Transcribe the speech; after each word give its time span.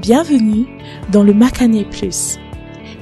Bienvenue 0.00 0.66
dans 1.12 1.22
le 1.22 1.34
Macané 1.34 1.84
Plus, 1.84 2.38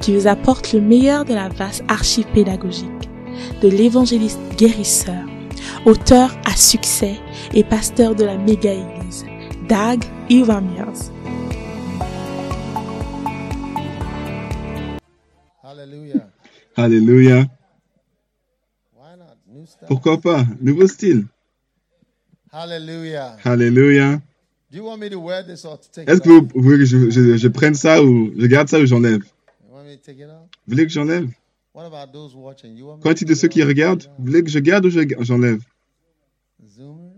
qui 0.01 0.17
vous 0.17 0.27
apporte 0.27 0.73
le 0.73 0.81
meilleur 0.81 1.25
de 1.25 1.33
la 1.33 1.49
vaste 1.49 1.85
archive 1.87 2.27
pédagogique 2.35 3.09
de 3.63 3.69
l'évangéliste 3.69 4.41
guérisseur, 4.57 5.23
auteur 5.85 6.37
à 6.45 6.57
succès 6.57 7.15
et 7.55 7.63
pasteur 7.63 8.17
de 8.17 8.25
la 8.25 8.37
méga-église, 8.37 9.25
Dag 9.69 10.03
Iwamiers. 10.29 11.13
Hallelujah. 15.63 16.31
Alléluia. 16.75 17.47
Stuff. 19.67 19.87
Pourquoi 19.87 20.19
pas? 20.19 20.45
Nouveau 20.61 20.87
style. 20.87 21.27
Hallelujah. 22.51 23.37
Alléluia. 23.45 24.21
Do 24.71 24.77
you 24.77 24.85
want 24.85 24.99
me 24.99 25.09
to 25.11 25.19
wear 25.19 25.43
this 25.43 25.65
or 25.65 25.79
to 25.79 25.89
take 25.91 26.09
Est-ce 26.11 26.19
it 26.19 26.25
que 26.25 26.29
vous 26.29 26.63
voulez 26.63 26.79
que 26.79 26.85
je, 26.85 27.09
je- 27.11 27.37
je 27.39 27.49
prenne 27.49 27.75
ça 27.75 28.03
ou 28.03 28.33
je 28.39 28.47
garde 28.47 28.69
ça 28.69 28.79
ou 28.79 28.85
j'enlève? 28.87 29.23
You 29.67 29.75
want 29.75 29.85
me 29.85 29.97
to 29.97 30.03
take 30.05 30.19
it 30.21 30.29
off? 30.29 30.43
Vous 30.67 30.73
voulez 30.73 30.85
que 30.85 30.93
j'enlève? 30.93 31.29
What 31.75 31.87
about 31.87 32.13
those 32.13 32.35
watching? 32.35 32.77
You 32.77 32.87
want 32.87 32.97
me 32.99 33.03
Qu'en 33.03 33.11
to 33.11 33.15
est-il 33.15 33.27
de 33.27 33.33
take 33.35 33.41
ceux 33.41 33.47
it 33.47 33.53
qui 33.53 33.63
off? 33.63 33.69
regardent 33.69 34.03
Vous 34.19 34.27
voulez 34.27 34.43
que 34.43 34.51
je 34.51 34.59
garde 34.59 34.85
ou 34.85 34.91
je- 34.91 35.01
j'enlève? 35.21 35.61
Zoomers? 36.69 37.13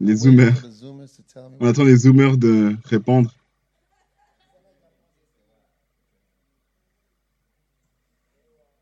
Les 0.00 0.16
zoomers. 0.16 0.52
On 1.60 1.66
attend 1.66 1.84
les 1.84 1.96
zoomers 1.96 2.36
de 2.36 2.74
répondre. 2.84 3.32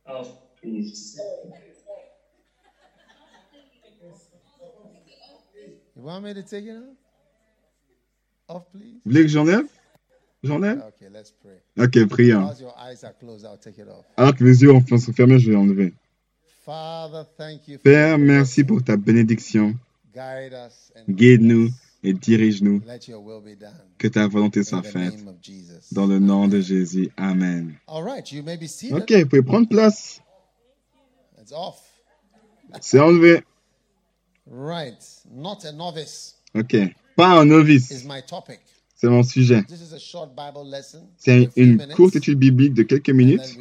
off, 0.07 0.29
please. 0.61 1.19
You 5.97 6.03
want 6.03 6.23
me 6.25 6.33
to 6.35 6.43
take 6.43 6.65
it 6.65 6.77
off? 6.77 6.97
Off, 8.51 8.65
please. 8.73 8.95
Vous 9.05 9.11
voulez 9.13 9.23
que 9.23 9.29
j'enlève? 9.29 9.65
J'enlève? 10.43 10.79
Okay, 10.89 11.09
let's 11.13 11.33
pray. 11.43 11.61
Ok, 11.79 12.09
prions. 12.09 12.47
Whilst 12.47 12.61
your 12.61 12.75
eyes 12.79 13.05
are 13.05 13.15
closed, 13.19 13.45
I'll 13.45 13.59
take 13.59 13.79
it 13.81 13.89
off. 13.89 14.05
Alors 14.17 14.35
que 14.35 14.43
mes 14.43 14.61
yeux 14.61 14.73
ont- 14.73 14.85
sont 14.99 15.13
fermés, 15.13 15.39
je 15.39 15.51
vais 15.51 15.57
enlever. 15.57 15.93
Father, 16.65 17.23
thank 17.37 17.69
you 17.69 17.75
for 17.77 17.83
Père, 17.83 18.19
merci 18.19 18.65
pour 18.65 18.83
ta 18.83 18.97
bénédiction. 18.97 19.75
Guide-nous 21.09 21.71
et 22.03 22.13
dirige-nous. 22.13 22.83
Que 23.99 24.09
ta 24.09 24.27
volonté 24.27 24.65
soit 24.65 24.83
faite. 24.83 25.15
Dans 25.93 26.07
le 26.07 26.19
nom 26.19 26.49
de 26.49 26.61
Jésus. 26.61 27.11
Amen. 27.17 27.75
Ok, 27.89 29.13
vous 29.13 29.27
pouvez 29.29 29.43
prendre 29.43 29.69
place. 29.69 30.21
It's 31.41 31.53
off. 31.53 31.81
C'est 32.81 32.99
enlevé. 33.01 33.43
Right. 34.51 34.99
Not 35.33 35.65
a 35.65 35.73
novice 35.73 36.37
Ok. 36.55 36.77
Pas 37.17 37.29
un 37.41 37.45
novice. 37.45 38.07
C'est 38.95 39.09
mon 39.09 39.23
sujet. 39.23 39.63
C'est 41.17 41.49
une 41.57 41.87
courte 41.95 42.17
étude 42.17 42.39
biblique 42.39 42.75
de 42.75 42.83
quelques 42.83 43.11
minutes. 43.11 43.59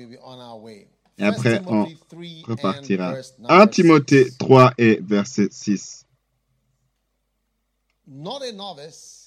Et 1.17 1.23
après, 1.23 1.61
on 1.67 1.85
Timothy 1.85 1.97
3 2.09 2.21
and 2.21 2.43
repartira. 2.47 3.13
verse 3.13 3.33
1 3.37 3.41
number 3.41 3.69
Timothée 3.69 4.23
six. 4.25 4.37
3 4.37 4.73
et 4.77 4.99
verset 5.01 5.47
6. 5.51 6.05
Not 8.07 8.41
a 8.41 8.51
novice. 8.53 9.19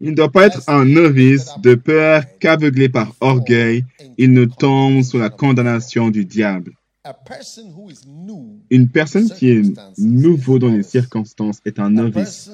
Il 0.00 0.10
ne 0.10 0.14
doit 0.14 0.30
pas 0.30 0.46
être 0.46 0.62
un 0.66 0.84
novice 0.86 1.50
de 1.62 1.74
peur 1.74 2.22
qu'aveuglé 2.38 2.88
par 2.88 3.14
orgueil, 3.20 3.84
il 4.16 4.32
ne 4.32 4.46
tombe 4.46 5.02
sous 5.02 5.18
la 5.18 5.28
condamnation 5.28 6.08
du 6.08 6.24
diable. 6.24 6.72
A 7.04 7.12
person 7.12 7.72
who 7.74 7.90
is 7.90 8.06
new. 8.06 8.60
Une 8.70 8.88
personne 8.88 9.28
qui 9.28 9.50
est 9.50 9.62
nouveau 9.98 10.58
dans 10.58 10.68
les 10.68 10.82
circonstances 10.82 11.60
est 11.64 11.78
un 11.78 11.86
A 11.86 12.02
novice. 12.02 12.50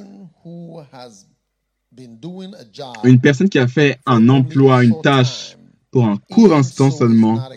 Une 3.04 3.20
personne 3.20 3.48
qui 3.48 3.58
a 3.58 3.68
fait 3.68 3.98
un 4.06 4.28
emploi, 4.28 4.84
une 4.84 5.00
tâche 5.02 5.56
pour 5.90 6.04
un 6.04 6.16
court 6.16 6.54
instant 6.54 6.90
seulement 6.90 7.48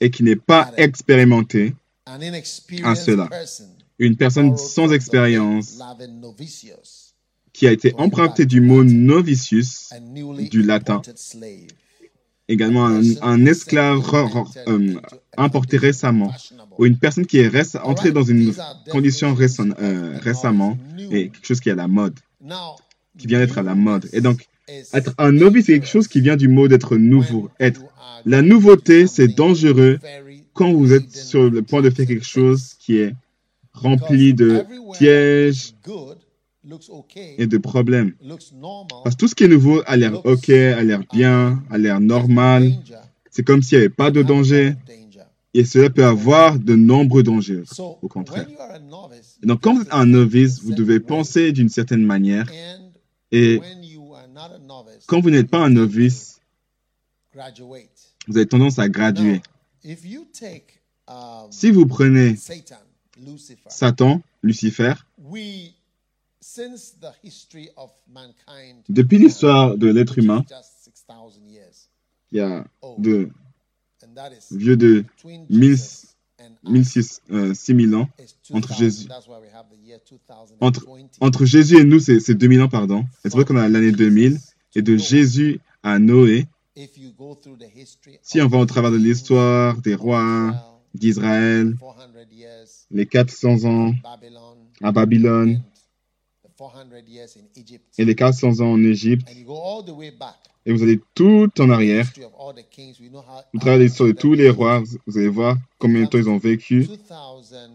et 0.00 0.10
qui 0.10 0.22
n'est 0.22 0.36
pas 0.36 0.72
expérimenté, 0.76 1.74
an 2.06 2.18
à 2.84 2.94
cela. 2.94 3.28
Une 3.98 4.16
personne 4.16 4.56
sans 4.56 4.92
expérience 4.92 5.78
qui 7.52 7.66
a 7.66 7.72
été 7.72 7.94
emprunté 7.96 8.46
du 8.46 8.60
mot 8.60 8.82
novicius, 8.82 9.90
du 10.50 10.62
latin. 10.62 11.02
Également 12.48 12.86
un, 12.86 13.02
un 13.22 13.46
esclave 13.46 14.02
euh, 14.68 14.94
importé 15.36 15.76
récemment, 15.76 16.32
ou 16.78 16.86
une 16.86 16.98
personne 16.98 17.26
qui 17.26 17.38
est 17.38 17.76
entrée 17.76 18.12
dans 18.12 18.22
une 18.22 18.52
condition 18.90 19.36
euh, 19.38 20.18
récemment 20.20 20.78
et 21.10 21.28
quelque 21.28 21.46
chose 21.46 21.60
qui 21.60 21.68
est 21.68 21.72
à 21.72 21.76
la 21.76 21.88
mode, 21.88 22.18
qui 23.18 23.26
vient 23.26 23.38
d'être 23.38 23.58
à 23.58 23.62
la 23.62 23.74
mode. 23.74 24.08
Et 24.12 24.20
donc, 24.20 24.46
être 24.92 25.14
un 25.18 25.32
novice, 25.32 25.66
c'est 25.66 25.74
quelque 25.74 25.88
chose 25.88 26.08
qui 26.08 26.20
vient 26.20 26.36
du 26.36 26.48
mot 26.48 26.68
d'être 26.68 26.96
nouveau. 26.96 27.50
Être. 27.60 27.82
La 28.24 28.42
nouveauté, 28.42 29.06
c'est 29.06 29.28
dangereux 29.28 29.98
quand 30.52 30.72
vous 30.72 30.92
êtes 30.92 31.10
sur 31.10 31.50
le 31.50 31.62
point 31.62 31.82
de 31.82 31.90
faire 31.90 32.06
quelque 32.06 32.26
chose 32.26 32.74
qui 32.78 32.98
est 32.98 33.14
rempli 33.72 34.34
de 34.34 34.64
pièges 34.92 35.74
et 37.38 37.46
de 37.46 37.58
problèmes. 37.58 38.14
Parce 39.04 39.14
que 39.14 39.20
tout 39.20 39.28
ce 39.28 39.34
qui 39.34 39.44
est 39.44 39.48
nouveau 39.48 39.82
a 39.86 39.96
l'air 39.96 40.24
ok, 40.24 40.48
a 40.50 40.82
l'air 40.82 41.02
bien, 41.12 41.62
a 41.70 41.78
l'air 41.78 42.00
normal. 42.00 42.70
danger, 42.70 42.96
C'est 43.30 43.44
comme 43.44 43.62
s'il 43.62 43.78
n'y 43.78 43.84
avait 43.84 43.94
pas 43.94 44.10
de 44.10 44.22
danger. 44.22 44.74
Et 45.54 45.64
cela 45.64 45.90
peut 45.90 46.04
avoir 46.04 46.58
de 46.58 46.74
nombreux 46.74 47.22
dangers. 47.22 47.64
So, 47.66 47.98
Au 48.00 48.08
contraire. 48.08 48.46
Et 49.42 49.46
donc, 49.46 49.60
quand 49.60 49.74
vous 49.74 49.82
êtes 49.82 49.92
un 49.92 50.06
novice, 50.06 50.62
vous 50.62 50.72
devez 50.72 50.98
penser 50.98 51.52
d'une 51.52 51.68
certaine 51.68 52.04
manière. 52.04 52.46
and 52.48 52.90
Et 53.30 53.58
when 53.58 53.82
you 53.84 54.14
are 54.14 54.28
not 54.28 54.54
a 54.54 54.58
novice, 54.58 55.04
quand 55.06 55.20
vous 55.20 55.30
n'êtes 55.30 55.50
pas 55.50 55.58
un 55.58 55.70
novice, 55.70 56.40
vous 58.28 58.36
avez 58.36 58.46
tendance 58.46 58.78
à 58.78 58.88
graduer. 58.88 59.42
Now, 59.84 59.90
if 59.90 60.04
you 60.04 60.26
take 60.32 60.80
um, 61.08 61.50
Si 61.50 61.70
vous 61.70 61.86
prenez 61.86 62.36
Satan, 62.36 64.22
Lucifer, 64.42 64.94
depuis 68.88 69.18
l'histoire 69.18 69.76
de 69.76 69.88
l'être 69.88 70.18
humain, 70.18 70.44
just 70.48 70.92
6000 71.06 71.48
years 71.50 71.88
il 72.30 72.38
y 72.38 72.40
a 72.40 72.64
old, 72.80 73.00
de 73.02 73.30
and 74.04 74.14
that 74.14 74.30
is 74.32 74.56
vieux 74.56 74.76
de 74.76 75.04
between 75.16 75.46
1000 75.48 75.70
Jesus 75.76 76.16
and 76.40 76.52
us 76.64 76.70
1006, 76.70 77.20
euh, 77.30 77.54
6000 77.54 77.94
ans. 77.94 78.08
entre 78.52 78.68
2000. 78.68 78.76
Jésus- 78.78 79.06
That's 79.08 79.26
why 79.28 79.38
we 79.40 79.48
have 79.54 79.66
the 79.70 79.78
year 79.86 79.98
2020. 80.00 80.56
Entre, 80.60 80.86
entre 81.20 81.44
Jésus 81.44 81.78
et 81.78 81.84
nous, 81.84 82.00
c'est 82.00 82.20
c'est 82.20 82.34
2000 82.34 82.62
ans, 82.62 82.68
pardon. 82.68 83.00
Et 83.24 83.30
c'est 83.30 83.32
vrai 83.32 83.44
qu'on 83.44 83.56
a 83.56 83.68
l'année 83.68 83.92
2000. 83.92 84.38
Et 84.74 84.82
de 84.82 84.96
Jésus 84.96 85.60
à 85.82 85.98
Noé, 85.98 86.46
si 88.22 88.40
on 88.40 88.48
va 88.48 88.56
au 88.58 88.64
travers 88.66 88.90
de 88.90 88.96
l'histoire 88.96 89.76
des 89.82 89.94
rois 89.94 90.54
d'Israël, 90.94 91.76
400 91.78 92.30
years 92.30 92.66
les 92.90 93.06
400 93.06 93.64
ans 93.66 93.92
à 94.82 94.90
Babylone 94.92 95.50
and 95.56 95.60
the 95.60 95.60
400 95.60 95.60
years 95.60 95.60
in 95.60 95.60
Egypt 95.60 96.51
et 97.98 98.04
les 98.04 98.14
400 98.14 98.60
ans 98.60 98.72
en 98.72 98.82
Égypte, 98.82 99.28
et 100.64 100.72
vous 100.72 100.82
allez 100.82 101.00
tout 101.14 101.50
en 101.58 101.70
arrière, 101.70 102.06
de 103.54 103.78
l'histoire 103.78 104.08
de 104.08 104.12
tous 104.12 104.34
les 104.34 104.48
rois, 104.50 104.80
vous- 104.80 104.98
vous 105.06 105.18
allez 105.18 105.28
voir 105.28 105.56
combien 105.78 106.02
de 106.02 106.06
temps 106.08 106.18
ils 106.18 106.28
ont 106.28 106.38
vécu. 106.38 106.84
2000 106.86 106.98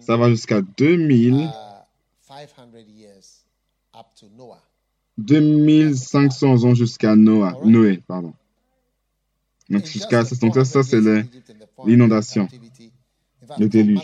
Ça 0.01 0.15
va 0.17 0.29
jusqu'à 0.29 0.61
2000, 0.61 1.33
uh, 1.35 1.49
500 2.21 2.69
years 2.87 3.43
up 3.95 4.05
to 4.19 4.27
Noah. 4.37 4.61
2500 5.17 6.63
ans 6.63 6.75
jusqu'à 6.75 7.15
Noé, 7.15 7.51
Noé, 7.65 7.97
pardon. 8.07 8.33
Donc 9.69 9.85
jusqu'à 9.85 10.23
donc 10.23 10.55
ça, 10.55 10.63
ça 10.65 10.81
400 10.81 10.83
c'est 10.83 10.95
years 10.97 11.05
le, 11.05 11.15
in 11.15 11.19
Egypt 11.19 11.49
and 11.49 11.53
the 11.53 11.67
400 11.75 11.85
l'inondation, 11.87 12.47
le 13.59 13.67
déluge. 13.67 13.99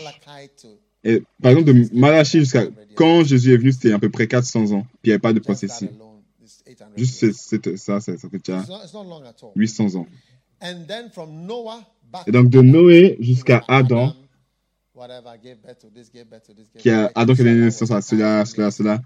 Malachi 1.04 1.18
Et 1.18 1.22
par 1.42 1.52
exemple, 1.52 1.72
de 1.72 1.98
Malachie 1.98 2.38
jusqu'à 2.40 2.66
quand 2.94 3.24
Jésus 3.24 3.52
est 3.52 3.56
venu, 3.56 3.72
c'était 3.72 3.92
à 3.92 3.98
peu 3.98 4.10
près 4.10 4.26
400 4.26 4.72
ans. 4.72 4.82
Puis 4.82 4.88
il 5.04 5.08
n'y 5.08 5.12
avait 5.12 5.20
pas 5.20 5.32
de 5.32 5.40
prophétie. 5.40 5.86
alone 5.86 6.22
is 6.42 6.62
800 6.66 6.84
Juste 6.96 7.76
ça, 7.76 8.00
ça, 8.00 8.16
ça 8.16 8.28
fait 8.28 8.38
déjà 8.38 8.60
It's 8.60 8.68
not, 8.68 8.84
it's 8.84 8.94
not 8.94 9.04
long 9.04 9.22
at 9.22 9.34
all. 9.42 9.52
800 9.56 9.94
ans. 9.96 10.06
And 10.62 10.86
then 10.86 11.10
from 11.10 11.46
Noah 11.46 11.84
back 12.10 12.22
Et 12.26 12.32
donc 12.32 12.48
de 12.48 12.60
Noé 12.62 13.16
jusqu'à 13.20 13.62
Adam, 13.68 14.14
qui 16.78 16.90
a 16.90 17.10
Adam 17.14 17.34
qui 17.34 17.40
a 17.40 17.44
donné 17.44 17.60
naissance 17.60 17.90
à 17.90 18.00
cela, 18.00 18.44
cela, 18.44 18.66
à 18.66 18.70
1,000 18.70 18.70
cela. 18.70 19.02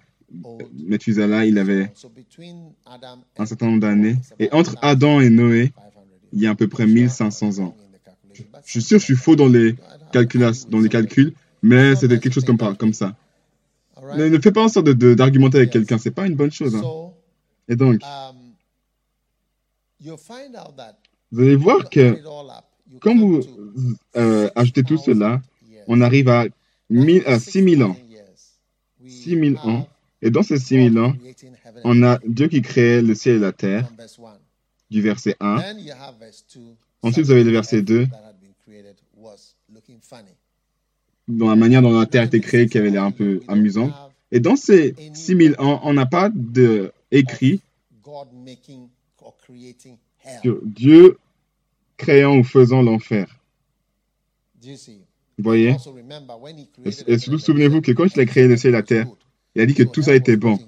Methuselah, 0.74 1.46
il 1.46 1.58
avait 1.58 1.90
un 3.38 3.42
and 3.42 3.46
certain 3.46 3.66
nombre 3.66 3.80
d'années. 3.80 4.16
Et 4.38 4.52
entre 4.52 4.76
Adam 4.82 5.20
et 5.20 5.30
Noé, 5.30 5.72
500 5.74 5.80
years. 5.80 6.20
il 6.34 6.40
y 6.42 6.46
a 6.46 6.50
à 6.50 6.54
peu 6.54 6.68
près 6.68 6.84
Sure, 6.84 6.94
1500 6.94 7.58
ans. 7.60 7.74
Je 8.34 8.70
suis 8.70 8.82
sûr 8.82 8.96
que 8.98 9.00
je 9.00 9.04
suis 9.06 9.16
faux 9.16 9.36
dans 9.36 9.48
les, 9.48 9.74
dans 10.12 10.80
calculs, 10.88 11.32
mais 11.68 11.96
c'était 11.96 12.18
quelque 12.18 12.32
chose 12.32 12.44
comme, 12.44 12.92
ça. 12.92 13.16
Ne, 14.16 14.28
ne 14.28 14.38
fais 14.40 14.52
pas 14.52 14.62
en 14.62 14.68
sorte 14.68 14.86
de- 14.86 14.92
de- 14.92 15.14
d'argumenter 15.14 15.58
avec 15.58 15.70
quelqu'un, 15.70 15.98
c'est 15.98 16.10
pas 16.10 16.26
une 16.26 16.34
bonne 16.34 16.50
chose. 16.50 16.74
hein. 16.74 16.80
So, 16.80 17.14
Et 17.68 17.76
donc, 17.76 18.00
um, 18.02 18.36
you'll 20.00 20.16
find 20.18 20.56
out 20.56 20.74
that 20.76 20.96
vous 21.30 21.42
allez 21.42 21.56
voir 21.56 21.90
que 21.90 22.16
quand 23.00 23.16
vous 23.18 23.42
to 23.42 23.48
euh, 24.16 24.48
ajoutez 24.54 24.82
tout 24.82 24.96
6,000 24.96 25.16
cela, 25.18 25.42
on 25.86 26.00
arrive 26.00 26.28
à, 26.28 26.46
à 27.26 27.38
6000 27.38 27.82
ans. 27.84 27.94
6,000 27.94 28.10
years. 28.10 28.58
We 29.00 29.12
6000 29.12 29.58
ans. 29.58 29.88
Et 30.22 30.30
dans 30.30 30.42
ces 30.42 30.58
6000 30.58 30.98
ans, 30.98 31.12
on 31.84 32.02
a 32.02 32.18
Dieu 32.26 32.48
qui 32.48 32.62
créait 32.62 33.02
le 33.02 33.14
ciel 33.14 33.36
et 33.36 33.40
la 33.40 33.52
terre. 33.52 33.86
from 33.86 33.96
verse 33.96 34.18
1. 34.18 34.38
du 34.90 35.02
verset 35.02 35.36
1. 35.40 35.60
Then 35.60 35.78
you 35.80 35.92
have 35.92 36.18
verse 36.18 36.44
2. 36.54 36.60
Ensuite, 37.02 37.26
vous 37.26 37.32
avez 37.32 37.44
le 37.44 37.52
verset 37.52 37.82
2. 37.82 38.06
Dans 41.28 41.48
la 41.48 41.56
manière 41.56 41.82
dont 41.82 41.98
la 41.98 42.06
Terre 42.06 42.22
a 42.22 42.24
été 42.24 42.40
créée 42.40 42.66
qui 42.66 42.78
avait 42.78 42.90
l'air 42.90 43.04
un 43.04 43.10
peu 43.10 43.40
amusant. 43.48 43.92
Et 44.32 44.40
dans 44.40 44.56
ces 44.56 44.94
6000 45.14 45.54
ans, 45.58 45.80
on 45.84 45.92
n'a 45.92 46.06
pas 46.06 46.30
de 46.34 46.92
écrit 47.10 47.60
sur 50.42 50.60
Dieu 50.64 51.18
créant 51.96 52.38
ou 52.38 52.44
faisant 52.44 52.82
l'enfer. 52.82 53.26
Vous 55.38 55.44
voyez? 55.44 55.76
Et, 56.84 57.18
surtout, 57.18 57.38
souvenez-vous 57.38 57.80
que 57.80 57.92
quand 57.92 58.12
il 58.14 58.20
a 58.20 58.24
créé 58.26 58.48
le 58.48 58.56
ciel 58.56 58.74
et 58.74 58.76
la 58.76 58.82
terre, 58.82 59.06
il 59.54 59.62
a 59.62 59.66
dit 59.66 59.74
que 59.74 59.84
tout 59.84 60.02
ça 60.02 60.14
était 60.14 60.36
bon. 60.36 60.58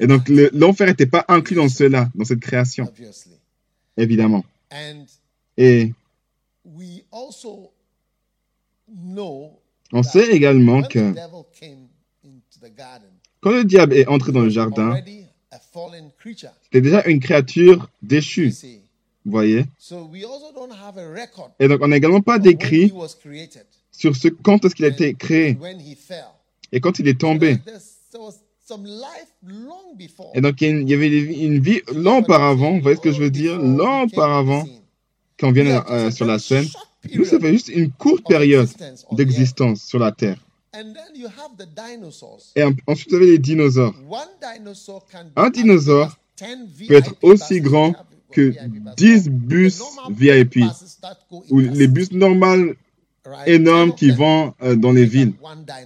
Et 0.00 0.06
donc, 0.06 0.28
le- 0.28 0.50
l'enfer 0.52 0.88
n'était 0.88 1.06
pas 1.06 1.24
inclus 1.28 1.56
dans 1.56 1.68
cela, 1.68 2.10
dans 2.14 2.24
cette 2.24 2.40
création, 2.40 2.92
évidemment. 3.96 4.44
Et 5.56 5.92
know 8.88 9.59
on 9.92 10.02
sait 10.02 10.30
également 10.30 10.82
que 10.82 11.14
quand 13.40 13.50
le 13.50 13.64
diable 13.64 13.94
est 13.94 14.06
entré 14.06 14.32
dans 14.32 14.42
le 14.42 14.50
jardin, 14.50 14.96
c'était 16.64 16.80
déjà 16.80 17.04
une 17.06 17.20
créature 17.20 17.88
déchue, 18.02 18.52
vous 19.24 19.32
voyez? 19.32 19.66
So 19.78 20.08
we 20.10 20.24
also 20.24 20.52
don't 20.54 20.72
have 20.72 20.98
a 20.98 21.08
record 21.08 21.50
Et 21.58 21.68
donc, 21.68 21.80
on 21.82 21.88
n'a 21.88 21.96
également 21.96 22.22
pas 22.22 22.38
d'écrit 22.38 22.92
sur 23.90 24.16
ce 24.16 24.28
quand 24.28 24.64
est-ce 24.64 24.74
qu'il 24.74 24.84
a 24.84 24.88
été 24.88 25.14
créé. 25.14 25.56
when 25.60 25.78
he 25.78 25.94
fell. 25.94 26.24
et 26.72 26.80
quand 26.80 26.98
il 26.98 27.08
est 27.08 27.20
tombé. 27.20 27.58
Et 30.34 30.40
donc, 30.40 30.60
il 30.60 30.88
y 30.88 30.94
avait 30.94 31.08
une 31.08 31.58
vie 31.58 31.82
long 31.92 32.18
auparavant, 32.18 32.74
vous 32.74 32.80
voyez 32.80 32.96
ce 32.96 33.00
que 33.00 33.12
je 33.12 33.20
veux 33.20 33.30
dire? 33.30 33.58
Long 33.58 34.02
auparavant, 34.02 34.64
quand 35.38 35.48
on 35.48 35.52
vient 35.52 35.84
euh, 35.90 36.10
sur 36.10 36.24
la 36.24 36.38
scène. 36.38 36.66
Nous, 37.14 37.24
fait 37.40 37.52
juste 37.52 37.68
une 37.68 37.90
courte 37.90 38.26
période 38.26 38.68
d'existence 39.12 39.82
sur 39.82 39.98
la 39.98 40.12
Terre. 40.12 40.36
Et 42.56 42.62
en- 42.62 42.72
ensuite, 42.86 43.10
vous 43.10 43.16
avez 43.16 43.26
les 43.26 43.38
dinosaures. 43.38 43.94
Un 45.36 45.50
dinosaure 45.50 46.16
as 46.42 46.54
10 46.66 46.86
peut 46.88 46.94
être 46.94 47.14
aussi 47.22 47.60
grand 47.60 47.94
que 48.30 48.52
VIP 48.52 48.68
buses. 48.70 48.94
10 48.96 49.24
The 49.24 49.28
bus 49.30 49.80
normal 49.80 50.14
VIP 50.16 50.56
ou 51.50 51.58
les 51.60 51.86
bus 51.88 52.12
normaux 52.12 52.74
énormes 53.46 53.94
qui 53.94 54.10
vont 54.10 54.54
euh, 54.62 54.76
dans 54.76 54.92
les 54.92 55.04
villes. 55.04 55.32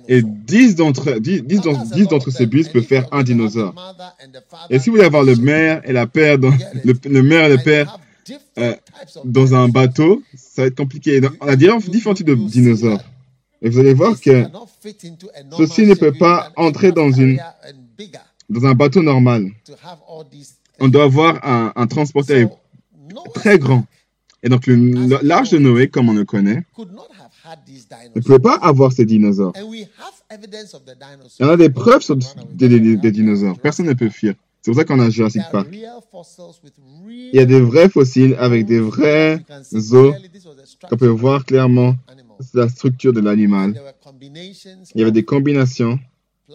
Et 0.09 0.23
10 0.23 0.77
d'entre 0.77 1.13
10, 1.19 1.43
10 1.43 1.57
Now, 1.57 1.63
d'en- 1.63 1.73
that's 1.75 1.93
a 1.93 1.95
10 1.95 2.03
lot 2.03 2.11
d'entre 2.11 2.31
ces 2.31 2.47
bus 2.47 2.69
And 2.69 2.73
peuvent 2.73 2.83
if 2.83 2.89
faire 2.89 3.09
un 3.13 3.23
dinosaure. 3.23 3.75
Et 4.71 4.79
si 4.79 4.91
vous 4.91 4.97
voulez 4.97 5.07
avoir 5.07 5.25
le 5.25 5.35
mère 5.37 5.81
et 5.89 5.93
la 5.93 6.07
père, 6.07 6.39
dans, 6.39 6.51
le, 6.85 6.93
le 7.05 7.23
mère 7.23 7.47
et 7.47 7.57
le 7.57 7.63
père 7.63 7.99
euh, 8.59 8.75
dans 9.25 9.55
un 9.55 9.69
bateau, 9.69 10.23
ça 10.35 10.63
va 10.63 10.69
être 10.69 10.77
compliqué. 10.77 11.21
On 11.41 11.47
a 11.49 11.57
différents, 11.57 12.15
types 12.15 12.27
de 12.27 12.35
dinosaures. 12.35 13.03
Et 13.63 13.71
vous 13.71 13.79
allez 13.79 13.95
voir 13.95 14.13
que 14.21 14.43
ceci 15.57 15.83
ne 15.87 15.95
peut 15.95 16.13
pas 16.19 16.53
entrer 16.57 16.93
dans 16.93 17.11
une- 17.11 17.39
dans 18.51 18.67
un 18.67 18.75
bateau 18.75 19.03
normal, 19.03 19.51
on 20.81 20.89
doit 20.89 21.05
avoir 21.05 21.45
un, 21.47 21.73
un 21.75 21.87
transporteur 21.87 22.49
très 23.35 23.59
grand. 23.59 23.85
Et 24.43 24.49
donc, 24.51 24.65
l'arche 25.23 25.51
de 25.51 25.59
Noé, 25.59 25.89
comme 25.89 26.11
on 26.11 26.13
le 26.13 26.25
connaît, 26.27 26.65
ne 28.15 28.21
pouvait 28.21 28.39
pas 28.39 28.57
avoir 28.57 28.93
ces 28.93 29.07
dinosaures. 29.07 29.53
Y 31.41 31.45
en 31.45 31.49
a 31.49 31.57
des 31.57 31.71
preuves 31.71 32.03
sur 32.03 32.17
des, 32.17 32.27
away. 32.27 32.45
des- 32.55 32.69
des- 32.69 32.79
des 32.81 32.91
Jurassic 32.91 33.13
dinosaures. 33.13 33.59
Personne 33.59 33.87
ne 33.87 33.95
peut 33.95 34.11
fuir. 34.11 34.35
C'est 34.65 34.71
pour 34.71 34.77
ça 34.81 34.85
qu'on 34.87 34.99
a 34.99 35.11
Jurassic 35.11 35.43
There 35.43 35.47
are 35.59 35.65
Park. 35.65 35.69
real 35.75 36.01
fossils 36.11 36.59
with 36.65 36.73
real 37.07 37.29
Il 37.35 37.37
y 37.37 37.39
a 37.41 37.45
des 37.45 37.61
vrais 37.61 37.91
fossiles 37.91 38.35
avec 38.39 38.65
des 38.65 38.81
vrais 38.81 39.37
You 39.37 39.45
can 39.47 39.63
see 39.63 39.77
os 39.77 40.25
structure 40.65 40.97
peut 40.99 41.07
voir 41.09 41.45
clairement 41.45 41.95
animal. 42.09 42.37
la 42.55 42.69
structure 42.71 43.13
de 43.13 43.21
l'animal. 43.21 43.75
There 43.75 43.83
were 43.85 43.93
combinations 44.03 44.85
Il 44.95 45.01
y 45.01 45.03
avait 45.03 45.13
des 45.13 45.23
combinations 45.25 45.99
uh, 46.49 46.55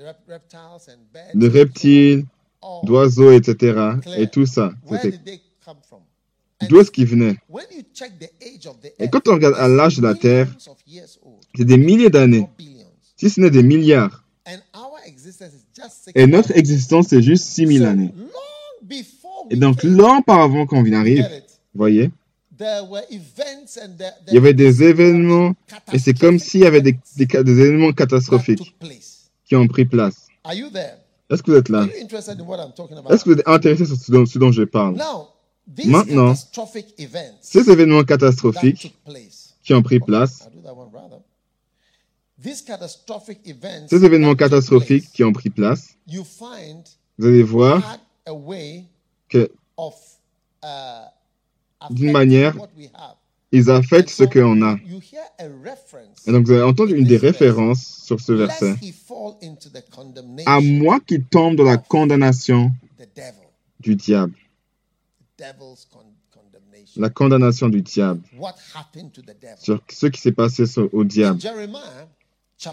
rep- 0.00 0.16
reptiles 0.26 0.88
and 0.88 0.98
birds 1.14 1.32
de 1.36 1.48
reptiles, 1.48 2.24
on. 2.60 2.84
d'oiseaux, 2.84 3.30
etc. 3.30 3.78
Et 4.18 4.26
tout 4.26 4.46
ça. 4.46 4.72
D'où 6.68 6.80
est-ce 6.80 6.90
qu'ils 6.90 7.06
venaient? 7.06 7.36
when 7.48 7.66
you 7.70 7.82
check 7.94 8.18
the 8.18 8.30
age 8.42 8.66
of 8.66 8.80
the 8.80 8.90
Et 8.98 9.08
quand 9.10 9.28
on 9.28 9.34
regarde 9.34 9.54
à 9.58 9.68
l'âge 9.68 9.96
de 9.98 10.02
la 10.02 10.14
Terre, 10.16 10.48
c'est 11.54 11.64
des 11.64 11.76
milliers 11.76 12.10
d'années, 12.10 12.48
si 13.16 13.30
ce 13.30 13.40
n'est 13.40 13.50
des 13.50 13.62
milliards. 13.62 14.24
And 14.48 14.58
our 14.74 14.98
existence 15.06 15.52
is 15.52 15.52
just 15.54 15.64
six 15.64 15.65
Et 16.14 16.26
notre 16.26 16.56
existence, 16.56 17.08
c'est 17.08 17.22
juste 17.22 17.44
6000 17.44 17.78
So, 17.82 17.84
années. 17.86 18.12
Et 19.50 19.56
donc, 19.56 19.82
longtemps 19.82 20.42
avant 20.42 20.66
qu'on 20.66 20.82
vienne 20.82 20.94
arrive, 20.94 21.26
voyez, 21.74 22.10
il 22.58 24.34
y 24.34 24.36
avait 24.38 24.54
des 24.54 24.82
événements, 24.82 25.54
et 25.92 25.98
c'est 25.98 26.14
comme 26.18 26.38
s'il 26.38 26.60
y 26.60 26.66
avait 26.66 26.80
des, 26.80 26.96
des, 27.16 27.26
ca- 27.30 27.42
des 27.42 27.52
événements 27.60 27.92
catastrophiques 27.92 28.74
qui 29.44 29.54
ont 29.56 29.66
pris 29.68 29.84
place. 29.84 30.26
Est-ce 31.28 31.42
que 31.42 31.50
vous 31.50 31.56
êtes 31.58 31.68
là? 31.68 31.86
Est-ce 33.10 33.24
que 33.24 33.30
vous 33.30 33.38
êtes 33.38 33.48
intéressé 33.48 33.84
sur 33.84 33.96
ce 33.96 34.10
dont, 34.12 34.24
ce 34.26 34.38
dont 34.38 34.52
je 34.52 34.62
parle? 34.62 34.96
Maintenant, 35.84 36.34
Ces 37.42 37.70
événements 37.70 38.04
catastrophiques 38.04 38.96
qui 39.64 39.74
ont 39.74 39.82
pris 39.82 39.98
place, 40.00 40.48
ces 43.88 44.04
événements 44.04 44.34
catastrophiques 44.34 45.10
qui 45.12 45.24
ont 45.24 45.32
pris 45.32 45.50
place, 45.50 45.96
you 46.06 46.24
find 46.24 46.84
vous 47.18 47.26
allez 47.26 47.42
voir 47.42 47.78
had 47.78 48.00
a 48.26 48.34
way 48.34 48.84
que 49.28 49.50
of 49.76 49.94
uh, 50.62 51.08
D'une 51.90 52.12
manière, 52.12 52.56
what 52.56 52.70
we 52.76 52.88
have. 52.94 53.16
ils 53.52 53.70
affectent 53.70 54.10
ce 54.10 54.24
qu'on 54.24 54.62
a. 54.62 54.78
You 54.86 55.00
hear 55.00 55.22
a 55.38 55.44
reference. 55.44 56.26
Et 56.26 56.32
donc, 56.32 56.46
vous 56.46 56.52
avez 56.52 56.62
entendu 56.62 56.96
une 56.96 57.04
des 57.04 57.16
références 57.16 58.02
sur 58.04 58.20
ce 58.20 58.32
verset. 58.32 58.76
he 58.82 58.92
fall 58.92 59.36
into 59.42 59.68
the 59.68 59.84
condemnation, 59.90 60.50
À 60.50 60.60
moi 60.60 61.00
qui 61.00 61.22
tombe 61.22 61.56
dans 61.56 61.64
la 61.64 61.76
condamnation 61.76 62.72
the 62.98 63.08
devil, 63.14 63.46
du 63.80 63.94
diable. 63.94 64.34
La 66.96 67.10
condamnation 67.10 67.68
du 67.68 67.82
diable. 67.82 68.22
What 68.38 68.54
happened 68.74 69.12
to 69.12 69.20
the 69.20 69.36
devil? 69.40 69.58
Sur 69.58 69.82
ce 69.90 70.06
qui 70.06 70.20
s'est 70.20 70.32
passé 70.32 70.64
au 70.92 71.04
diable. 71.04 71.38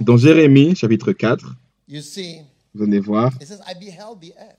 Dans 0.02 0.18
Jérémie, 0.18 0.76
chapitre 0.76 1.12
4, 1.12 1.56
you 1.88 2.02
see, 2.02 2.42
vous 2.74 2.84
allez 2.84 3.00
voir, 3.00 3.32
it 3.42 3.48
says, 3.48 3.60
I 3.68 3.74
beheld 3.74 4.22
the 4.22 4.34
earth. 4.40 4.58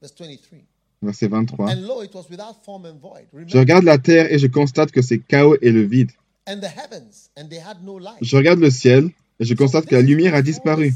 Verse 0.00 0.12
23. 0.12 0.64
verset 1.02 1.28
23. 1.28 1.70
And 1.70 1.86
lo, 1.86 2.02
it 2.02 2.14
was 2.14 2.28
without 2.30 2.64
form 2.64 2.84
and 2.86 2.98
void. 3.00 3.26
Je 3.46 3.58
regarde 3.58 3.84
la 3.84 3.98
terre 3.98 4.32
et 4.32 4.38
je 4.38 4.46
constate 4.46 4.92
que 4.92 5.02
c'est 5.02 5.18
chaos 5.18 5.56
et 5.60 5.70
le 5.70 5.82
vide. 5.82 6.10
Je 6.46 8.36
regarde 8.36 8.60
le 8.60 8.70
ciel 8.70 9.10
et 9.38 9.44
je 9.44 9.54
constate 9.54 9.86
que 9.86 9.94
la 9.94 10.02
lumière 10.02 10.34
a 10.34 10.42
disparu. 10.42 10.92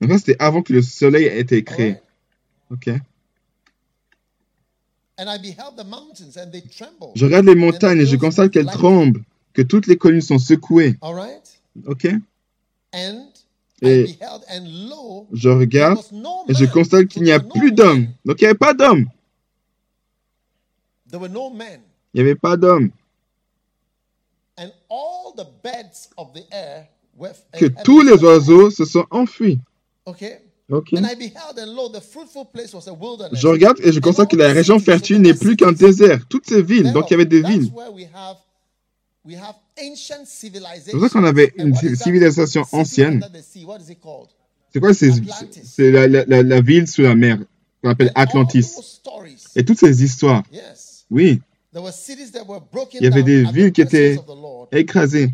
Donc 0.00 0.10
ça, 0.10 0.18
c'était 0.18 0.36
avant 0.38 0.62
que 0.62 0.72
le 0.72 0.82
soleil 0.82 1.24
ait 1.24 1.40
été 1.40 1.64
créé. 1.64 1.96
Ok. 2.70 2.90
And 5.18 5.30
I 5.30 5.38
beheld 5.38 5.76
the 5.76 5.84
mountains, 5.84 6.36
and 6.36 6.50
they 6.50 6.60
trembled. 6.60 7.12
Je 7.14 7.24
regarde 7.24 7.46
les 7.46 7.54
montagnes 7.54 8.00
et 8.00 8.06
je 8.06 8.16
constate 8.16 8.50
qu'elles 8.50 8.66
tremblent, 8.66 9.22
que 9.54 9.62
toutes 9.62 9.86
les 9.86 9.96
collines 9.96 10.20
sont 10.20 10.38
secouées. 10.38 10.96
Ok. 11.86 12.08
And 12.94 13.26
Et 13.82 14.18
je 15.32 15.48
regarde 15.48 15.98
et 16.48 16.54
je 16.54 16.64
constate 16.64 17.08
qu'il 17.08 17.22
n'y 17.22 17.32
a 17.32 17.40
plus 17.40 17.72
d'hommes. 17.72 18.08
Donc 18.24 18.40
il 18.40 18.44
n'y 18.44 18.48
avait 18.48 18.58
pas 18.58 18.72
d'hommes. 18.72 19.06
Il 21.12 21.80
n'y 22.14 22.20
avait 22.20 22.34
pas 22.34 22.56
d'hommes. 22.56 22.90
Que 27.52 27.66
tous 27.82 28.02
les 28.02 28.24
oiseaux 28.24 28.70
se 28.70 28.84
sont 28.84 29.06
enfuis. 29.10 29.58
Ok. 30.06 30.24
Je 30.68 30.74
regarde 33.46 33.78
et 33.80 33.92
je 33.92 34.00
constate 34.00 34.30
que 34.30 34.36
la 34.36 34.52
région 34.52 34.78
fertile 34.78 35.20
n'est 35.20 35.34
plus 35.34 35.56
qu'un 35.56 35.72
désert. 35.72 36.26
Toutes 36.28 36.46
ces 36.46 36.62
villes. 36.62 36.92
Donc 36.92 37.10
il 37.10 37.12
y 37.12 37.14
avait 37.14 37.26
des 37.26 37.42
villes. 37.42 37.70
C'est 40.84 40.90
pour 40.92 41.00
ça 41.02 41.08
qu'on 41.10 41.24
avait 41.24 41.52
une 41.56 41.74
civilisation 41.96 42.64
ancienne. 42.72 43.24
C'est 44.72 44.80
quoi 44.80 44.94
C'est 44.94 45.90
la, 45.90 46.06
la- 46.08 46.42
la- 46.42 46.60
ville 46.60 46.86
sous 46.86 47.02
la 47.02 47.14
mer 47.14 47.38
qu'on 47.82 47.90
appelle 47.90 48.10
Atlantis. 48.14 48.74
Et 49.54 49.64
toutes 49.64 49.78
ces 49.78 50.02
histoires. 50.02 50.42
Oui. 51.10 51.40
Il 52.94 53.02
y 53.02 53.06
avait 53.06 53.22
des 53.22 53.44
villes 53.52 53.72
qui 53.72 53.82
étaient 53.82 54.18
écrasées, 54.72 55.30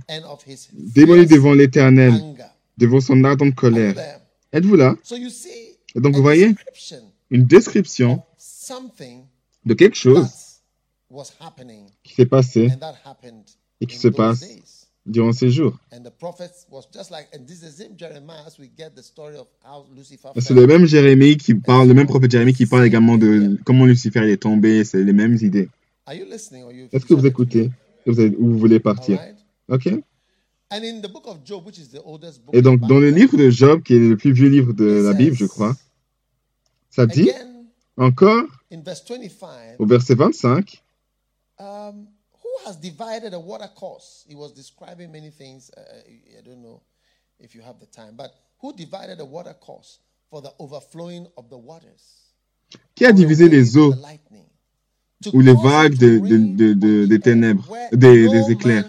démolies 0.72 1.26
devant 1.26 1.52
l'éternel, 1.54 2.12
devant 2.76 3.00
son 3.00 3.22
ardente 3.24 3.54
colère. 3.54 3.94
Êtes-vous 4.52 4.76
là? 4.76 4.96
Et 5.94 6.00
donc 6.00 6.16
vous 6.16 6.22
voyez 6.22 6.54
une 7.30 7.44
description 7.44 8.22
de 9.64 9.74
quelque 9.74 9.96
chose 9.96 10.28
qui 12.02 12.14
s'est 12.14 12.26
passé 12.26 12.68
et 13.82 13.86
qui 13.86 13.98
se 13.98 14.08
passe 14.08 14.46
durant 15.04 15.32
ces 15.32 15.50
jours. 15.50 15.76
C'est 20.38 20.54
le 20.54 20.66
même 20.66 20.86
Jérémie 20.86 21.36
qui 21.36 21.54
parle, 21.54 21.88
le 21.88 21.94
même 21.94 22.06
prophète 22.06 22.30
Jérémie 22.30 22.54
qui 22.54 22.66
parle 22.66 22.86
également 22.86 23.18
de 23.18 23.58
comment 23.64 23.84
Lucifer 23.84 24.30
est 24.30 24.36
tombé, 24.36 24.84
c'est 24.84 25.02
les 25.02 25.12
mêmes 25.12 25.36
idées. 25.40 25.68
Est-ce 26.08 27.04
que 27.04 27.14
vous 27.14 27.26
écoutez? 27.26 27.70
vous 28.06 28.20
êtes- 28.20 28.34
ou 28.38 28.50
vous 28.50 28.58
voulez 28.58 28.80
partir? 28.80 29.20
Ok. 29.68 29.88
And 30.70 30.82
in 30.84 31.00
the 31.00 31.12
book 31.12 31.26
of 31.26 31.38
Job, 31.44 31.66
which 31.66 31.78
is 31.78 31.88
the 31.88 32.00
oldest 32.04 32.42
book 32.44 32.54
Et 32.54 32.62
donc, 32.62 32.80
dans 32.80 32.98
le 32.98 33.10
livre 33.10 33.36
de 33.36 33.50
Job, 33.50 33.82
qui 33.82 33.94
est 33.94 33.98
le 33.98 34.16
plus 34.16 34.32
vieux 34.32 34.48
livre 34.48 34.72
de 34.72 34.84
la 34.84 35.12
Bible, 35.12 35.36
je 35.36 35.44
crois, 35.44 35.76
ça 36.90 37.06
dit 37.06 37.30
encore 37.96 38.44
in 38.72 38.80
verse 38.80 39.04
25, 39.06 39.78
au 39.78 39.86
verset 39.86 40.14
25 40.14 40.82
um, 41.58 42.06
who 42.52 42.66
has 42.66 42.76
divided 42.76 43.34
a 43.34 43.40
water 43.40 43.68
course? 43.74 44.24
He 44.28 44.34
was 44.34 44.52
describing 44.52 45.10
many 45.10 45.30
things. 45.30 45.70
Uh, 45.76 45.80
I 46.38 46.42
don't 46.44 46.62
know 46.62 46.82
if 47.40 47.54
you 47.54 47.62
have 47.62 47.78
the 47.80 47.86
time, 47.86 48.14
but 48.16 48.32
who 48.60 48.72
divided 48.74 49.18
the 49.18 49.24
water 49.24 49.54
course 49.54 49.98
for 50.30 50.42
the 50.42 50.52
overflowing 50.58 51.26
of 51.36 51.48
the 51.48 51.56
waters? 51.58 52.02
Qui 52.94 53.04
a 53.04 53.12
divisé 53.12 53.48
les 53.48 53.76
eaux 53.76 53.94
ou 55.32 55.40
les 55.40 55.54
vagues 55.54 55.96
de- 55.98 57.16
ténèbres, 57.18 57.68
des- 57.92 58.50
éclairs. 58.50 58.88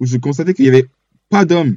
où 0.00 0.06
je 0.06 0.16
constatais 0.18 0.54
qu'il 0.54 0.64
n'y 0.64 0.70
avait 0.76 0.88
pas 1.30 1.44
d'homme. 1.44 1.76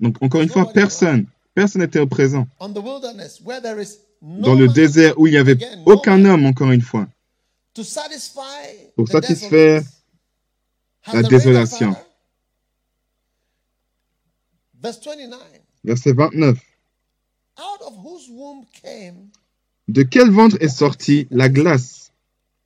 Donc, 0.00 0.16
encore 0.22 0.40
une 0.40 0.48
fois, 0.48 0.72
personne. 0.72 1.26
Personne 1.54 1.82
n'était 1.82 2.04
présent. 2.06 2.46
On 2.60 2.72
the 2.72 2.78
wilderness 2.78 3.40
where 3.44 3.60
there 3.60 3.78
is 3.80 3.98
no 4.22 4.42
Dans 4.42 4.54
le 4.54 4.68
désert 4.68 5.18
où 5.18 5.26
il 5.26 5.32
n'y 5.32 5.36
avait 5.36 5.58
aucun 5.84 6.24
homme, 6.24 6.46
encore 6.46 6.70
une 6.70 6.80
fois. 6.80 7.06
To 7.74 7.82
satisfy 7.82 8.92
Pour 8.96 9.08
satisfaire 9.08 9.82
la 11.12 11.22
désolation. 11.22 11.92
father? 11.92 12.06
Verse 14.80 15.00
29. 15.00 15.38
Verset 15.84 16.12
29. 16.12 16.58
Out 17.58 17.82
of 17.86 17.94
whose 18.04 18.28
womb 18.30 18.64
came 18.82 19.30
De 19.88 20.02
quel 20.02 20.30
ventre 20.30 20.56
est 20.60 20.68
sortie 20.68 21.26
la 21.30 21.48
glace? 21.48 22.12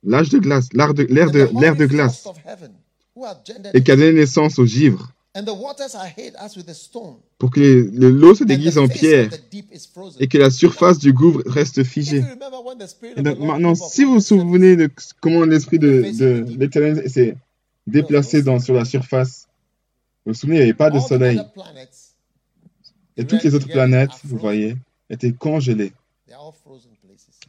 L'âge 0.03 0.29
de 0.29 0.37
glace, 0.37 0.71
l'ère 0.73 0.93
de, 0.93 1.03
glace, 1.85 2.27
et 3.73 3.83
qui 3.83 3.91
a 3.91 3.95
donné 3.95 4.13
naissance 4.13 4.59
au 4.59 4.65
givre, 4.65 5.11
And 5.37 5.45
the 5.45 5.53
waters 5.53 5.93
are 5.93 6.07
hid 6.07 6.33
as 6.39 6.57
with 6.57 6.67
a 6.67 6.73
stone. 6.73 7.17
pour 7.37 7.51
que 7.51 7.91
l'eau 7.93 8.33
se 8.33 8.43
déguise 8.43 8.79
en 8.79 8.87
pierre, 8.87 9.29
et 10.19 10.27
que 10.27 10.39
la 10.39 10.49
surface 10.49 10.97
du 10.97 11.13
gouffre 11.13 11.43
reste 11.45 11.77
If 11.77 11.83
figée. 11.83 12.23
Et 13.15 13.21
donc 13.21 13.37
maintenant, 13.37 13.75
si 13.75 14.03
vous 14.03 14.13
vous 14.13 14.19
the 14.19 14.19
surface, 14.19 14.39
souvenez 14.49 14.75
de 14.75 14.89
comment 15.21 15.45
l'esprit 15.45 15.77
de, 15.77 16.17
de 16.17 16.57
l'Éternel 16.57 17.07
s'est 17.07 17.37
déplacé 17.85 18.41
dans, 18.41 18.59
sur 18.59 18.73
la 18.73 18.83
surface, 18.83 19.47
vous 20.25 20.33
vous 20.33 20.39
souvenez, 20.39 20.55
il 20.55 20.59
n'y 20.59 20.63
avait 20.63 20.73
pas 20.73 20.89
de 20.89 20.99
soleil. 20.99 21.37
other 21.37 21.51
planets, 21.53 22.15
Et 23.17 23.25
toutes 23.25 23.43
les 23.43 23.53
autres 23.53 23.67
planètes, 23.67 24.09
vous 24.23 24.39
voyez, 24.39 24.75
étaient 25.11 25.33
congelées. 25.33 25.93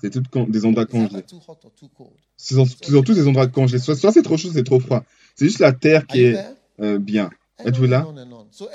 C'est 0.02 0.10
toutes 0.10 0.50
des 0.50 0.66
endroits 0.66 0.84
congelés. 0.84 1.22
too 1.22 1.40
hot 1.48 1.56
or 1.64 1.72
too 1.74 1.88
cold. 1.96 2.10
Ce 2.36 2.54
sont, 2.54 2.66
tous 3.02 3.14
des 3.14 3.26
endroits 3.26 3.46
congelés. 3.46 3.78
Soit, 3.78 3.96
soit 3.96 4.12
c'est 4.12 4.22
trop 4.22 4.36
chaud, 4.36 4.48
soit 4.48 4.58
c'est 4.58 4.62
trop 4.62 4.78
froid. 4.78 5.04
C'est 5.34 5.46
juste 5.46 5.60
la 5.60 5.72
Terre 5.72 6.06
qui 6.06 6.24
est 6.24 6.36
euh, 6.80 6.98
bien. 6.98 7.30
Êtes-vous 7.64 7.86
là? 7.86 8.06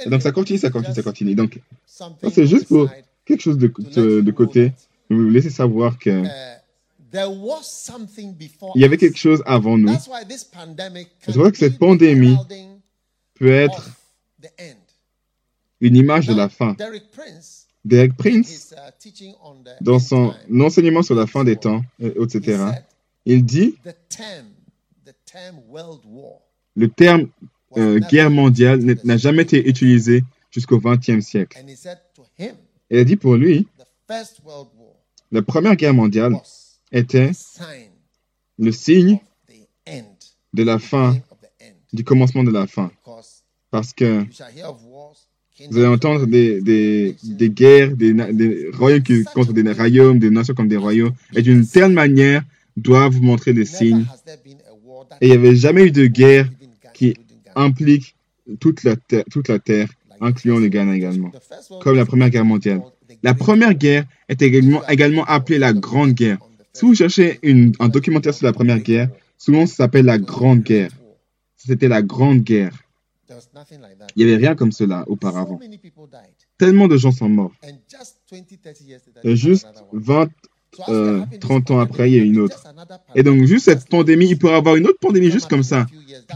Et 0.05 0.09
donc 0.09 0.21
ça 0.21 0.31
continue, 0.31 0.59
ça 0.59 0.69
continue, 0.69 0.95
ça 0.95 1.03
continue. 1.03 1.35
Donc 1.35 1.59
c'est 2.31 2.47
juste 2.47 2.67
pour 2.67 2.89
quelque 3.25 3.41
chose 3.41 3.57
de, 3.57 3.71
de, 3.95 4.21
de 4.21 4.31
côté. 4.31 4.73
Vous 5.09 5.29
laissez 5.29 5.49
savoir 5.49 5.97
que 5.97 6.23
uh, 6.23 6.27
there 7.11 7.29
was 7.29 7.63
something 7.63 8.33
before 8.33 8.71
il 8.75 8.81
y 8.81 8.85
avait 8.85 8.97
quelque 8.97 9.17
chose 9.17 9.43
avant 9.45 9.77
nous. 9.77 9.93
C'est 11.19 11.33
ça 11.33 11.51
que 11.51 11.57
cette 11.57 11.77
pandémie 11.77 12.37
peut 13.35 13.51
être 13.51 13.91
une 15.81 15.95
image 15.95 16.27
de 16.27 16.33
la 16.33 16.49
fin. 16.49 16.75
Derek 17.85 18.15
Prince, 18.15 18.73
uh, 18.73 18.91
teaching 18.97 19.33
on 19.43 19.55
the 19.55 19.71
dans 19.81 19.99
son 19.99 20.33
enseignement 20.61 21.03
sur 21.03 21.15
la 21.15 21.27
fin 21.27 21.43
des 21.43 21.57
temps, 21.57 21.81
etc., 21.99 22.63
il 23.25 23.45
dit 23.45 23.75
the 23.83 23.95
term, 24.09 24.47
the 25.05 25.13
term 25.25 25.57
world 25.69 25.99
war 26.05 26.39
le 26.75 26.87
terme 26.89 27.29
euh, 27.77 27.99
guerre 27.99 28.29
mondiale 28.29 28.97
n'a 29.03 29.17
jamais 29.17 29.43
été 29.43 29.67
utilisé 29.67 30.23
jusqu'au 30.51 30.79
XXe 30.79 31.19
siècle. 31.19 31.57
Et 32.39 32.51
il 32.89 32.97
a 32.99 33.03
dit 33.03 33.15
pour 33.15 33.35
lui, 33.35 33.67
the 33.77 33.85
first 34.07 34.41
world 34.45 34.69
war 34.77 34.93
la 35.31 35.41
première 35.41 35.75
guerre 35.75 35.95
mondiale 35.95 36.35
était 36.91 37.31
le 38.59 38.71
signe 38.71 39.13
of 39.13 39.19
the 39.47 39.89
end, 39.89 40.15
de 40.53 40.63
la 40.63 40.77
fin, 40.77 41.09
beginning 41.09 41.23
of 41.31 41.39
the 41.41 41.63
end. 41.63 41.75
du 41.91 42.03
commencement 42.03 42.43
de 42.43 42.51
la 42.51 42.67
fin. 42.67 42.91
Parce 43.71 43.93
que 43.93 44.23
vous 45.69 45.77
allez 45.77 45.87
entendre 45.87 46.27
des, 46.27 46.61
des, 46.61 47.15
des 47.23 47.49
guerres, 47.49 47.95
des, 47.95 48.13
des 48.13 48.69
royaumes 48.73 49.01
qui, 49.01 49.23
contre 49.23 49.53
des 49.53 49.71
royaumes, 49.71 50.19
des 50.19 50.29
nations 50.29 50.53
comme 50.53 50.67
des 50.67 50.77
royaumes, 50.77 51.13
et 51.35 51.41
d'une 51.41 51.65
telle 51.65 51.91
manière 51.91 52.43
doivent 52.77 53.13
vous 53.13 53.23
montrer 53.23 53.53
des 53.53 53.65
signes. 53.65 54.05
Et 55.21 55.27
il 55.27 55.29
n'y 55.29 55.35
avait 55.35 55.55
jamais 55.55 55.85
eu 55.85 55.91
de 55.91 56.05
guerre 56.05 56.47
qui. 56.93 57.15
Implique 57.55 58.15
toute 58.59 58.83
la, 58.83 58.95
terre, 58.95 59.23
toute 59.31 59.47
la 59.47 59.59
terre, 59.59 59.89
incluant 60.21 60.59
le 60.59 60.67
Ghana 60.67 60.95
également, 60.95 61.31
comme 61.81 61.95
la 61.95 62.05
Première 62.05 62.29
Guerre 62.29 62.45
mondiale. 62.45 62.81
La 63.21 63.33
Première 63.33 63.73
guerre 63.73 64.05
est 64.27 64.41
également, 64.41 64.85
également 64.87 65.23
appelée 65.25 65.59
la 65.59 65.73
Grande 65.73 66.13
Guerre. 66.13 66.39
Si 66.73 66.85
vous 66.85 66.95
cherchez 66.95 67.39
une- 67.43 67.73
un 67.79 67.87
documentaire 67.87 68.33
sur 68.33 68.45
la 68.45 68.53
Première 68.53 68.79
Guerre, 68.79 69.09
souvent 69.37 69.65
ça 69.65 69.75
s'appelle 69.75 70.05
la 70.05 70.17
Grande 70.17 70.61
Guerre. 70.63 70.91
C'était 71.55 71.87
la 71.87 72.01
Grande 72.01 72.41
Guerre. 72.41 72.73
There 73.27 73.37
was 73.37 73.47
nothing 73.55 73.79
like 73.81 73.97
that. 73.97 74.07
Il 74.15 74.25
n'y 74.25 74.31
avait 74.33 74.45
rien 74.45 74.55
comme 74.55 74.71
cela 74.71 75.05
auparavant. 75.07 75.59
Tellement 76.57 76.87
de 76.87 76.97
gens 76.97 77.11
sont 77.11 77.29
morts. 77.29 77.53
And 77.63 77.77
just 77.89 78.17
20, 78.29 78.43
30 78.61 78.81
years 78.81 78.99
later, 79.07 79.19
Et 79.19 79.21
there's 79.21 79.39
juste 79.39 79.65
another 79.65 79.87
one. 79.93 80.01
20, 80.01 80.25
So 80.25 80.29
as 80.29 80.31
we 80.31 80.52
euh, 80.89 81.19
are 81.19 81.21
having 81.21 81.29
this 81.29 81.39
30 81.39 81.71
ans 81.71 81.79
après, 81.79 82.09
il 82.09 82.17
y 82.17 82.19
a 82.19 82.23
une 82.23 82.39
autre. 82.39 82.63
Et 83.15 83.23
donc, 83.23 83.43
juste 83.45 83.65
cette 83.65 83.87
pandémie, 83.87 84.27
il 84.27 84.37
pourrait 84.37 84.53
y 84.53 84.57
avoir 84.57 84.75
une 84.75 84.87
autre 84.87 84.99
pandémie 84.99 85.31
juste 85.31 85.47
comme 85.47 85.63
ça, 85.63 85.85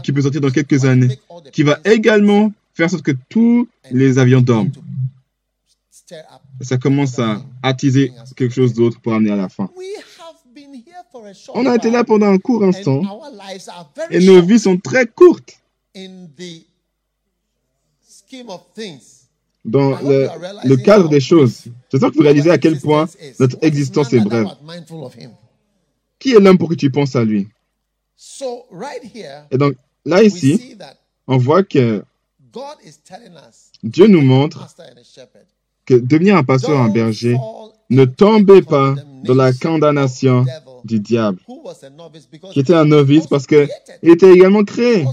qui 0.02 0.12
peut 0.12 0.22
sortir 0.22 0.40
dans 0.40 0.50
quelques 0.50 0.84
années, 0.84 1.18
qui 1.52 1.62
va 1.62 1.78
également 1.84 2.52
faire 2.74 2.86
en 2.86 2.90
sorte 2.90 3.04
que 3.04 3.16
tous 3.28 3.68
les 3.90 4.18
avions 4.18 4.40
dorment. 4.40 4.70
ça 6.60 6.76
commence 6.78 7.18
à 7.18 7.42
attiser 7.62 8.12
quelque 8.36 8.54
chose 8.54 8.72
d'autre 8.72 9.00
pour 9.00 9.14
amener 9.14 9.32
à 9.32 9.36
la 9.36 9.48
fin. 9.48 9.68
On 11.54 11.66
a 11.66 11.74
été 11.74 11.90
là 11.90 12.04
pendant 12.04 12.26
un 12.26 12.38
court 12.38 12.64
instant 12.64 13.02
et 14.10 14.20
nos 14.20 14.42
vies 14.42 14.58
sont 14.58 14.78
très 14.78 15.06
courtes 15.06 15.58
dans 19.68 19.90
le, 20.00 20.76
cadre 20.76 21.08
des 21.08 21.20
choses. 21.20 21.64
J'espère 21.90 22.10
que 22.10 22.16
vous 22.16 22.22
réalisez 22.22 22.50
à 22.50 22.58
quel 22.58 22.80
point 22.80 23.06
notre 23.38 23.58
existence 23.62 24.12
est 24.12 24.20
brève. 24.20 24.48
Qui 26.18 26.32
est 26.32 26.40
l'homme 26.40 26.58
pour 26.58 26.68
que 26.68 26.74
tu 26.74 26.90
penses 26.90 27.14
à 27.14 27.24
lui? 27.24 27.48
So 28.16 28.64
right 28.72 29.04
here, 29.14 29.46
Et 29.52 29.58
donc 29.58 29.74
là 30.04 30.24
ici, 30.24 30.56
see 30.56 30.76
that 30.76 30.96
on 31.28 31.36
voit 31.36 31.62
que 31.62 32.02
God 32.52 32.78
is 32.84 32.98
telling 33.04 33.34
us, 33.34 33.70
Dieu 33.84 34.08
nous 34.08 34.22
montre 34.22 34.66
que 35.86 35.94
devenir 35.94 36.36
un 36.36 36.42
pasteur, 36.42 36.80
un 36.80 36.88
berger, 36.88 37.36
ne 37.90 38.04
tombez 38.04 38.62
pas 38.62 38.96
dans 39.22 39.34
la 39.34 39.52
condamnation 39.52 40.44
du 40.84 40.98
diable, 40.98 41.38
who 41.46 41.62
was 41.64 41.84
a 41.84 41.90
novice 41.90 42.26
because 42.28 42.52
qui 42.52 42.60
était 42.60 42.74
un 42.74 42.86
novice 42.86 43.28
parce 43.28 43.46
que 43.46 43.66
created. 43.66 43.98
il 44.02 44.10
était 44.10 44.32
également 44.32 44.64
créé. 44.64 45.04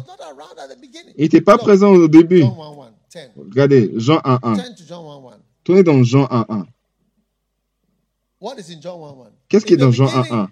Il 1.18 1.24
n'était 1.24 1.42
pas 1.42 1.58
présent 1.60 1.92
au 1.92 2.08
début. 2.08 2.44
John 3.16 3.24
1 3.36 3.42
1, 3.42 3.44
10. 3.44 3.50
Regardez, 3.50 3.92
Jean 3.98 4.18
1.1. 4.24 4.56
Turn 4.56 4.76
to 4.76 4.84
John 4.88 5.06
1 5.06 5.18
1. 5.20 5.38
Tournez 5.64 5.84
dans 5.84 6.04
Jean 6.04 6.26
1.1. 6.26 6.66
What 8.42 8.56
is 8.60 8.72
in 8.72 8.82
John 8.82 9.00
1 9.02 9.06
1? 9.08 9.32
Qu'est-ce 9.50 9.66
qui 9.66 9.74
est 9.74 9.78
dans 9.78 9.92
Jean 9.92 10.06
beginning 10.08 10.32
1.1 10.32 10.48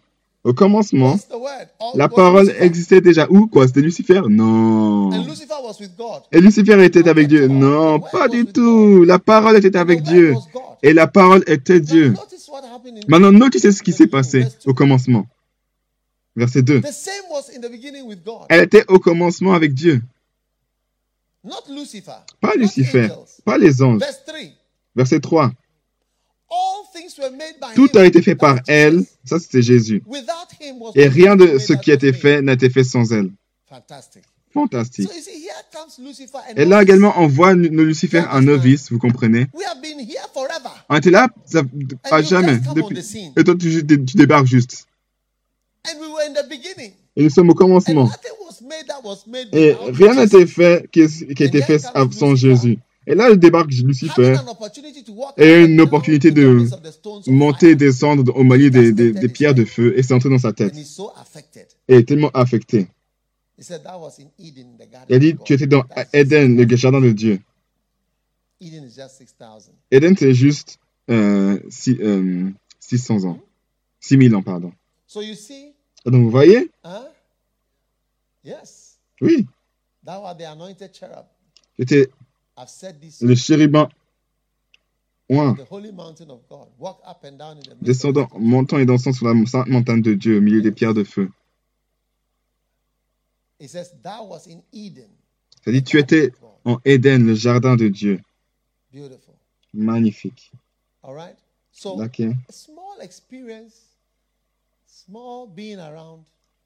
Au 0.46 0.54
commencement, 0.54 1.14
was 1.14 1.28
the 1.30 1.38
word? 1.40 1.68
All 1.80 1.92
la 1.96 2.10
parole 2.10 2.50
existait 2.60 3.00
déjà 3.00 3.28
où? 3.30 3.48
Quoi? 3.48 3.68
C'était 3.68 3.82
Lucifer? 3.82 4.22
Non. 4.30 5.12
And 5.14 5.24
Lucifer 5.26 5.54
was 5.64 5.80
with 5.80 5.96
God. 5.98 6.24
Et 6.34 6.42
Lucifer 6.42 6.84
était 6.84 7.08
avec 7.08 7.28
Dieu? 7.30 7.48
Non, 7.48 8.00
pas 8.00 8.28
du 8.28 8.46
tout. 8.46 9.06
La 9.06 9.20
parole 9.20 9.56
était 9.56 9.78
avec 9.78 10.04
The 10.04 10.08
Dieu. 10.08 10.32
word 10.34 10.44
was 10.44 10.50
God. 10.54 10.78
Et 10.84 10.94
la 10.94 11.08
parole 11.08 11.44
était 11.48 11.80
Dieu. 11.80 12.14
Maintenant, 13.08 13.32
notez 13.32 13.60
ce 13.72 13.82
qui 13.82 13.94
s'est 13.94 14.08
passé 14.08 14.46
au 14.66 14.74
commencement. 14.74 15.26
Verset 16.36 16.64
2. 16.64 16.82
The 16.82 16.92
same 16.92 17.14
was 17.32 17.50
in 17.56 17.62
the 17.62 17.72
beginning 17.72 18.06
with 18.06 18.24
God. 18.26 18.46
Elle 18.50 18.64
était 18.64 18.84
au 18.90 19.00
commencement 19.00 19.54
avec 19.54 19.74
Dieu. 19.74 20.02
Not 21.44 21.64
Lucifer. 21.70 22.12
Pas 22.40 22.56
Lucifer, 22.56 23.06
angels. 23.06 23.42
pas 23.44 23.58
les 23.58 23.82
anges. 23.82 24.00
Verse 24.00 24.24
3. 24.26 24.40
Verset 24.96 25.20
3. 25.20 25.52
All 26.50 26.86
things 26.94 27.18
were 27.18 27.32
made 27.32 27.60
by 27.60 27.74
Tout 27.76 27.90
a 27.98 28.06
été 28.06 28.22
fait 28.22 28.36
par 28.36 28.60
elle. 28.68 29.04
Ça, 29.26 29.40
c'était 29.40 29.62
Jésus. 29.62 30.04
Without 30.06 30.48
him 30.62 30.80
was 30.80 30.92
Et 30.96 31.08
rien 31.08 31.36
de 31.36 31.58
ce 31.58 31.74
qui 31.74 31.92
a 31.92 31.96
été 31.96 32.14
fait 32.14 32.42
n'a 32.42 32.54
été 32.54 32.70
fait 32.70 32.84
sans 32.84 33.12
elle. 33.12 33.32
Fantastic. 33.68 34.24
Fantastique. 34.54 35.10
So 35.10 35.16
you 35.16 35.22
see, 35.22 35.32
here 35.32 35.56
comes 35.74 36.06
Lucifer 36.06 36.38
and 36.48 36.56
Et 36.56 36.66
là 36.66 36.84
également, 36.84 37.14
on 37.18 37.28
voit 37.28 37.56
Lucifer 37.56 38.20
un 38.30 38.42
novice, 38.42 38.92
vous 38.92 39.00
comprenez? 39.00 39.48
We 39.54 39.66
have 39.66 39.82
been 39.82 40.00
here 40.00 40.28
forever. 40.32 40.70
On 40.90 40.96
était 40.96 41.10
là 41.10 41.28
à 42.04 42.22
jamais. 42.22 42.60
Depuis. 42.76 43.32
Et 43.36 43.44
toi, 43.44 43.56
tu, 43.60 43.86
tu 43.86 44.16
débarques 44.16 44.46
juste. 44.46 44.86
And 45.88 46.00
we 46.00 46.08
were 46.08 46.22
in 46.30 46.34
the 46.34 46.48
beginning. 46.48 46.94
Et 47.16 47.24
nous 47.24 47.30
sommes 47.32 47.50
au 47.50 47.56
commencement. 47.56 48.10
Et 49.52 49.74
rien 49.74 50.22
été 50.22 50.46
fait 50.48 50.90
qui, 50.92 51.02
été 51.02 51.62
fait 51.62 51.80
sans 52.12 52.36
Jésus. 52.36 52.80
Et 53.06 53.16
là, 53.16 53.30
il 53.30 53.38
débarque 53.38 53.72
Lucifer 53.72 54.36
et 55.38 55.64
une 55.66 55.82
opportunité 55.82 56.32
de 56.32 56.66
monter 57.28 57.72
et 57.72 57.76
descendre 57.76 58.34
au 58.36 58.44
milieu 58.44 58.70
des, 58.70 58.92
des, 58.94 59.12
des 59.12 59.28
pierres 59.30 59.54
de 59.56 59.66
feu 59.66 59.98
et 59.98 60.04
c'est 60.04 60.14
entré 60.14 60.30
dans 60.30 60.38
sa 60.38 60.54
tête. 60.54 60.74
Et 61.90 61.96
est 61.96 62.08
tellement 62.08 62.32
affecté. 62.34 62.88
He 63.58 63.64
said 63.64 63.84
that 63.84 64.00
was 64.00 64.20
in 64.20 64.30
Eden, 64.40 64.78
the 64.80 64.90
garden 64.90 65.06
Il 65.10 65.16
a 65.16 65.20
dit, 65.20 65.36
tu 65.46 65.54
étais 65.54 65.68
dans 65.68 65.84
Éden, 66.12 66.58
le 66.58 66.76
jardin 66.76 67.00
de 67.00 67.12
Dieu. 67.12 67.40
Eden 68.60 68.86
is 68.86 68.96
just 68.96 69.18
6,000. 69.18 69.74
Éden, 69.92 70.16
c'est 70.18 70.34
juste 70.34 70.80
euh, 71.10 71.60
six- 71.70 72.00
euh, 72.02 72.50
600 72.80 73.26
ans. 73.26 73.40
6000 74.00 74.36
ans, 74.36 74.42
pardon. 74.42 74.72
So 75.06 75.22
you 75.22 75.36
see, 75.36 75.74
Et 76.06 76.10
donc, 76.12 76.24
vous 76.24 76.32
voyez? 76.32 76.72
huh? 76.84 76.90
Yes, 78.44 79.00
Oui, 79.22 79.48
thou 80.04 80.24
art 80.26 80.38
the 80.38 80.44
anointed 80.46 80.94
cherub. 80.94 81.26
c'était 81.78 82.10
I've 82.58 82.70
said 82.70 83.00
this. 83.00 83.22
le 83.22 83.36
chérubin 83.36 83.90
oint, 85.30 85.56
The 85.56 85.66
holy 85.70 85.92
mountain 85.92 86.30
of 86.30 86.42
God. 86.50 86.68
Walk 86.78 87.02
up 87.06 87.24
and 87.24 87.38
down 87.38 87.58
in 87.58 87.64
the 87.64 87.70
midst 87.76 87.82
of 88.06 88.14
descendant, 88.14 88.30
the 88.34 88.40
montant 88.40 88.80
et 88.80 88.86
dansant 88.86 89.14
sur 89.14 89.28
la 89.28 89.46
sainte 89.46 89.68
montagne 89.68 90.02
de 90.02 90.14
Dieu 90.14 90.38
au 90.38 90.42
milieu 90.42 90.62
des 90.62 90.72
pierres 90.72 90.94
de 90.94 91.04
feu. 91.04 91.32
It 93.60 93.70
says, 93.70 93.94
Thou 94.02 94.26
was 94.26 94.48
in 94.48 94.62
Eden. 94.74 95.10
Ça 95.64 95.72
dit, 95.72 95.84
tu 95.84 95.98
étais 95.98 96.32
en 96.66 96.80
Éden, 96.84 97.26
le 97.26 97.36
jardin 97.36 97.78
de 97.78 97.88
Dieu. 97.88 98.20
Beautiful. 98.92 99.36
Magnifique. 99.74 100.52
All 101.02 101.16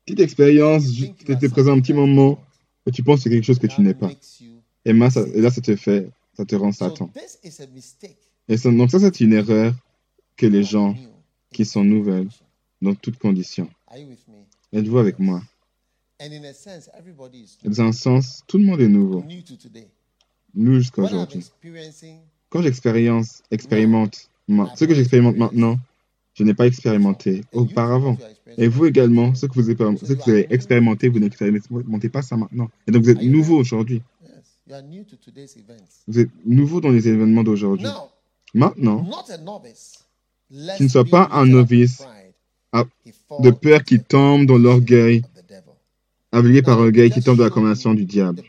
Petite 0.08 0.20
expérience, 0.22 0.86
tu 1.26 1.32
étais 1.34 1.50
présent 1.50 1.74
un 1.74 1.82
petit 1.82 1.94
moment 1.94 2.40
et 2.86 2.92
tu 2.92 3.04
penses 3.04 3.18
que 3.18 3.24
c'est 3.24 3.30
quelque 3.30 3.44
chose 3.44 3.60
que 3.60 3.68
tu 3.68 3.82
n'es 3.82 3.94
pas. 3.94 4.08
Et, 4.86 4.94
là, 4.94 5.10
ça, 5.10 5.22
et 5.34 5.42
là, 5.42 5.52
ça 5.52 5.60
te 5.62 5.76
fait, 5.76 6.10
ça 6.34 6.46
te 6.46 6.56
rend 6.56 6.72
Satan. 6.72 7.10
Et 8.48 8.56
ça- 8.58 8.72
donc 8.72 8.90
ça, 8.90 9.00
c'est 9.00 9.20
une 9.20 9.34
erreur 9.34 9.74
que 10.38 10.46
les 10.46 10.64
gens 10.64 10.96
qui 11.52 11.66
sont 11.66 11.84
nouvelles 11.84 12.30
dans 12.82 12.96
toutes 12.96 13.18
conditions. 13.20 13.70
Êtes-vous 14.72 14.98
avec 14.98 15.20
moi? 15.20 15.42
Is 17.42 17.58
Dans 17.70 17.82
un 17.82 17.92
sens, 17.92 18.44
tout 18.48 18.58
le 18.58 18.64
monde 18.64 18.80
est 18.80 18.88
nouveau. 18.88 19.24
Nous 20.56 20.76
jusqu'à 20.80 21.02
aujourd'hui. 21.02 21.40
Quand 22.50 22.62
j'expérience, 22.62 23.44
expérimente, 23.52 24.30
ma- 24.48 24.74
ce 24.78 24.86
que 24.86 24.96
j'expérimente 24.96 25.36
maintenant, 25.36 25.78
je 26.38 26.44
n'ai 26.44 26.54
pas 26.54 26.68
expérimenté 26.68 27.44
auparavant. 27.52 28.18
Et 28.58 28.68
vous 28.68 28.86
également, 28.86 29.34
ce 29.34 29.48
que 29.48 29.60
vous, 29.60 29.70
avez- 29.70 30.48
expérimenté, 30.54 31.10
vous 31.10 31.20
n'expérimentez 31.20 32.10
pas 32.10 32.22
ça 32.22 32.38
maintenant. 32.38 32.70
Et 32.88 32.92
donc 32.92 33.04
vous 33.04 33.10
êtes 33.10 33.24
nouveau 33.24 33.58
aujourd'hui. 33.58 34.02
Vous 36.08 36.20
êtes 36.20 36.30
nouveau 36.46 36.80
dans 36.80 36.90
les 36.90 37.08
événements 37.08 37.44
d'aujourd'hui. 37.44 37.88
Maintenant. 38.54 39.08
Qui 40.78 40.84
ne 40.84 40.88
soit 40.88 41.06
pas 41.06 41.28
un 41.32 41.46
novice, 41.46 42.04
de 43.40 43.52
peur 43.52 43.84
qui 43.84 44.00
tombe 44.00 44.46
dans 44.46 44.58
l'orgueil, 44.58 45.24
aveuglé 46.32 46.62
par 46.62 46.78
l'orgueil 46.80 47.10
qui 47.10 47.22
tombe 47.22 47.38
dans 47.38 47.44
la 47.46 47.50
condamnation 47.50 47.94
du 47.94 48.06
diable. 48.06 48.44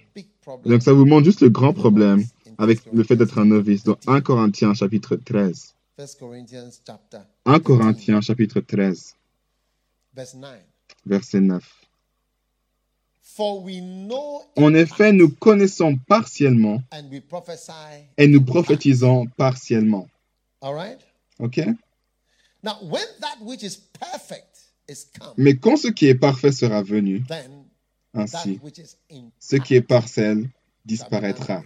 Donc 0.67 0.83
ça 0.83 0.93
vous 0.93 1.07
montre 1.07 1.25
juste 1.25 1.41
le 1.41 1.49
grand 1.49 1.73
problème 1.73 2.23
avec 2.59 2.81
le 2.93 3.03
fait 3.03 3.17
d'être 3.17 3.39
un 3.39 3.47
novice. 3.47 3.85
Dans 3.85 3.97
1 4.07 4.21
Corinthiens 4.21 4.75
chapitre 4.75 5.17
13. 5.17 5.75
1 5.99 7.61
Corinthiens 7.61 8.21
chapitre 8.21 8.61
13, 8.61 9.17
verset 11.05 11.41
9. 11.41 11.89
En 14.57 14.75
effet, 14.75 15.13
nous 15.13 15.29
connaissons 15.29 15.97
partiellement 16.07 16.81
et 18.17 18.29
nous 18.29 18.45
prophétisons 18.45 19.27
partiellement. 19.37 20.09
OK? 21.41 21.61
Now, 22.63 22.77
when 22.83 23.05
that 23.21 23.39
which 23.41 23.63
is 23.65 23.77
perfect 23.77 24.73
is 24.89 25.07
come, 25.19 25.35
Mais 25.37 25.57
quand 25.57 25.77
ce 25.77 25.89
qui 25.89 26.07
est 26.07 26.17
parfait 26.17 26.53
sera 26.53 26.83
venu, 26.83 27.25
then 27.29 27.67
ainsi, 28.15 28.57
that 28.57 28.65
which 28.65 28.79
is 28.79 28.97
in 29.11 29.31
ce 29.39 29.57
qui 29.57 29.75
est 29.75 29.83
partiel 29.83 30.49
disparaîtra. 30.85 31.63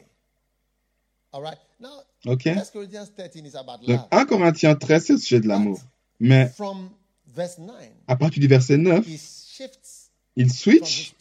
OK 2.27 2.47
1 2.47 2.55
Corinthians 2.73 3.07
13 3.17 3.47
is 3.47 3.57
about 3.57 3.79
Donc 3.87 3.89
love. 3.89 4.09
1 4.11 4.25
Corinthiens 4.27 4.75
13, 4.75 5.05
c'est 5.05 5.13
le 5.15 5.19
sujet 5.19 5.41
de 5.41 5.49
l'amour. 5.49 5.81
Mais 6.21 6.49
From 6.49 6.91
verse 7.35 7.59
9, 7.59 7.75
à 8.07 8.17
partir 8.17 8.41
du 8.41 8.47
verset 8.47 8.79
9, 8.79 9.07
he 9.07 9.19
shifts 9.19 10.03
il 10.37 10.53
switch 10.53 11.15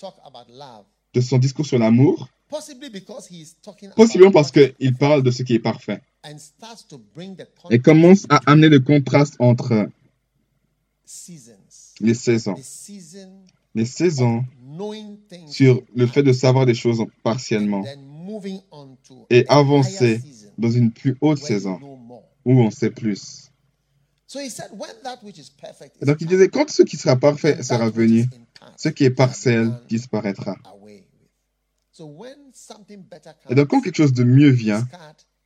de 1.14 1.22
son 1.22 1.38
discours 1.38 1.66
sur 1.66 1.78
l'amour, 1.78 2.30
possiblement 3.96 4.32
parce 4.32 4.52
qu'il 4.52 4.96
parle 4.98 5.24
de 5.24 5.32
ce 5.32 5.44
qui 5.44 5.56
est 5.56 5.60
parfait. 5.60 6.02
Et 7.70 7.80
commence 7.80 8.26
à 8.30 8.40
amener 8.46 8.70
le 8.70 8.80
contraste 8.80 9.36
entre 9.40 9.90
les 12.00 12.14
saisons. 12.14 12.56
Les 13.74 13.86
saisons 13.86 14.46
sur 15.48 15.82
le 15.96 16.08
fait 16.08 16.24
de 16.24 16.34
savoir 16.34 16.66
des 16.66 16.74
choses 16.74 17.04
partiellement 17.24 17.84
et 19.30 19.46
avancer 19.50 20.22
dans 20.62 20.72
une 20.72 20.92
plus 20.92 21.18
haute 21.22 21.40
saison 21.40 21.80
où 22.46 22.62
on 22.62 22.72
sait 22.72 22.92
plus. 22.92 23.52
Et 24.34 26.06
donc 26.06 26.22
il 26.22 26.28
disait, 26.28 26.48
quand 26.48 26.70
ce 26.70 26.84
qui 26.84 26.96
sera 26.96 27.18
parfait 27.18 27.62
sera 27.64 27.90
venu, 27.90 28.26
ce 28.78 28.90
qui 28.90 29.04
est 29.04 29.12
partiel 29.12 29.74
disparaîtra. 29.90 30.56
Et 33.50 33.56
donc 33.56 33.68
quand 33.68 33.82
quelque 33.82 33.98
chose 33.98 34.14
de 34.14 34.24
mieux 34.24 34.50
vient, 34.50 34.88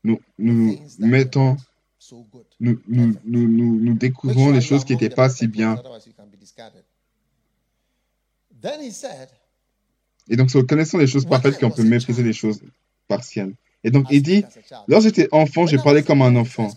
nous, 0.04 0.20
nous 0.38 0.78
mettons, 1.00 1.58
nous, 2.60 2.80
nous, 2.88 3.18
nous, 3.26 3.94
découvrons 3.96 4.52
les 4.52 4.62
choses 4.62 4.86
qui 4.86 4.94
n'étaient 4.94 5.10
pas 5.10 5.30
si 5.30 5.48
bien. 5.48 5.82
Et 10.30 10.36
donc 10.36 10.52
c'est 10.52 10.60
en 10.60 10.66
connaissant 10.66 11.00
les 11.00 11.08
choses 11.08 11.26
parfaites 11.26 11.60
qu'on 11.60 11.72
peut 11.72 11.84
mépriser 11.84 12.22
les 12.22 12.34
choses 12.34 12.62
partielles. 13.08 13.56
Et 13.86 13.92
donc 13.92 14.08
il 14.10 14.24
dit, 14.24 14.44
lorsque 14.88 15.10
j'étais 15.10 15.28
enfant, 15.32 15.68
was 15.68 15.96
a 15.96 16.02
comme 16.02 16.24
un 16.24 16.36
enfant. 16.36 16.70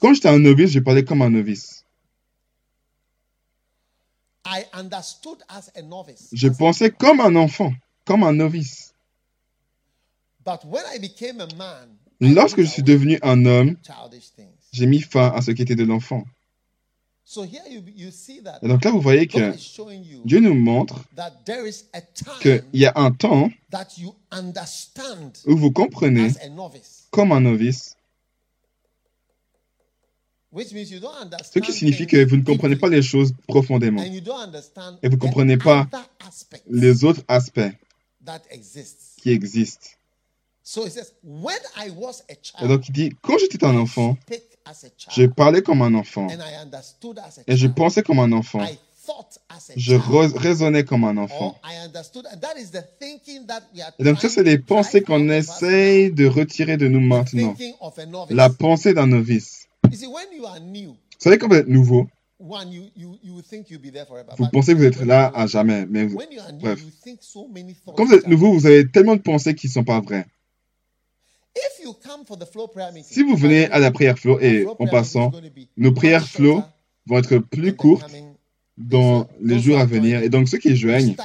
Quand 0.00 0.14
j'étais 0.14 0.30
un 0.30 0.38
novice, 0.38 0.70
j'ai 0.70 0.80
parlé 0.80 1.04
comme 1.04 1.20
un 1.20 1.28
novice. 1.28 1.84
Je 6.32 6.48
pensais 6.48 6.90
comme 6.90 7.20
un 7.20 7.36
enfant, 7.36 7.74
comme 8.06 8.22
un 8.22 8.32
novice. 8.32 8.94
But 10.42 10.64
when 10.64 10.82
I 10.94 10.98
became 10.98 11.42
a 11.42 11.46
man, 11.58 11.98
I 12.22 12.32
Lorsque 12.32 12.62
je 12.62 12.66
suis 12.66 12.82
devenu 12.82 13.18
un 13.20 13.44
homme, 13.44 13.76
j'ai 14.72 14.86
mis 14.86 15.02
fin 15.02 15.28
à 15.28 15.42
ce 15.42 15.50
qui 15.50 15.60
était 15.60 15.76
de 15.76 15.84
l'enfant. 15.84 16.24
So 16.24 16.24
here 16.24 16.24
you, 16.24 16.24
you 16.24 16.24
see 16.24 17.19
that 17.19 17.19
Et 17.36 18.68
donc 18.68 18.84
là, 18.84 18.90
vous 18.90 19.00
voyez 19.00 19.26
que 19.26 19.54
Dieu 20.24 20.40
nous 20.40 20.54
montre 20.54 20.96
that 21.14 21.30
there 21.44 21.68
is 21.68 21.84
a 21.92 22.00
time 22.00 22.34
qu'il 22.40 22.64
y 22.72 22.86
a 22.86 22.92
un 22.96 23.12
temps 23.12 23.50
that 23.70 23.86
you 23.98 24.14
understand 24.32 25.32
où 25.46 25.56
vous 25.56 25.70
comprenez 25.70 26.26
as 26.26 26.44
a 26.44 26.48
novice, 26.48 27.06
comme 27.12 27.30
un 27.30 27.40
novice, 27.40 27.94
which 30.50 30.72
means 30.72 30.90
you 30.90 30.98
don't 30.98 31.12
ce 31.14 31.22
understand 31.22 31.60
qui 31.60 31.72
signifie 31.72 32.06
que 32.06 32.24
vous 32.24 32.36
ne 32.36 32.42
comprenez 32.42 32.76
pas 32.76 32.88
les 32.88 33.02
choses 33.02 33.32
profondément, 33.46 34.02
Et 34.02 35.08
vous 35.08 35.16
the 35.16 35.20
comprenez 35.20 35.56
pas 35.56 35.82
other 35.82 36.06
aspects 36.26 36.62
les 36.68 37.04
autres 37.04 37.22
aspects 37.28 37.60
qui 39.18 39.30
existent. 39.30 39.86
Et 42.64 42.68
donc 42.68 42.88
il 42.88 42.92
dit, 42.92 43.12
quand 43.22 43.38
j'étais 43.38 43.64
un 43.64 43.76
enfant, 43.76 44.16
je 45.10 45.26
parlais 45.26 45.62
comme 45.62 45.82
un 45.82 45.94
enfant 45.94 46.28
et 47.46 47.56
je 47.56 47.66
pensais 47.66 48.02
comme 48.02 48.18
un 48.20 48.32
enfant. 48.32 48.60
Je 49.76 49.96
raisonnais 50.38 50.84
comme 50.84 51.04
un 51.04 51.16
enfant. 51.16 51.58
Et 53.98 54.04
donc 54.04 54.20
ça, 54.20 54.28
c'est 54.28 54.42
les 54.44 54.58
pensées 54.58 55.02
qu'on 55.02 55.28
essaye 55.30 56.12
de 56.12 56.26
retirer 56.26 56.76
de 56.76 56.86
nous 56.86 57.00
maintenant. 57.00 57.56
La 58.30 58.50
pensée 58.50 58.94
d'un 58.94 59.06
novice. 59.08 59.66
Vous 60.86 60.96
savez, 61.18 61.38
quand 61.38 61.48
vous 61.48 61.56
êtes 61.56 61.68
nouveau, 61.68 62.06
vous 64.38 64.48
pensez 64.52 64.72
que 64.74 64.78
vous 64.78 64.84
êtes 64.84 65.00
là 65.00 65.32
à 65.34 65.46
jamais. 65.46 65.86
Mais 65.86 66.06
vous- 66.06 66.16
bref. 66.60 66.78
quand 67.96 68.04
vous 68.04 68.14
êtes 68.14 68.26
nouveau, 68.28 68.52
vous 68.52 68.66
avez 68.66 68.88
tellement 68.88 69.16
de 69.16 69.22
pensées 69.22 69.54
qui 69.54 69.66
ne 69.66 69.72
sont 69.72 69.84
pas 69.84 70.00
vraies. 70.00 70.26
If 70.26 70.26
you 70.26 70.28
come 70.28 70.28
for 70.28 70.66
the 70.66 70.66
flow 70.66 70.68
prayer 70.76 71.28
meeting, 71.30 71.39
Si 73.02 73.22
vous 73.22 73.36
venez 73.36 73.70
à 73.70 73.78
la 73.78 73.90
prière 73.90 74.18
flow, 74.18 74.38
et 74.40 74.66
en 74.78 74.86
passant, 74.86 75.32
nos 75.76 75.92
prières 75.92 76.26
flow 76.26 76.62
vont 77.06 77.18
être 77.18 77.38
plus 77.38 77.74
courtes 77.74 78.10
dans 78.78 79.26
les 79.40 79.58
jours 79.58 79.78
à 79.78 79.84
venir. 79.84 80.22
Et 80.22 80.28
donc 80.28 80.48
ceux 80.48 80.58
qui 80.58 80.76
joignent, 80.76 81.16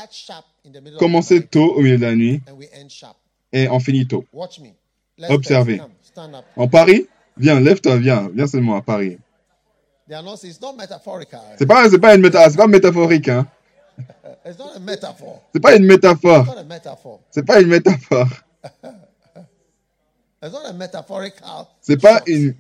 commencez 0.98 1.46
tôt 1.46 1.74
au 1.76 1.82
milieu 1.82 1.98
de 1.98 2.02
la 2.02 2.16
nuit 2.16 2.42
et 3.54 3.68
en 3.68 3.80
finit 3.80 4.08
tôt. 4.08 4.26
Watch 4.34 4.60
me. 4.60 4.70
Let's 5.18 5.30
Observez. 5.32 5.78
Come, 5.78 5.90
stand 6.02 6.36
up. 6.36 6.44
En 6.58 6.68
Paris, 6.68 7.08
viens, 7.38 7.60
lève-toi, 7.62 7.98
viens, 7.98 8.30
viens 8.34 8.48
seulement 8.48 8.76
à 8.76 8.82
Paris. 8.82 9.18
C'est 11.58 11.66
pas, 11.66 11.90
c'est 11.90 12.00
pas 12.00 12.16
une 12.16 12.22
méta- 12.22 12.50
c'est 12.50 12.58
pas 12.58 12.68
métaphorique, 12.68 13.30
hein. 13.30 13.48
It's 14.46 14.60
not 14.60 14.72
a 14.76 14.80
metaphor. 14.80 15.42
C'est 15.54 15.62
pas 15.62 15.76
une 15.76 15.84
It's 15.84 15.94
métaphore. 15.94 16.46
not 16.46 16.58
a 16.60 16.64
metaphor. 16.66 17.20
C'est 17.32 17.46
pas 17.46 17.62
une 17.62 17.70
métaphore. 17.70 18.28
It's 18.66 18.84
not 18.84 18.90
a 18.90 18.92
metaphorical. 18.92 19.02
C'est 21.82 22.02
pas 22.02 22.22
une, 22.28 22.56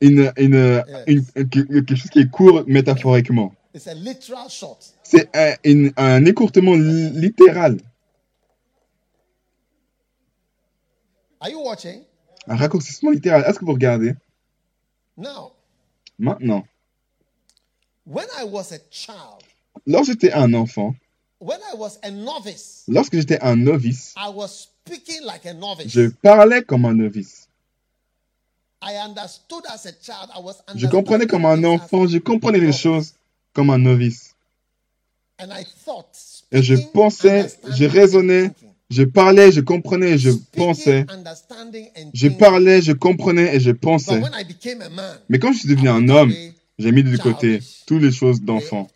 une, 0.00 0.32
une, 0.36 0.82
quelque 1.50 1.94
chose 1.94 2.10
qui 2.10 2.20
est 2.20 2.30
court 2.30 2.64
métaphoriquement. 2.66 3.54
It's 3.74 3.86
a 3.86 3.94
literal 3.94 4.48
shot. 4.48 4.78
C'est 5.02 5.28
un, 5.34 5.90
un 5.96 6.24
écourtement 6.24 6.74
li- 6.74 7.10
littéral. 7.10 7.78
Are 11.40 11.48
you 11.50 11.60
watching? 11.64 12.02
Un 12.46 12.56
raccourcissement 12.56 13.10
littéral. 13.10 13.44
Est-ce 13.46 13.58
que 13.58 13.64
vous 13.64 13.72
regardez? 13.72 14.14
Maintenant, 16.18 16.64
when 18.06 18.26
I 18.38 18.44
was 18.44 18.72
a 18.72 18.78
child, 18.90 19.42
lorsque 19.86 20.12
j'étais 20.12 20.32
un 20.32 20.52
enfant, 20.54 20.94
when 21.40 21.58
I 21.72 21.76
was 21.76 21.98
a 22.02 22.10
novice, 22.10 22.84
lorsque 22.88 23.16
j'étais 23.16 23.40
un 23.40 23.56
novice, 23.56 24.14
I 24.86 24.90
was 24.90 24.98
speaking 24.98 25.24
like 25.26 25.46
a 25.46 25.54
novice. 25.54 25.88
je 25.88 26.08
parlais 26.22 26.62
comme 26.62 26.84
un 26.86 26.94
novice. 26.94 27.48
I 28.82 28.96
understood 28.96 29.64
as 29.68 29.86
a 29.86 29.92
child. 30.00 30.30
I 30.34 30.40
was 30.42 30.62
Je 30.74 30.86
comprenais 30.86 31.26
comme 31.26 31.44
un 31.44 31.62
enfant, 31.64 32.06
je 32.06 32.18
comprenais 32.18 32.58
les 32.60 32.72
choses 32.72 33.14
comme 33.52 33.70
un 33.70 33.78
novice. 33.78 34.34
as- 35.38 35.44
And 35.44 35.50
I 35.52 35.64
thought. 35.84 36.16
Et 36.52 36.62
je 36.62 36.74
pensais, 36.92 37.46
je 37.76 37.84
raisonnais, 37.84 38.50
je 38.90 39.04
parlais, 39.04 39.52
je 39.52 39.60
comprenais, 39.60 40.18
je 40.18 40.30
pensais. 40.56 41.06
Je 42.14 42.28
parlais, 42.28 42.82
je 42.82 42.92
comprenais 42.92 43.54
et 43.54 43.60
je 43.60 43.70
pensais. 43.70 44.20
Mais 45.28 45.38
quand 45.38 45.52
je 45.52 45.58
suis 45.60 45.68
devenu 45.68 45.88
I 45.88 45.92
un 45.92 46.08
homme, 46.08 46.34
j'ai 46.78 46.92
mis 46.92 47.02
de 47.04 47.16
côté 47.18 47.60
toutes 47.86 48.02
les 48.02 48.12
choses 48.12 48.40
d'enfant, 48.40 48.88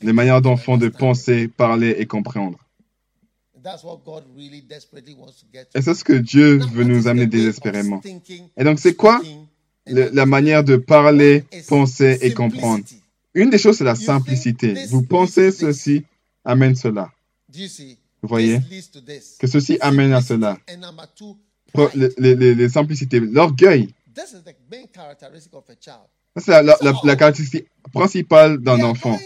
les 0.00 0.12
manières 0.12 0.40
d'enfant 0.42 0.78
de 0.78 0.88
penser, 0.88 1.48
parler 1.48 1.96
et 1.98 2.06
comprendre. 2.06 2.58
Et 5.74 5.82
c'est 5.82 5.94
ce 5.94 6.04
que 6.04 6.12
Dieu 6.12 6.58
veut 6.58 6.82
what 6.82 6.88
nous 6.88 7.08
amener 7.08 7.26
désespérément. 7.26 8.00
Et 8.56 8.64
donc, 8.64 8.78
c'est 8.78 8.94
quoi 8.94 9.20
Le- 9.86 10.10
la 10.12 10.26
manière 10.26 10.62
de 10.62 10.76
parler, 10.76 11.44
penser 11.68 12.18
et 12.20 12.32
comprendre? 12.34 12.84
Une 13.34 13.50
des 13.50 13.58
choses, 13.58 13.76
c'est 13.78 13.84
la 13.84 13.94
simplicité. 13.94 14.74
Vous 14.86 15.02
pensez 15.02 15.50
ceci 15.52 16.04
amène 16.44 16.76
cela. 16.76 17.10
Vous 18.22 18.28
voyez? 18.28 18.60
Que 19.38 19.46
ceci 19.46 19.78
amène 19.80 20.12
à 20.12 20.20
cela. 20.20 20.58
Les, 21.94 22.08
les- 22.18 22.34
les- 22.54 22.68
simplicités. 22.68 23.20
L'orgueil. 23.20 23.94
This 24.14 24.32
is 24.32 24.42
the 24.44 24.54
main 24.70 24.86
characteristic 24.92 25.54
of 25.54 25.64
a 25.70 25.74
child. 25.80 26.06
Ça, 26.36 26.42
C'est 26.42 26.50
la, 26.50 26.62
la- 26.62 26.76
la- 26.82 27.00
la 27.04 27.16
caractéristique 27.16 27.66
principale 27.92 28.58
d'un 28.58 28.82
enfant. 28.82 29.18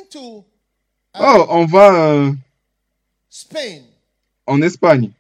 Oh, 1.18 1.46
on 1.48 1.64
va 1.66 2.12
euh, 2.12 2.32
Spain. 3.28 3.80
En 4.46 4.60
Espagne. 4.62 5.10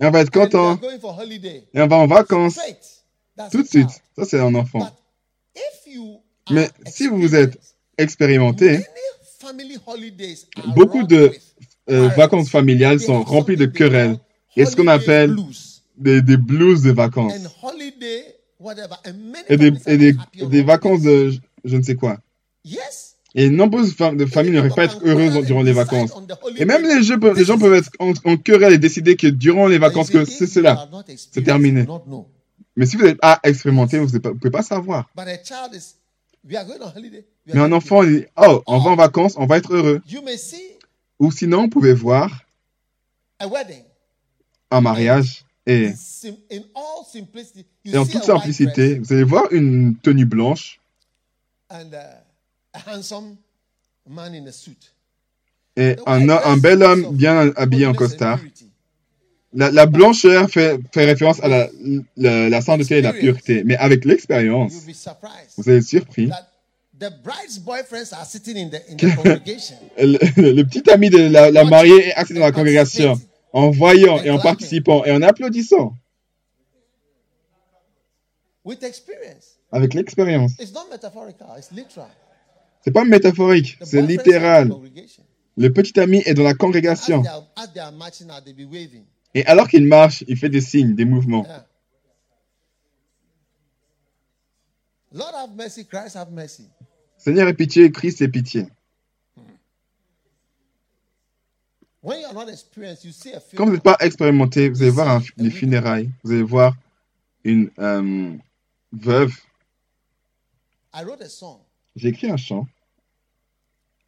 Et 0.00 0.06
on 0.06 0.10
va 0.10 0.20
être 0.20 0.30
content. 0.30 0.78
Et 1.74 1.80
on 1.80 1.86
va 1.86 1.96
en 1.96 2.06
vacances. 2.06 2.58
Tout 3.50 3.62
de 3.62 3.68
suite. 3.68 3.88
Ça, 4.16 4.24
c'est 4.24 4.40
un 4.40 4.54
enfant. 4.54 4.90
Mais 6.50 6.68
si 6.86 7.08
vous 7.08 7.34
êtes 7.34 7.58
expérimenté, 7.98 8.84
beaucoup 10.74 11.02
de 11.04 11.32
euh, 11.90 12.08
vacances 12.08 12.48
familiales 12.50 13.00
sont 13.00 13.22
remplies 13.22 13.56
de 13.56 13.66
querelles. 13.66 14.18
Et 14.56 14.64
ce 14.66 14.76
qu'on 14.76 14.86
appelle 14.88 15.34
des, 15.96 16.22
des 16.22 16.36
blues 16.36 16.82
de 16.82 16.90
vacances. 16.92 17.32
Et 19.48 19.56
des, 19.56 19.72
et 19.86 19.96
des, 19.96 20.62
vacances 20.62 21.02
de 21.02 21.30
je- 21.30 21.38
je 21.64 21.76
ne 21.76 21.82
sais 21.82 21.94
quoi. 21.96 22.18
Et 23.34 23.48
nombreuses 23.48 23.94
familles 23.94 24.52
n'arrivent 24.52 24.74
pas 24.74 24.82
à 24.82 24.84
être 24.84 25.00
heureuses 25.06 25.44
durant 25.46 25.62
les 25.62 25.72
vacances. 25.72 26.12
Et 26.56 26.64
même 26.66 26.82
les, 26.82 27.02
jeux 27.02 27.18
peuvent- 27.18 27.36
les 27.36 27.44
gens 27.44 27.58
peuvent 27.58 27.72
être 27.74 27.90
en, 27.98 28.12
en 28.24 28.36
querelle 28.36 28.74
et 28.74 28.78
décider 28.78 29.16
que 29.16 29.26
durant 29.26 29.68
les 29.68 29.78
vacances, 29.78 30.10
que 30.10 30.24
c'est 30.24 30.46
cela. 30.46 30.88
C'est 31.16 31.42
terminé. 31.42 31.86
Mais 32.76 32.86
si 32.86 32.96
vous 32.96 33.04
n'êtes 33.04 33.18
pas 33.20 33.40
expérimenté, 33.42 33.98
vous 33.98 34.12
ne 34.12 34.18
pouvez 34.18 34.50
pas 34.50 34.62
savoir. 34.62 35.08
Mais 36.44 37.60
un 37.60 37.72
enfant, 37.72 38.04
dit, 38.04 38.24
oh, 38.36 38.62
on 38.66 38.78
va 38.78 38.90
en 38.90 38.96
vacances, 38.96 39.34
on 39.36 39.46
va 39.46 39.56
être 39.58 39.74
heureux. 39.74 40.02
Ou 41.18 41.30
sinon, 41.30 41.62
vous 41.62 41.68
pouvez 41.68 41.92
voir 41.94 42.44
a 43.38 43.46
wedding. 43.48 43.82
un 44.70 44.80
mariage 44.80 45.44
et, 45.66 45.90
et 46.54 47.98
en 47.98 48.04
see 48.04 48.12
toute 48.12 48.24
simplicité, 48.24 48.98
vous 48.98 49.12
allez 49.12 49.22
voir 49.24 49.44
une 49.52 49.96
tenue 49.96 50.24
blanche 50.26 50.80
et 55.76 55.96
un, 56.06 56.56
bel 56.56 56.82
homme 56.82 57.16
bien 57.16 57.52
habillé 57.56 57.86
en 57.86 57.94
costard. 57.94 58.38
La, 59.54 59.70
la 59.70 59.86
blancheur 59.86 60.48
fait, 60.48 60.78
fait 60.94 61.04
référence 61.04 61.42
à 61.42 61.48
la, 61.48 61.68
la, 62.16 62.48
la 62.48 62.60
sainteté 62.62 62.98
et 62.98 63.02
la 63.02 63.12
pureté. 63.12 63.64
Mais 63.64 63.76
avec 63.76 64.04
l'expérience, 64.04 64.72
vous 65.58 65.68
allez 65.68 65.78
être 65.78 65.84
surpris. 65.84 66.28
that 66.28 66.48
the 66.98 67.10
bride's 67.22 67.58
boyfriends 67.58 68.12
are 68.12 68.24
sitting 68.24 68.56
in 68.56 68.70
the, 68.70 68.80
in 68.88 68.96
the 68.96 69.14
congregation. 69.16 69.76
Le, 69.98 70.52
le 70.52 70.62
petit 70.62 70.88
ami 70.90 71.10
de 71.10 71.18
la, 71.28 71.50
la 71.50 71.64
mariée 71.64 72.08
est 72.08 72.14
assis 72.14 72.32
dans 72.32 72.40
la 72.40 72.52
congrégation 72.52 73.20
en 73.52 73.70
voyant 73.70 74.22
et 74.22 74.30
en 74.30 74.38
participant 74.38 75.04
et 75.04 75.10
en 75.10 75.20
applaudissant 75.20 75.94
avec 79.72 79.94
l'expérience. 79.94 80.52
C'est 82.84 82.90
pas 82.90 83.04
métaphorique, 83.04 83.78
The 83.78 83.84
c'est 83.84 84.02
littéral. 84.02 84.68
congregation. 84.68 85.24
Le 85.56 85.72
petit 85.72 86.00
ami 86.00 86.22
est 86.24 86.34
dans 86.34 86.42
la 86.42 86.54
congrégation 86.54 87.22
et 89.34 89.46
alors 89.46 89.68
qu'il 89.68 89.86
marche, 89.86 90.24
il 90.28 90.36
fait 90.36 90.48
des 90.48 90.60
signes, 90.60 90.94
des 90.94 91.04
mouvements. 91.04 91.44
Yeah. 91.44 91.66
Lord 95.12 95.34
have 95.34 95.54
mercy, 95.54 95.86
Christ 95.86 96.16
have 96.16 96.32
mercy. 96.32 96.68
Seigneur 97.18 97.46
ait 97.48 97.54
pitié, 97.54 97.92
Christ 97.92 98.22
ait 98.22 98.28
pitié. 98.28 98.66
A 102.04 102.10
Quand 103.56 103.66
vous 103.66 103.72
n'êtes 103.72 103.82
pas 103.82 103.96
expérimenté, 104.00 104.68
vous 104.70 104.82
allez 104.82 104.90
voir 104.90 105.08
un- 105.08 105.22
les 105.36 105.50
funérailles, 105.50 106.10
vous 106.24 106.32
allez 106.32 106.42
voir 106.42 106.74
une 107.44 107.70
euh, 107.78 108.36
veuve. 108.92 109.32
J'ai 111.96 112.08
écrit 112.08 112.30
un 112.30 112.36
chant, 112.36 112.66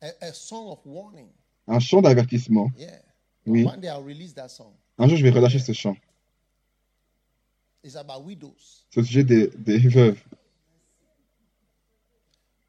a, 0.01 0.09
a 0.20 0.33
song 0.33 0.70
of 0.70 0.81
warning. 0.87 1.29
un 1.66 1.81
chant 1.81 2.03
d'avertissement. 2.03 2.70
Yeah. 2.79 3.01
Oui. 3.47 3.64
One 3.64 3.81
day 3.81 3.88
I'll 3.88 4.03
release 4.03 4.35
that 4.35 4.49
song. 4.49 4.73
Un 4.99 5.09
jour, 5.09 5.18
je 5.18 5.23
vais 5.23 5.31
relâcher 5.31 5.59
ce 5.59 5.73
chant. 5.73 5.97
It's 7.83 7.97
about 7.97 8.25
widows. 8.25 8.87
C'est 8.90 9.01
au 9.01 9.05
sujet 9.05 9.25
des, 9.25 9.49
des 9.49 9.79
veuves. 9.79 10.18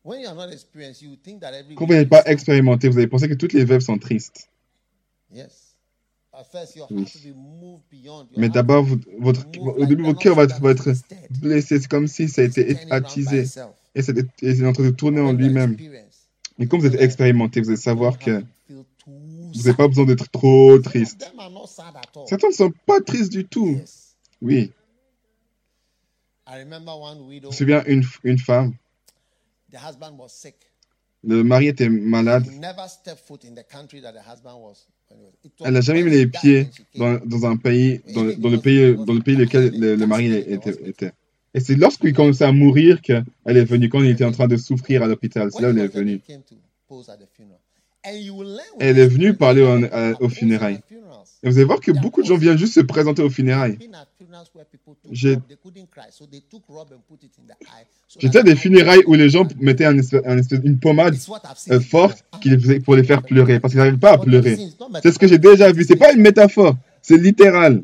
When 0.03 0.21
you 0.21 0.27
are 0.27 0.35
not 0.35 0.51
experienced, 0.51 1.01
you 1.01 1.15
think 1.15 1.41
that 1.41 1.53
every 1.53 1.75
Quand 1.75 1.85
vous 1.87 1.93
n'êtes 1.93 2.09
pas 2.09 2.23
expérimenté, 2.25 2.89
vous 2.89 2.97
allez 2.97 3.07
penser 3.07 3.27
que 3.27 3.33
toutes 3.33 3.53
les 3.53 3.65
veuves 3.65 3.81
sont 3.81 3.97
tristes. 3.97 4.49
Yes. 5.31 5.77
At 6.31 6.43
first, 6.43 6.75
your 6.75 6.91
Oui. 6.91 7.07
Mais 8.35 8.49
d'abord, 8.49 8.85
votre, 9.19 9.45
au 9.57 9.85
début, 9.85 10.03
votre 10.03 10.19
cœur 10.19 10.35
va, 10.35 10.45
va 10.45 10.71
être 10.71 10.91
blessé. 11.39 11.79
C'est 11.79 11.87
comme 11.87 12.07
si 12.07 12.27
ça 12.27 12.41
a 12.41 12.43
été 12.43 12.77
attisé. 12.91 13.45
Et 13.95 14.01
c'est 14.01 14.65
en 14.65 14.73
train 14.73 14.83
de 14.83 14.89
tourner 14.91 15.21
en 15.21 15.31
lui-même. 15.33 15.75
Mais 16.57 16.67
quand 16.67 16.77
vous 16.77 16.85
êtes 16.85 17.01
expérimenté, 17.01 17.61
vous 17.61 17.69
allez 17.69 17.77
savoir 17.77 18.19
que 18.19 18.43
vous 18.67 19.61
n'avez 19.63 19.73
pas 19.73 19.87
besoin 19.87 20.05
d'être 20.05 20.29
trop 20.29 20.77
triste. 20.79 21.31
Certains 22.27 22.47
ne 22.49 22.53
sont 22.53 22.73
pas 22.85 22.99
tristes 23.01 23.31
du 23.31 23.45
tout. 23.45 23.79
Oui. 24.41 24.71
Je 26.47 26.63
me 27.47 27.51
souviens 27.51 27.83
une, 27.85 28.03
une 28.23 28.37
femme, 28.37 28.73
le 31.23 31.43
mari 31.43 31.67
était 31.67 31.89
malade. 31.89 32.45
Elle 35.63 35.73
n'a 35.73 35.81
jamais 35.81 36.03
mis 36.03 36.11
les 36.11 36.27
pieds 36.27 36.69
dans, 36.95 37.45
un 37.45 37.57
pays, 37.57 38.01
dans, 38.13 38.23
le- 38.23 38.59
pays, 38.61 38.95
dans 38.95 39.13
le 39.13 39.21
pays 39.21 39.35
lequel 39.35 39.71
le, 39.79 40.05
mari 40.05 40.31
était. 40.33 41.11
Et 41.55 41.61
c'est 41.61 41.75
lorsqu'il 41.75 42.13
commençait 42.13 42.43
à 42.43 42.51
mourir 42.51 43.01
qu'elle 43.01 43.23
est 43.45 43.63
venue, 43.63 43.87
quand 43.89 44.03
il 44.03 44.09
était 44.11 44.25
en 44.25 44.31
train 44.31 44.47
de 44.47 44.57
souffrir 44.57 45.01
à 45.03 45.07
l'hôpital. 45.07 45.49
C'est 45.51 45.61
là 45.61 45.69
où 45.69 45.71
elle 45.71 45.79
est 45.85 45.87
venue. 45.87 46.21
Elle 48.79 48.99
est 48.99 49.07
venue 49.07 49.33
parler 49.33 49.61
au- 49.63 50.17
posing 50.17 50.29
funérailles. 50.29 50.79
Et 51.43 51.49
vous 51.49 51.55
allez 51.57 51.63
voir 51.65 51.79
que 51.79 51.91
beaucoup 51.91 52.21
de 52.21 52.27
gens 52.27 52.37
viennent 52.37 52.57
juste 52.57 52.73
se 52.73 52.81
présenter 52.81 53.21
aux 53.21 53.29
funérailles. 53.29 53.77
J'étais 58.19 58.37
à 58.39 58.43
des 58.43 58.55
funérailles 58.55 59.03
où 59.07 59.13
les 59.13 59.29
gens 59.29 59.47
mettaient 59.59 59.85
un 59.85 59.97
espèce- 59.97 60.21
un 60.25 60.37
espèce- 60.37 60.59
une 60.63 60.77
pommade 60.79 61.15
euh, 61.71 61.79
forte 61.79 62.25
pour 62.83 62.95
les 62.95 63.03
faire 63.03 63.21
pleurer 63.23 63.59
parce 63.59 63.73
qu'ils 63.73 63.79
n'arrivent 63.79 63.97
pas 63.97 64.11
à 64.13 64.17
pleurer. 64.17 64.57
C'est 65.03 65.11
ce 65.13 65.19
que 65.19 65.27
j'ai 65.27 65.37
déjà 65.37 65.71
vu. 65.71 65.83
C'est 65.85 65.95
pas 65.95 66.11
une 66.13 66.21
métaphore, 66.21 66.75
c'est 67.01 67.17
littéral. 67.17 67.81
So 67.81 67.81
what 67.81 67.83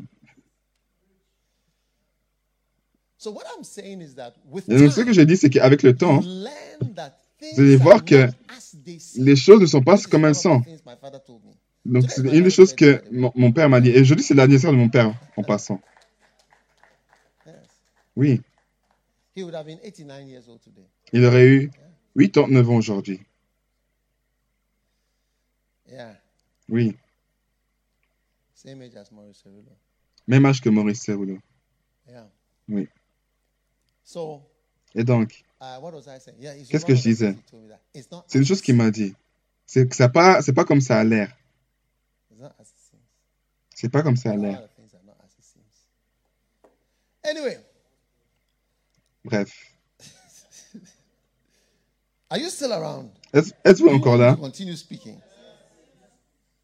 is 2.38 2.98
that 2.98 2.98
with 2.98 2.98
Et 2.98 3.11
donc 3.11 3.11
ce 3.22 5.00
que 5.04 5.12
j'ai 5.12 5.26
dit, 5.26 5.36
c'est 5.36 5.50
qu'avec 5.50 5.82
le 5.82 5.96
temps, 5.96 6.20
vous 6.20 7.60
allez 7.60 7.76
voir 7.76 8.04
que 8.04 8.28
les 9.16 9.36
choses 9.36 9.60
ne 9.60 9.66
sont 9.66 9.82
pas 9.82 9.96
comme 9.98 10.24
elles 10.24 10.34
sont. 10.34 10.62
Donc, 11.84 12.10
c'est 12.10 12.22
une 12.22 12.44
des 12.44 12.50
choses 12.50 12.74
que 12.74 13.02
mon, 13.10 13.32
mon 13.34 13.52
père 13.52 13.68
m'a 13.68 13.80
dit. 13.80 13.90
Et 13.90 14.00
aujourd'hui, 14.00 14.24
c'est 14.24 14.34
l'anniversaire 14.34 14.70
de 14.72 14.76
mon 14.76 14.88
père, 14.88 15.14
en 15.36 15.42
passant. 15.42 15.80
Oui. 18.14 18.40
He 19.34 19.42
would 19.42 19.54
have 19.54 19.66
been 19.66 19.78
89 19.82 20.28
years 20.28 20.48
old 20.48 20.60
today. 20.60 20.86
Il 21.12 21.24
aurait 21.24 21.46
eu 21.46 21.70
89 22.16 22.68
ans 22.70 22.76
aujourd'hui. 22.76 23.20
Oui. 26.68 26.96
Same 28.54 28.82
age 28.82 28.96
as 28.96 29.10
Maurice 29.10 29.42
Cerullo. 29.42 29.72
Même 30.26 30.46
âge 30.46 30.60
que 30.60 30.68
Maurice 30.68 31.02
Cerullo. 31.02 31.38
Oui. 32.68 32.88
Et 34.94 35.04
donc, 35.04 35.44
uh, 35.60 35.64
Qu'est-ce 36.68 36.84
que 36.84 36.94
je 36.94 37.02
disais? 37.02 37.36
c'est 38.26 38.38
une 38.38 38.44
chose 38.44 38.60
qu'il 38.60 38.76
m'a 38.76 38.90
dit. 38.90 39.14
C'est 39.66 39.88
que 39.88 39.96
ça 39.96 40.08
pas, 40.08 40.42
c'est 40.42 40.52
pas 40.52 40.64
comme 40.64 40.80
ça 40.80 40.98
a 40.98 41.04
l'air. 41.04 41.36
C'est 43.74 43.88
pas 43.88 44.02
comme 44.02 44.16
ça 44.16 44.32
a 44.32 44.36
l'air. 44.36 44.68
Bref. 49.24 49.52
are 52.30 52.38
you 52.38 52.50
still 52.50 52.72
around? 52.72 53.10
Est-ce 53.32 53.52
êtes-vous 53.64 53.88
You 53.88 53.94
encore 53.94 54.14
want 54.14 54.18
là? 54.18 54.30
me 54.32 54.36
to 54.36 54.42
Continue 54.42 54.76
speaking. 54.76 55.16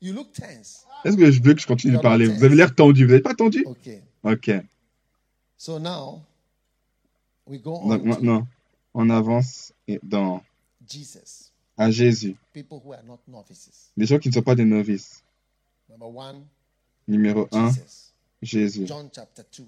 You 0.01 0.12
look 0.12 0.33
tense. 0.33 0.85
Est-ce 1.05 1.16
que 1.16 1.31
je 1.31 1.40
veux 1.40 1.55
que 1.55 1.61
je 1.61 1.66
continue 1.66 1.96
de 1.96 2.01
parler? 2.01 2.27
Vous 2.27 2.42
avez 2.44 2.57
l'air 2.57 2.74
tendu. 2.74 3.07
Vous 3.07 3.12
n'êtes 3.12 3.22
pas 3.22 3.35
tendu? 3.35 3.64
Okay. 3.64 4.03
Ok. 4.24 4.51
So 5.57 5.79
now 5.79 6.22
we 7.48 7.58
go 7.58 7.76
on 7.76 7.88
Donc 7.88 8.04
maintenant, 8.04 8.46
on 8.94 9.11
avance 9.11 9.72
dans, 10.02 10.42
Jesus. 10.87 11.52
à 11.76 11.90
Jésus. 11.90 12.37
People 12.52 12.80
who 12.84 12.92
are 12.92 13.02
not 13.04 13.18
novices. 13.26 13.90
Les 13.96 14.06
gens 14.06 14.18
qui 14.18 14.28
ne 14.28 14.34
sont 14.34 14.42
pas 14.42 14.54
des 14.54 14.64
novices. 14.64 15.22
Number 15.88 16.08
one, 16.08 16.44
Numéro 17.06 17.48
1, 17.52 17.70
Jesus. 17.70 18.12
Jésus. 18.42 18.87
John 18.87 19.08
chapter 19.12 19.42
2. 19.50 19.64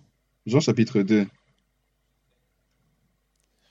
Jean 0.47 0.61
chapitre 0.61 1.03
2. 1.03 1.27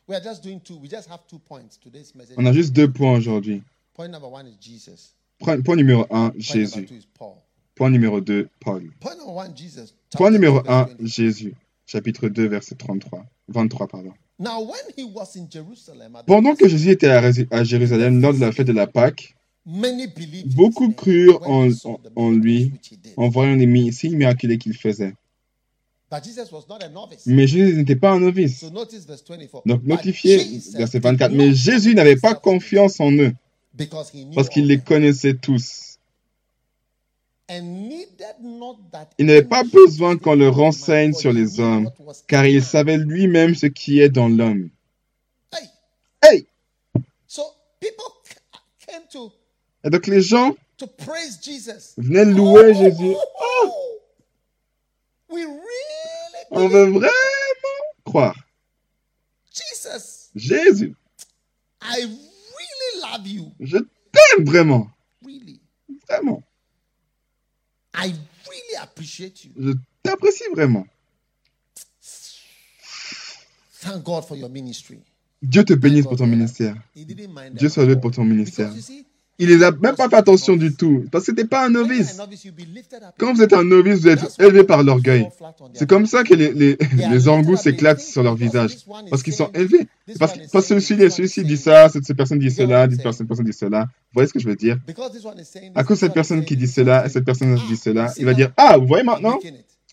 We 0.07 0.15
are 0.15 0.23
just 0.23 0.41
doing 0.41 0.59
two. 0.59 0.77
We 0.77 0.89
just 0.89 1.07
have 1.07 1.27
two 1.27 1.37
points. 1.37 1.77
Today's 1.77 2.15
message. 2.15 2.35
On 2.37 2.45
a 2.47 2.51
juste 2.51 2.73
deux 2.73 2.91
points 2.91 3.17
aujourd'hui. 3.17 3.61
Point 3.93 4.09
number 4.09 4.27
one 4.27 4.47
is 4.47 4.55
Jesus. 4.59 5.13
Point, 5.39 5.63
point 5.63 5.75
numéro 5.75 6.01
1, 6.01 6.07
Point 6.09 6.21
number 6.21 6.39
Jésus. 6.39 6.85
two 6.87 6.95
is 6.95 7.05
Paul. 7.13 7.37
Point 7.75 7.91
numéro 7.91 8.19
2, 8.19 8.49
Paul. 8.59 8.81
Point 8.99 9.17
number 9.17 9.33
one, 9.33 9.55
Jesus. 9.55 9.93
Point 10.17 10.31
chapter 10.31 10.31
numéro 10.31 10.61
2, 10.63 10.67
1, 10.67 10.85
verse 10.85 10.95
20. 10.97 11.07
Jésus. 11.07 11.55
Chapitre 11.89 12.29
2, 12.29 12.47
verset 12.47 12.75
33. 12.75 13.25
23, 13.47 13.87
pardon. 13.87 14.13
Pendant 16.27 16.55
que 16.55 16.67
Jésus 16.67 16.91
était 16.91 17.07
à, 17.07 17.63
Jérusalem 17.63 18.21
lors 18.21 18.33
de 18.35 18.39
la 18.39 18.51
fête 18.51 18.67
de 18.67 18.73
la 18.73 18.85
Pâque, 18.85 19.35
beaucoup 19.65 20.91
crurent 20.91 21.41
en, 21.49 21.67
en- 22.15 22.31
lui 22.31 22.73
en 23.17 23.29
voyant 23.29 23.55
les 23.55 23.91
signes 23.91 24.17
miraculeux 24.17 24.57
qu'il 24.57 24.75
faisait. 24.75 25.15
Mais 27.25 27.47
Jésus 27.47 27.75
n'était 27.75 27.95
pas 27.95 28.11
un 28.11 28.19
novice. 28.19 28.59
So 28.59 28.69
notice 28.69 29.07
verse 29.07 29.23
24. 29.27 29.63
Donc 29.65 29.83
notifié, 29.83 30.37
verset 30.75 30.99
did 30.99 31.03
24. 31.03 31.31
not 31.31 31.37
Mais 31.37 31.53
Jésus 31.55 31.95
n'avait 31.95 32.17
pas 32.17 32.35
confiance 32.35 32.99
en 32.99 33.11
eux 33.13 33.33
parce 34.35 34.49
qu'il 34.49 34.67
les 34.67 34.79
connaissait 34.79 35.33
tous. 35.33 35.89
and 35.91 35.97
needed 35.97 35.97
not 37.09 37.31
that 37.31 37.38
Il 37.49 39.25
n'avait 39.25 39.43
pas 39.43 39.63
besoin 39.63 40.17
qu'on 40.17 40.35
le 40.35 40.49
renseigne 40.49 41.13
sur 41.13 41.33
les 41.33 41.59
hommes, 41.59 41.89
car 42.27 42.45
il 42.45 42.63
savait 42.63 42.97
lui-même 42.97 43.55
ce 43.55 43.65
qui 43.65 43.99
est 43.99 44.09
dans 44.09 44.27
l'homme. 44.29 44.69
Hey, 46.21 46.45
Et 49.83 49.89
donc 49.89 50.07
les 50.07 50.21
gens 50.21 50.55
venaient 51.97 52.25
louer 52.25 52.73
Jésus. 52.73 53.15
Oh, 53.63 53.71
we 55.29 55.43
really 55.43 56.45
On 56.51 56.67
veut 56.67 56.85
vraiment 56.85 57.09
croire. 58.05 58.35
Jésus, 60.35 60.93
je 63.59 63.77
t'aime 63.77 64.45
vraiment. 64.45 64.87
Vraiment. 66.07 66.43
I 68.01 68.13
really 68.47 68.75
appreciate 68.81 69.45
you. 69.45 69.51
Je 69.57 69.73
t'apprécie 70.03 70.43
vraiment. 70.53 70.85
Thank 73.81 74.03
God 74.03 74.25
for 74.25 74.37
your 74.37 74.49
ministry. 74.49 74.99
Dieu 75.41 75.63
te 75.63 75.73
bénisse 75.73 76.05
pour 76.05 76.17
ton 76.17 76.27
ministère. 76.27 76.75
Dieu 76.95 77.69
soit 77.69 77.85
loué 77.85 77.95
pour 77.95 78.11
ton 78.11 78.25
ministère. 78.25 78.69
Because 78.69 78.89
you 78.89 78.95
see, 78.95 79.05
Il 79.39 79.47
les 79.47 79.63
a 79.63 79.71
même 79.71 79.95
pas 79.95 80.09
fait 80.09 80.17
attention 80.17 80.55
du 80.57 80.75
tout. 80.75 81.05
Parce 81.11 81.25
que 81.25 81.31
t'es 81.31 81.45
pas 81.45 81.65
un 81.65 81.69
novice. 81.69 82.17
Quand 83.17 83.33
vous 83.33 83.41
êtes 83.41 83.53
un 83.53 83.63
novice, 83.63 84.01
vous 84.01 84.09
êtes 84.09 84.35
élevé 84.39 84.63
par 84.65 84.83
l'orgueil. 84.83 85.29
C'est 85.73 85.87
comme 85.89 86.05
ça 86.05 86.23
que 86.23 86.33
les, 86.33 86.51
les, 86.53 86.77
les 87.09 87.55
s'éclatent 87.57 88.01
sur 88.01 88.21
leur 88.21 88.35
visage. 88.35 88.77
Parce 89.09 89.23
qu'ils 89.23 89.33
sont 89.33 89.49
élevés. 89.53 89.87
Parce 90.19 90.33
que 90.33 90.39
parce 90.51 90.67
que 90.67 90.79
celui-ci, 90.79 91.11
celui-ci 91.11 91.43
dit 91.43 91.57
ça, 91.57 91.87
cette, 91.89 92.03
cette 92.03 92.17
personne 92.17 92.39
dit 92.39 92.51
cela, 92.51 92.89
cette 92.89 93.01
personne, 93.01 93.27
personne 93.27 93.45
dit 93.45 93.53
cela. 93.53 93.83
Vous 93.83 94.15
voyez 94.15 94.27
ce 94.27 94.33
que 94.33 94.39
je 94.39 94.47
veux 94.47 94.55
dire? 94.55 94.77
Because 94.85 95.11
this 95.11 95.23
one 95.23 95.39
is 95.39 95.45
saying 95.45 95.71
À 95.75 95.83
cause 95.83 95.99
de 95.99 96.05
cette 96.05 96.13
personne 96.13 96.43
qui 96.43 96.57
dit 96.57 96.67
cela, 96.67 97.05
et 97.05 97.09
this 97.09 97.13
cette 97.13 97.25
personne 97.25 97.55
dit 97.67 97.77
cela, 97.77 98.11
il 98.17 98.25
va 98.25 98.33
dire 98.33 98.51
Ah, 98.57 98.77
vous 98.77 98.87
voyez 98.87 99.03
maintenant? 99.03 99.39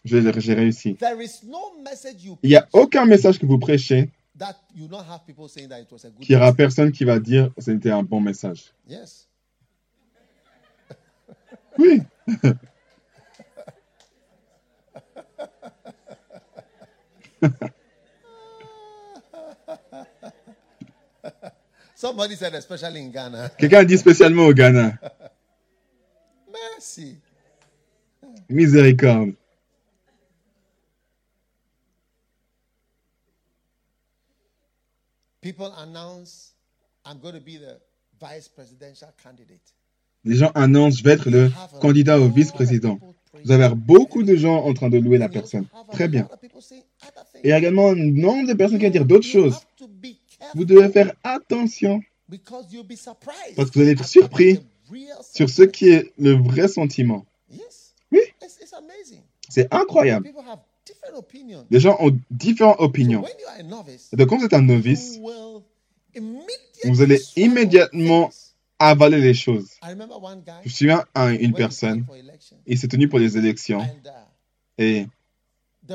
J'ai 0.04 0.20
réussi. 0.54 0.96
There 0.96 1.22
is 1.22 1.46
no 1.46 1.82
message 1.85 2.24
you 2.24 2.38
Il 2.42 2.50
n'y 2.50 2.56
a 2.56 2.66
aucun 2.72 3.04
message 3.04 3.38
que 3.38 3.46
vous 3.46 3.59
prêchez 3.59 4.11
that 4.38 4.56
you 4.74 4.87
don't 4.87 5.04
have 5.09 5.24
people 5.26 5.48
saying 5.48 5.68
that 5.68 5.80
it 5.80 5.90
was 5.90 6.04
a 6.04 6.11
good 6.11 6.20
qu'il 6.20 6.37
n'y 6.37 6.42
aura 6.42 6.52
personne 6.52 6.92
qui 6.92 7.04
va 7.04 7.18
dire 7.18 7.50
c'était 7.59 7.90
un 7.90 8.02
bon 8.02 8.20
message. 8.20 8.72
Oui. 11.78 12.02
Somebody 21.94 22.34
said, 22.36 22.54
especially 22.54 23.00
in 23.00 23.10
Ghana. 23.10 23.50
Quelqu'un 23.58 23.84
dit 23.84 23.98
spécialement 23.98 24.46
au 24.46 24.52
Ghana. 24.52 24.98
Mercy. 26.52 27.16
Miséricorde. 28.48 29.34
People 35.40 35.72
announce, 35.78 36.52
I'm 37.04 37.18
going 37.20 37.34
to 37.34 37.40
be 37.40 37.56
the 37.56 37.80
vice 38.20 38.48
presidential 38.48 39.12
candidate. 39.22 39.72
Les 40.26 40.34
gens 40.34 40.50
annoncent, 40.56 40.98
je 40.98 41.04
vais 41.04 41.12
être 41.12 41.30
le 41.30 41.50
candidat 41.80 42.18
au 42.20 42.28
vice-président. 42.28 42.98
Vous 43.44 43.52
avez 43.52 43.72
beaucoup 43.74 44.24
de 44.24 44.34
gens 44.34 44.64
en 44.64 44.74
train 44.74 44.90
de 44.90 44.98
louer 44.98 45.18
la 45.18 45.28
personne. 45.28 45.66
Très 45.92 46.08
bien. 46.08 46.28
Et 47.44 47.48
il 47.48 47.50
y 47.50 47.52
a 47.52 47.58
également 47.58 47.90
un 47.90 47.94
nombre 47.94 48.48
de 48.48 48.54
personnes 48.54 48.78
qui 48.78 48.86
vont 48.86 48.90
dire 48.90 49.04
d'autres 49.04 49.26
choses. 49.26 49.60
Vous 50.56 50.64
devez 50.64 50.88
faire 50.88 51.14
attention 51.22 52.00
Parce 53.56 53.70
que 53.70 53.74
vous 53.74 53.80
allez 53.82 53.92
être 53.92 54.06
surpris 54.06 54.58
sur 55.32 55.48
ce 55.48 55.62
qui 55.62 55.90
est 55.90 56.12
le 56.18 56.32
vrai 56.32 56.66
sentiment. 56.66 57.24
Oui. 58.10 58.20
C'est 59.48 59.72
incroyable. 59.72 60.28
Les 61.70 61.78
gens 61.78 61.96
ont 62.00 62.18
différentes 62.32 62.80
opinions. 62.80 63.24
Donc, 64.12 64.28
quand 64.28 64.38
vous 64.38 64.44
êtes 64.44 64.54
un 64.54 64.62
novice, 64.62 65.20
vous 66.84 67.02
allez 67.02 67.20
immédiatement 67.36 68.30
avaler 68.78 69.20
les 69.20 69.34
choses. 69.34 69.70
Je 69.82 69.94
me 69.94 70.68
souviens 70.68 71.04
à 71.14 71.32
une 71.32 71.54
personne, 71.54 72.06
il 72.66 72.78
s'est 72.78 72.88
tenu 72.88 73.08
pour 73.08 73.18
les 73.18 73.36
élections 73.38 73.86
et 74.78 75.06
il 75.88 75.94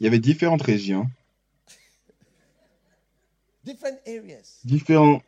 y 0.00 0.06
avait 0.06 0.18
différentes 0.18 0.62
régions, 0.62 1.06
différents 4.64 5.20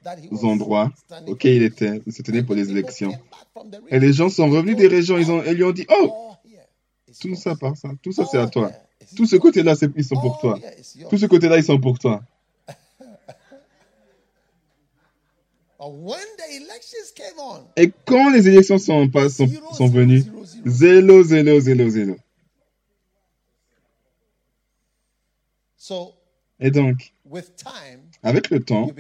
endroits 0.42 0.92
auxquels 1.26 1.56
il 1.56 1.62
était, 1.62 2.02
il 2.06 2.12
se 2.12 2.22
tenait 2.22 2.42
pour 2.42 2.54
les 2.54 2.70
élections. 2.70 3.12
Et 3.88 3.98
les 3.98 4.12
gens 4.12 4.28
sont 4.28 4.48
revenus 4.48 4.76
des 4.76 4.86
régions, 4.86 5.18
ils, 5.18 5.30
ont, 5.30 5.42
ils 5.44 5.54
lui 5.54 5.64
ont 5.64 5.72
dit, 5.72 5.86
oh, 5.90 6.32
tout 7.20 7.34
ça 7.34 7.56
par 7.56 7.76
ça, 7.76 7.90
tout 8.02 8.12
ça 8.12 8.24
c'est 8.30 8.38
à 8.38 8.46
toi. 8.46 8.70
Tout 9.16 9.26
ce 9.26 9.36
côté-là, 9.36 9.74
ils 9.96 10.04
sont 10.04 10.20
pour 10.20 10.38
toi. 10.38 10.58
Tout 11.08 11.16
ce 11.16 11.26
côté-là, 11.26 11.56
ils 11.56 11.64
sont 11.64 11.80
pour 11.80 11.98
toi. 11.98 12.22
Et 17.76 17.92
quand 18.04 18.30
les 18.30 18.48
élections 18.48 18.78
sont, 18.78 19.08
sont, 19.30 19.48
sont 19.72 19.88
venues, 19.88 20.24
zélo, 20.66 21.22
zélo, 21.22 21.60
zélo, 21.60 21.88
zélo. 21.88 22.16
Et 26.60 26.70
donc, 26.70 27.12
avec 28.22 28.50
le 28.50 28.60
temps, 28.60 28.90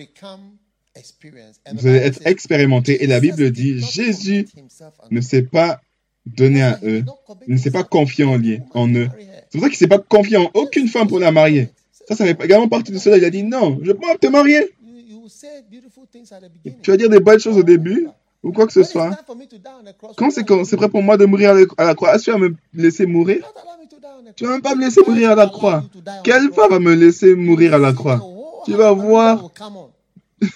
vous 1.72 1.86
allez 1.86 1.98
être 1.98 2.26
expérimenté. 2.26 3.02
Et 3.02 3.06
la 3.06 3.20
Bible 3.20 3.50
dit, 3.50 3.80
Jésus 3.80 4.46
ne 5.10 5.20
s'est 5.20 5.42
pas 5.42 5.80
donné 6.26 6.62
à 6.62 6.78
eux, 6.82 7.04
il 7.46 7.54
ne 7.54 7.58
s'est 7.58 7.70
pas 7.70 7.84
confié 7.84 8.24
en, 8.24 8.36
lui, 8.36 8.60
en 8.74 8.88
eux. 8.94 9.08
C'est 9.50 9.58
pour 9.58 9.62
ça 9.62 9.68
qu'il 9.68 9.74
ne 9.74 9.78
s'est 9.78 9.88
pas 9.88 9.98
confié 9.98 10.36
en 10.36 10.50
aucune 10.54 10.88
femme 10.88 11.08
pour 11.08 11.18
la 11.18 11.32
marier. 11.32 11.70
Ça, 12.08 12.14
ça 12.16 12.24
fait 12.24 12.44
également 12.44 12.68
partie 12.68 12.92
de 12.92 12.98
cela. 12.98 13.18
Il 13.18 13.24
a 13.24 13.30
dit, 13.30 13.42
non, 13.42 13.78
je 13.82 13.88
ne 13.88 13.92
peux 13.92 14.00
pas 14.00 14.16
te 14.16 14.26
marier. 14.28 14.60
Tu 16.82 16.90
vas 16.90 16.96
dire 16.96 17.10
des 17.10 17.20
bonnes 17.20 17.38
choses 17.38 17.58
au 17.58 17.62
début 17.62 18.08
ou 18.42 18.52
quoi 18.52 18.66
que 18.66 18.72
ce 18.72 18.82
soit. 18.82 19.10
Quand 20.16 20.30
c'est 20.30 20.44
quand 20.44 20.64
c'est 20.64 20.76
prêt 20.76 20.88
pour 20.88 21.02
moi 21.02 21.16
de 21.16 21.26
mourir 21.26 21.54
à 21.76 21.84
la 21.84 21.94
croix, 21.94 22.14
est-ce 22.14 22.26
que 22.26 22.30
tu 22.30 22.38
vas 22.38 22.48
me 22.48 22.54
laisser 22.74 23.06
mourir? 23.06 23.44
Tu 24.36 24.44
vas 24.44 24.52
même 24.52 24.62
pas 24.62 24.74
me 24.74 24.82
laisser 24.82 25.00
mourir 25.06 25.30
à 25.32 25.34
la 25.34 25.46
croix. 25.46 25.84
Quelle 26.24 26.52
femme 26.52 26.70
va 26.70 26.78
me 26.78 26.94
laisser 26.94 27.34
mourir 27.34 27.74
à 27.74 27.78
la 27.78 27.92
croix? 27.92 28.22
Tu 28.64 28.72
vas 28.74 28.92
voir. 28.92 29.50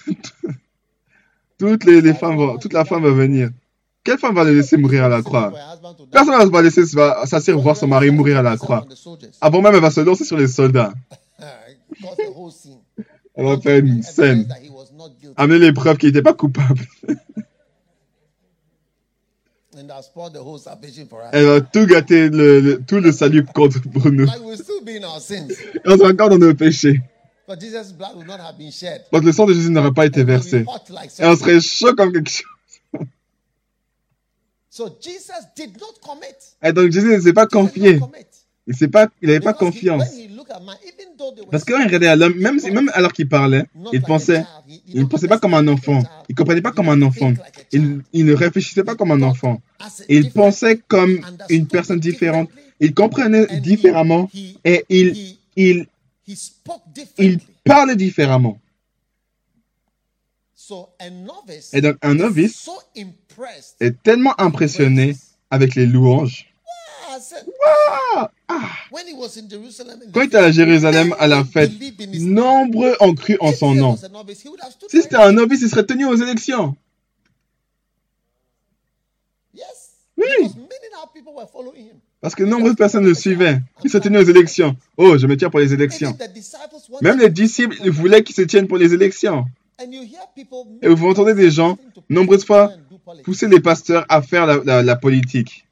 Toutes 1.57 1.83
les, 1.85 2.01
les 2.01 2.13
femmes 2.13 2.35
vont, 2.35 2.57
toute 2.57 2.73
la 2.73 2.83
femme 2.83 3.03
va 3.03 3.11
venir. 3.11 3.49
Quelle 4.03 4.17
femme 4.17 4.35
va 4.35 4.43
le 4.43 4.53
laisser 4.53 4.75
mourir 4.75 5.05
à 5.05 5.09
la 5.09 5.21
croix? 5.21 5.53
Personne 6.11 6.37
ne 6.37 6.51
va 6.51 6.61
laisser 6.61 6.85
s'asseoir 6.85 7.59
voir 7.59 7.77
son 7.77 7.87
mari 7.87 8.11
mourir 8.11 8.37
à 8.39 8.41
la 8.41 8.57
croix. 8.57 8.85
Avant 9.39 9.61
même, 9.61 9.75
elle 9.75 9.81
va 9.81 9.91
se 9.91 10.01
lancer 10.01 10.25
sur 10.25 10.37
les 10.37 10.47
soldats. 10.47 10.93
Elle 13.35 13.45
va 13.45 13.59
faire 13.59 13.79
une 13.79 14.03
scène. 14.03 14.47
Amener 15.35 15.59
les 15.59 15.73
preuves 15.73 15.97
qu'il 15.97 16.09
n'était 16.09 16.21
pas 16.21 16.33
coupable. 16.33 16.81
Elle 21.31 21.45
va 21.45 21.61
tout 21.61 21.85
gâter, 21.85 22.29
le, 22.29 22.81
tout 22.85 22.99
le 22.99 23.11
salut 23.11 23.43
contre 23.43 23.81
pour 23.81 24.11
nous. 24.11 24.27
on 25.85 25.97
sera 25.97 26.09
encore 26.09 26.29
dans 26.29 26.37
nos 26.37 26.53
péchés. 26.53 27.01
Donc 27.47 29.23
le 29.23 29.31
sang 29.31 29.45
de 29.45 29.53
Jésus 29.53 29.69
n'aurait 29.71 29.91
pas 29.91 30.05
été 30.05 30.23
versé. 30.23 30.65
Et 31.19 31.25
on 31.25 31.35
serait 31.35 31.59
chaud 31.59 31.93
comme 31.95 32.13
quelque 32.13 32.29
chose. 32.29 32.45
Et 36.63 36.73
donc 36.73 36.91
Jésus 36.91 37.15
ne 37.15 37.19
s'est 37.19 37.33
pas 37.33 37.47
confié. 37.47 37.99
Il 38.65 38.73
n'avait 38.73 38.87
pas, 38.87 39.07
il 39.21 39.41
pas 39.41 39.53
confiance. 39.53 40.07
Parce 41.51 41.63
que 41.63 41.73
quand 41.73 41.79
il 41.79 41.85
regardait 41.85 42.07
à 42.07 42.15
l'homme, 42.15 42.35
même, 42.35 42.59
même 42.71 42.91
alors 42.93 43.13
qu'il 43.13 43.27
parlait, 43.29 43.65
il 43.91 44.01
pensait, 44.01 44.43
il 44.87 45.01
ne 45.01 45.05
pensait 45.05 45.27
pas 45.27 45.37
comme 45.39 45.53
un 45.53 45.67
enfant. 45.67 46.03
Il 46.29 46.33
ne 46.33 46.35
comprenait 46.35 46.61
pas 46.61 46.71
comme 46.71 46.89
un 46.89 47.01
enfant. 47.01 47.33
Il, 47.71 48.01
il, 48.13 48.25
ne 48.25 48.33
réfléchissait 48.33 48.83
pas 48.83 48.95
comme 48.95 49.11
un 49.11 49.21
enfant. 49.21 49.61
Il 50.09 50.31
pensait 50.31 50.77
comme 50.87 51.19
une 51.49 51.67
personne 51.67 51.99
différente. 51.99 52.49
Il 52.79 52.93
comprenait 52.93 53.59
différemment 53.59 54.29
et 54.65 54.85
il, 54.89 55.37
il, 55.55 55.87
il 57.17 57.39
parlait 57.63 57.95
différemment. 57.95 58.59
Et 61.73 61.81
donc 61.81 61.97
un 62.01 62.15
novice 62.15 62.69
est 63.79 64.01
tellement 64.01 64.39
impressionné 64.39 65.15
avec 65.51 65.75
les 65.75 65.85
louanges. 65.85 66.53
Ah! 68.15 68.31
Quand 70.13 70.21
il 70.21 70.27
était 70.27 70.37
à 70.37 70.51
Jérusalem 70.51 71.15
à 71.19 71.27
la 71.27 71.43
fête, 71.43 71.71
nombreux 72.19 72.95
ont 72.99 73.15
cru 73.15 73.37
en 73.39 73.51
son 73.53 73.73
nom. 73.73 73.97
Si 74.87 75.01
c'était 75.01 75.15
un 75.15 75.31
novice, 75.31 75.61
il 75.61 75.69
serait 75.69 75.85
tenu 75.85 76.05
aux 76.05 76.15
élections. 76.15 76.75
Oui. 80.17 80.49
Parce 82.21 82.35
que 82.35 82.43
nombreuses 82.43 82.75
personnes 82.75 83.05
le 83.05 83.13
suivaient. 83.13 83.59
Il 83.83 83.89
se 83.89 83.97
tenait 83.97 84.19
aux 84.19 84.29
élections. 84.29 84.75
Oh, 84.97 85.17
je 85.17 85.27
me 85.27 85.35
tiens 85.35 85.49
pour 85.49 85.59
les 85.59 85.73
élections. 85.73 86.17
Même 87.01 87.19
les 87.19 87.29
disciples 87.29 87.89
voulaient 87.89 88.23
qu'ils 88.23 88.35
se 88.35 88.43
tiennent 88.43 88.67
pour 88.67 88.77
les 88.77 88.93
élections. 88.93 89.45
Et 90.81 90.87
vous 90.87 91.07
entendez 91.07 91.33
des 91.33 91.51
gens, 91.51 91.77
nombreuses 92.09 92.45
fois, 92.45 92.71
pousser 93.23 93.47
les 93.47 93.59
pasteurs 93.59 94.05
à 94.07 94.21
faire 94.21 94.63
la, 94.63 94.95
politique. 94.95 95.65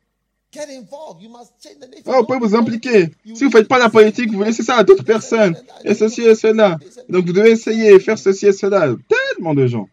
Oh, 2.06 2.14
vous 2.20 2.26
pouvez 2.26 2.40
vous 2.40 2.56
impliquer. 2.56 3.10
Si 3.26 3.44
vous 3.44 3.46
ne 3.46 3.52
faites 3.52 3.68
pas 3.68 3.80
la 3.80 3.90
politique, 3.90 4.32
vous 4.32 4.44
laissez 4.44 4.64
ça 4.64 4.76
à 4.76 4.84
d'autres 4.84 5.04
personnes. 5.04 5.56
Et 5.84 5.94
ceci 5.94 6.22
et 6.22 6.36
cela. 6.36 6.78
Donc 7.10 7.26
vous 7.26 7.34
devez 7.34 7.52
essayer 7.52 7.94
de 7.94 8.00
faire 8.00 8.18
ceci 8.18 8.48
et 8.48 8.54
cela. 8.54 8.94
Tellement 9.08 9.54
de 9.54 9.68
gens. 9.68 9.88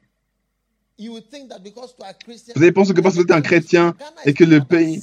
Vous 0.98 1.20
allez 2.56 2.72
penser 2.72 2.92
que 2.92 3.00
parce 3.00 3.14
que 3.14 3.20
vous 3.20 3.24
êtes 3.24 3.30
un 3.30 3.40
chrétien 3.40 3.94
et 4.24 4.34
que 4.34 4.42
le 4.42 4.60
pays... 4.60 5.00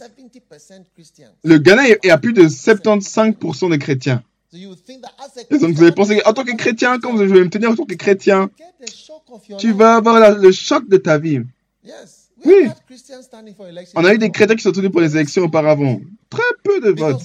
Le 1.44 1.58
Ghana 1.58 1.88
est 1.88 2.10
à 2.10 2.18
plus 2.18 2.34
de 2.34 2.44
75% 2.44 3.72
de 3.72 3.78
chrétiens. 3.78 4.22
Et 4.54 5.58
donc 5.58 5.74
vous 5.74 5.84
allez 5.84 5.92
penser 5.94 6.20
qu'en 6.20 6.34
tant 6.34 6.44
que 6.44 6.56
chrétien, 6.56 7.00
quand 7.00 7.12
vous 7.12 7.20
vais 7.20 7.28
me 7.28 7.50
tenir 7.50 7.72
en 7.72 7.76
tant 7.76 7.86
que 7.86 7.96
chrétien, 7.96 8.50
tu 9.58 9.72
vas 9.72 9.96
avoir 9.96 10.38
le 10.38 10.52
choc 10.52 10.88
de 10.90 10.98
ta 10.98 11.18
vie. 11.18 11.42
Oui. 12.46 12.70
On 13.96 14.06
a 14.06 14.14
eu 14.14 14.18
des 14.18 14.30
chrétiens 14.30 14.56
qui 14.56 14.64
sont 14.64 14.72
tenus 14.72 14.92
pour 14.92 15.02
les 15.02 15.16
élections 15.16 15.44
auparavant. 15.44 16.00
Très 16.30 16.42
peu 16.64 16.80
de 16.80 17.00
votes. 17.00 17.24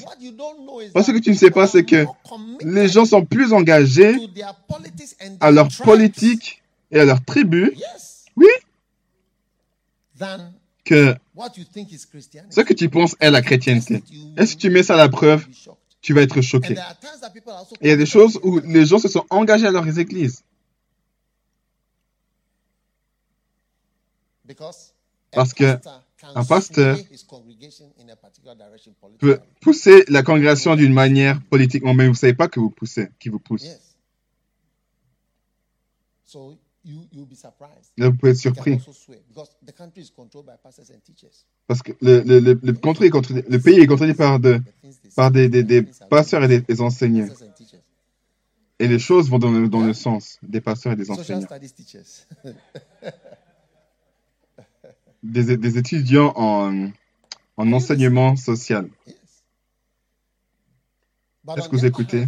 Parce 0.95 1.07
que 1.07 1.19
tu 1.19 1.31
ne 1.31 1.35
sais 1.35 1.51
pas, 1.51 1.67
c'est 1.67 1.85
que 1.85 2.07
les 2.63 2.89
gens 2.89 3.05
sont 3.05 3.25
plus 3.25 3.53
engagés 3.53 4.17
à 5.41 5.51
leur 5.51 5.69
politique 5.85 6.63
et 6.91 7.01
à 7.01 7.05
leur 7.05 7.25
tribu 7.25 7.77
oui. 8.37 8.49
Que 10.85 11.15
ce 12.51 12.61
que 12.61 12.75
tu 12.75 12.89
penses 12.89 13.15
est 13.21 13.31
la 13.31 13.43
chrétienté. 13.43 14.03
Et 14.37 14.47
si 14.47 14.57
tu 14.57 14.71
mets 14.71 14.83
ça 14.83 14.95
à 14.95 14.97
la 14.97 15.09
preuve, 15.09 15.47
tu 16.01 16.15
vas 16.15 16.23
être 16.23 16.41
choqué. 16.41 16.75
Et 16.75 16.79
il 17.83 17.89
y 17.89 17.93
a 17.93 17.97
des 17.97 18.07
choses 18.07 18.39
où 18.43 18.61
les 18.61 18.87
gens 18.87 18.99
se 18.99 19.09
sont 19.09 19.25
engagés 19.31 19.67
à 19.67 19.71
leurs 19.71 19.99
églises. 19.99 20.43
Parce 25.33 25.55
que 25.55 25.79
un 26.35 26.45
pasteur 26.45 26.99
peut 29.19 29.41
pousser 29.61 30.05
la 30.09 30.23
congrégation 30.23 30.77
d'une 30.77 30.93
manière 30.93 31.41
politiquement, 31.45 31.95
mais 31.95 32.05
vous 32.05 32.13
ne 32.13 32.17
savez 32.17 32.35
pas 32.35 32.49
que 32.49 32.61
vous 32.61 32.71
poussez, 32.71 33.09
qui 33.19 33.29
vous 33.29 33.39
pousse. 33.39 33.67
Là, 37.97 38.09
vous 38.09 38.17
pouvez 38.17 38.33
être 38.33 38.39
surpris. 38.39 38.79
Parce 41.67 41.83
que 41.83 41.93
le, 42.01 42.21
le, 42.21 42.41
le, 42.41 42.59
le, 42.63 42.73
le 42.73 43.59
pays 43.59 43.81
est 43.81 43.87
contrôlé 43.87 44.15
par, 44.15 44.41
de, 44.41 44.61
par 45.15 45.31
des, 45.31 45.49
des, 45.49 45.63
des 45.63 45.83
pasteurs 46.09 46.45
et 46.45 46.61
des, 46.61 46.81
enseignants. 46.81 47.29
Et 48.79 48.89
les 48.89 48.99
choses 48.99 49.29
vont 49.29 49.39
dans 49.39 49.51
le 49.87 49.93
sens 49.93 50.39
des 50.43 50.61
pasteurs 50.61 50.95
et 50.95 50.97
des 50.97 51.11
enseignants. 51.11 51.47
Des, 55.23 55.57
des 55.57 55.79
étudiants 55.79 56.33
en, 56.37 56.91
en 57.57 57.73
enseignement 57.73 58.37
social. 58.37 58.89
Est-ce 61.57 61.69
que 61.69 61.77
vous 61.77 61.87
écoutez? 61.87 62.27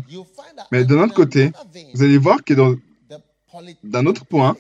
Mais 0.71 0.85
de 0.85 0.95
l'autre 0.95 1.15
côté, 1.15 1.53
vous 1.95 2.03
allez 2.03 2.19
voir 2.19 2.45
que 2.45 2.55
dans, 2.55 2.75
d'un 3.83 4.07
autre 4.07 4.25
point, 4.25 4.57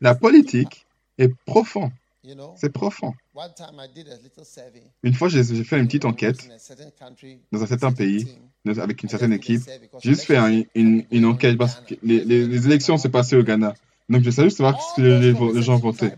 la 0.00 0.14
politique 0.14 0.86
est 1.18 1.34
profond. 1.44 1.90
C'est 2.56 2.70
profond. 2.72 3.14
Une 5.02 5.14
fois, 5.14 5.28
j'ai 5.28 5.44
fait 5.64 5.78
une 5.78 5.86
petite 5.86 6.04
enquête 6.04 6.48
dans 7.52 7.62
un 7.62 7.66
certain 7.66 7.92
pays, 7.92 8.26
avec 8.66 9.02
une 9.02 9.08
certaine 9.08 9.32
équipe. 9.32 9.62
J'ai 10.00 10.10
juste 10.10 10.24
fait 10.24 10.66
une, 10.74 11.04
une, 11.10 11.24
enquête 11.24 11.56
parce 11.56 11.76
que 11.80 11.94
les, 12.02 12.24
les, 12.24 12.66
élections 12.66 12.96
s'est 12.98 13.10
passées 13.10 13.36
au 13.36 13.44
Ghana. 13.44 13.74
Donc, 14.08 14.22
je 14.22 14.30
savais 14.30 14.48
juste 14.48 14.58
savoir 14.58 14.80
ce 14.80 14.96
que 14.96 15.02
les, 15.02 15.62
gens 15.62 15.76
votaient. 15.76 16.16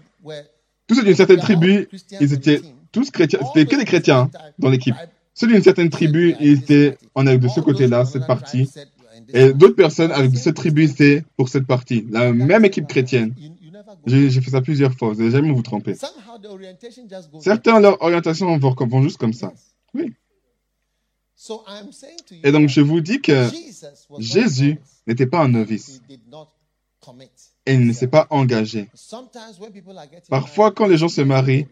Tous 0.88 0.94
ceux 0.94 1.04
d'une 1.04 1.14
certaine 1.14 1.38
tribu, 1.38 1.88
ils 2.20 2.32
étaient 2.32 2.60
tous 2.90 3.10
chrétiens. 3.10 3.40
C'était 3.46 3.66
que 3.66 3.76
des 3.76 3.84
chrétiens 3.84 4.30
dans 4.58 4.70
l'équipe. 4.70 4.96
Ceux 5.34 5.46
d'une 5.46 5.62
certaine 5.62 5.90
tribu, 5.90 6.34
ils 6.40 6.54
étaient, 6.54 6.98
on 7.14 7.26
est 7.26 7.38
de 7.38 7.46
ce 7.46 7.60
côté-là, 7.60 8.04
cette 8.04 8.26
partie. 8.26 8.68
Et 9.32 9.52
d'autres 9.52 9.76
personnes 9.76 10.10
avec 10.10 10.36
cette 10.36 10.56
tribu, 10.56 10.88
c'est 10.88 11.24
pour 11.36 11.48
cette 11.48 11.66
partie. 11.66 12.06
La 12.10 12.32
même 12.32 12.64
équipe 12.64 12.88
chrétienne. 12.88 13.34
J'ai 14.06 14.40
fait 14.40 14.50
ça 14.50 14.62
plusieurs 14.62 14.94
fois. 14.94 15.12
Vous 15.12 15.18
n'allez 15.18 15.30
jamais 15.30 15.52
vous 15.52 15.62
tromper. 15.62 15.94
Certains, 17.40 17.80
leur 17.80 18.00
orientation 18.02 18.56
vont 18.58 19.02
juste 19.02 19.18
comme 19.18 19.34
ça. 19.34 19.52
Oui. 19.94 20.14
Et 22.42 22.50
donc, 22.50 22.68
je 22.68 22.80
vous 22.80 23.00
dis 23.00 23.20
que 23.20 23.48
Jésus 24.18 24.78
n'était 25.06 25.26
pas 25.26 25.40
un 25.40 25.48
novice. 25.48 26.00
Et 27.68 27.74
il 27.74 27.86
ne 27.86 27.92
s'est 27.92 28.08
pas 28.08 28.26
engagé. 28.30 28.88
Parfois, 30.30 30.72
quand 30.72 30.86
les 30.86 30.96
gens 30.96 31.08
se 31.08 31.20
marient, 31.20 31.66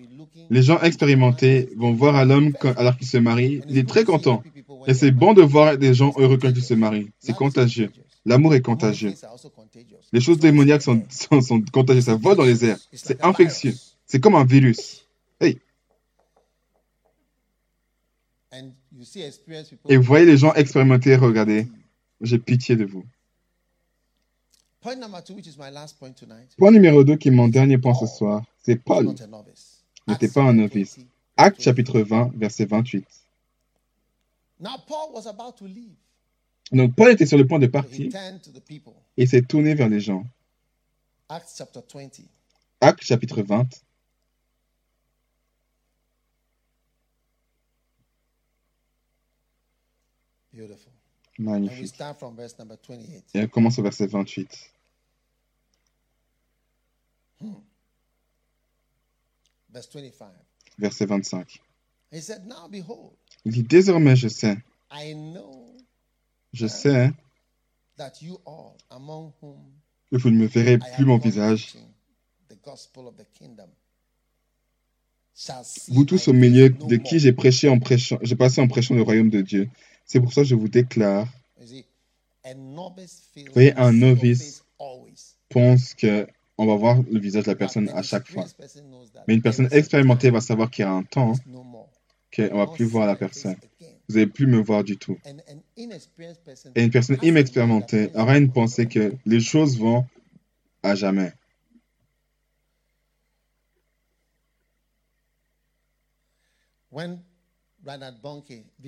les 0.50 0.62
gens 0.62 0.78
expérimentés 0.80 1.70
vont 1.74 1.92
voir 1.92 2.16
à 2.16 2.26
l'homme 2.26 2.53
alors 2.76 2.99
qu'il 2.99 3.07
se 3.07 3.16
marie. 3.16 3.62
Il 3.70 3.78
est 3.78 3.88
très 3.88 4.05
content. 4.05 4.42
Et 4.86 4.92
c'est 4.92 5.11
bon 5.11 5.32
de 5.32 5.40
voir 5.40 5.78
des 5.78 5.94
gens 5.94 6.12
heureux 6.18 6.36
quand 6.36 6.51
ils 6.51 6.62
se 6.62 6.74
marient. 6.74 7.09
C'est 7.18 7.34
contagieux. 7.34 7.90
L'amour 8.26 8.55
est 8.55 8.61
contagieux. 8.61 9.14
Les 10.12 10.20
choses 10.20 10.38
démoniaques 10.38 10.82
sont, 10.82 11.03
contagieuses. 11.72 12.05
Ça 12.05 12.16
vole 12.16 12.36
dans 12.36 12.44
les 12.44 12.66
airs. 12.66 12.78
C'est 12.92 13.24
infectieux. 13.24 13.74
C'est 14.05 14.20
comme 14.20 14.34
un 14.34 14.44
virus. 14.44 15.07
Hey. 15.40 15.59
Et 19.88 19.97
vous 19.97 20.03
voyez 20.03 20.26
les 20.26 20.36
gens 20.36 20.53
expérimentés, 20.53 21.16
regardez. 21.16 21.68
J'ai 22.20 22.38
pitié 22.38 22.76
de 22.76 22.84
vous. 22.84 23.05
Point 26.59 26.70
numéro 26.70 27.03
2, 27.03 27.16
qui 27.16 27.28
est 27.28 27.32
mon 27.32 27.49
dernier 27.49 27.76
point 27.76 27.95
ce 27.95 28.07
soir, 28.07 28.45
c'est 28.62 28.76
Paul 28.76 29.14
n'était 30.07 30.28
pas 30.28 30.43
un 30.43 30.53
novice. 30.53 30.99
Acte 31.37 31.61
chapitre 31.61 32.01
20, 32.01 32.32
verset 32.37 32.66
28. 32.66 33.05
Donc 36.70 36.95
Paul 36.95 37.11
était 37.11 37.26
sur 37.26 37.37
le 37.37 37.47
point 37.47 37.59
de 37.59 37.66
partir 37.66 38.11
et 39.16 39.26
s'est 39.26 39.43
tourné 39.43 39.74
vers 39.74 39.89
les 39.89 40.01
gens. 40.01 40.24
Acts 41.28 41.57
chapter 41.59 41.80
20. 41.93 42.22
Actes 42.80 43.03
chapitre 43.03 43.43
20. 43.43 43.66
Beautiful. 50.53 50.93
And 51.39 51.45
we 51.45 51.53
Magnifique. 51.53 51.89
start 51.89 52.18
from 52.18 52.34
verse 52.34 52.59
number 52.59 52.76
28. 52.76 53.24
Et 53.34 53.43
on 53.43 53.49
commence 53.49 53.78
au 53.78 53.82
verset 53.82 54.07
28. 54.07 54.76
Verse 59.70 59.89
25. 59.93 60.26
Verset 60.78 61.07
25. 61.07 61.61
He 62.11 62.20
said, 62.20 62.47
Now 62.47 62.68
behold, 62.68 63.12
Il 63.45 63.53
dit 63.53 63.62
Désormais, 63.62 64.16
je 64.16 64.28
sais, 64.28 64.57
I 64.91 65.14
know 65.14 65.74
je 66.53 66.66
sais 66.66 67.11
that 67.97 68.22
you 68.22 68.39
all 68.47 68.76
among 68.91 69.32
whom 69.43 69.59
que 70.11 70.16
vous 70.16 70.30
ne 70.30 70.37
me 70.37 70.47
verrez 70.47 70.78
plus 70.78 71.05
mon 71.05 71.18
visage. 71.18 71.72
preaching 71.72 71.89
the 72.49 72.57
gospel 72.64 73.09
of 73.09 73.16
the 73.16 73.26
kingdom 73.34 73.68
shall 75.34 75.64
see 75.64 75.93
Vous 75.93 76.05
tous 76.05 76.28
au 76.28 76.32
milieu 76.32 76.70
de 76.70 76.97
qui 76.97 77.18
j'ai 77.18 77.32
prêché 77.32 77.68
en 77.68 77.78
prêchant, 77.78 78.18
j'ai 78.22 78.37
passé 78.37 78.61
en 78.61 78.68
prêchant 78.68 78.95
le 78.95 79.03
royaume 79.03 79.30
de 79.30 79.43
Dieu. 79.43 79.68
C'est 80.05 80.20
pour 80.20 80.32
ça 80.32 80.43
que 80.43 80.49
je 80.49 80.55
vous 80.55 80.68
déclare, 80.68 81.28
feels 81.59 83.51
Voyez, 83.53 83.74
un 83.76 83.93
novice 83.93 84.64
pense 85.51 85.95
que 85.95 86.26
on 86.59 86.66
va 86.66 86.76
voir 86.76 87.02
le 87.11 87.18
visage 87.18 87.44
de 87.44 87.50
la 87.50 87.57
personne 87.57 87.88
à 87.90 88.02
chaque 88.02 88.28
fois. 88.28 88.44
Mais 89.28 89.34
une 89.34 89.42
personne 89.42 89.68
expérimentée 89.72 90.30
va 90.30 90.40
savoir 90.40 90.70
qu'il 90.70 90.84
y 90.84 90.88
a 90.88 90.92
un 90.92 91.02
temps 91.02 91.32
qu'on 92.34 92.42
You 92.42 92.57
va 92.57 92.66
plus 92.66 92.84
voir 92.84 93.07
la 93.07 93.16
personne. 93.16 93.57
Vous 94.09 94.14
n'allez 94.14 94.26
plus 94.26 94.46
me 94.46 94.59
voir 94.59 94.84
du 94.84 94.96
tout. 94.96 95.18
Et 96.74 96.84
une 96.84 96.90
personne 96.90 97.18
inexpérimentée 97.22 98.11
aura 98.14 98.38
une 98.38 98.52
pensée 98.52 98.86
que 98.86 99.14
les 99.24 99.40
choses 99.40 99.78
vont 99.78 100.07
à 100.82 100.94
jamais. 100.94 101.32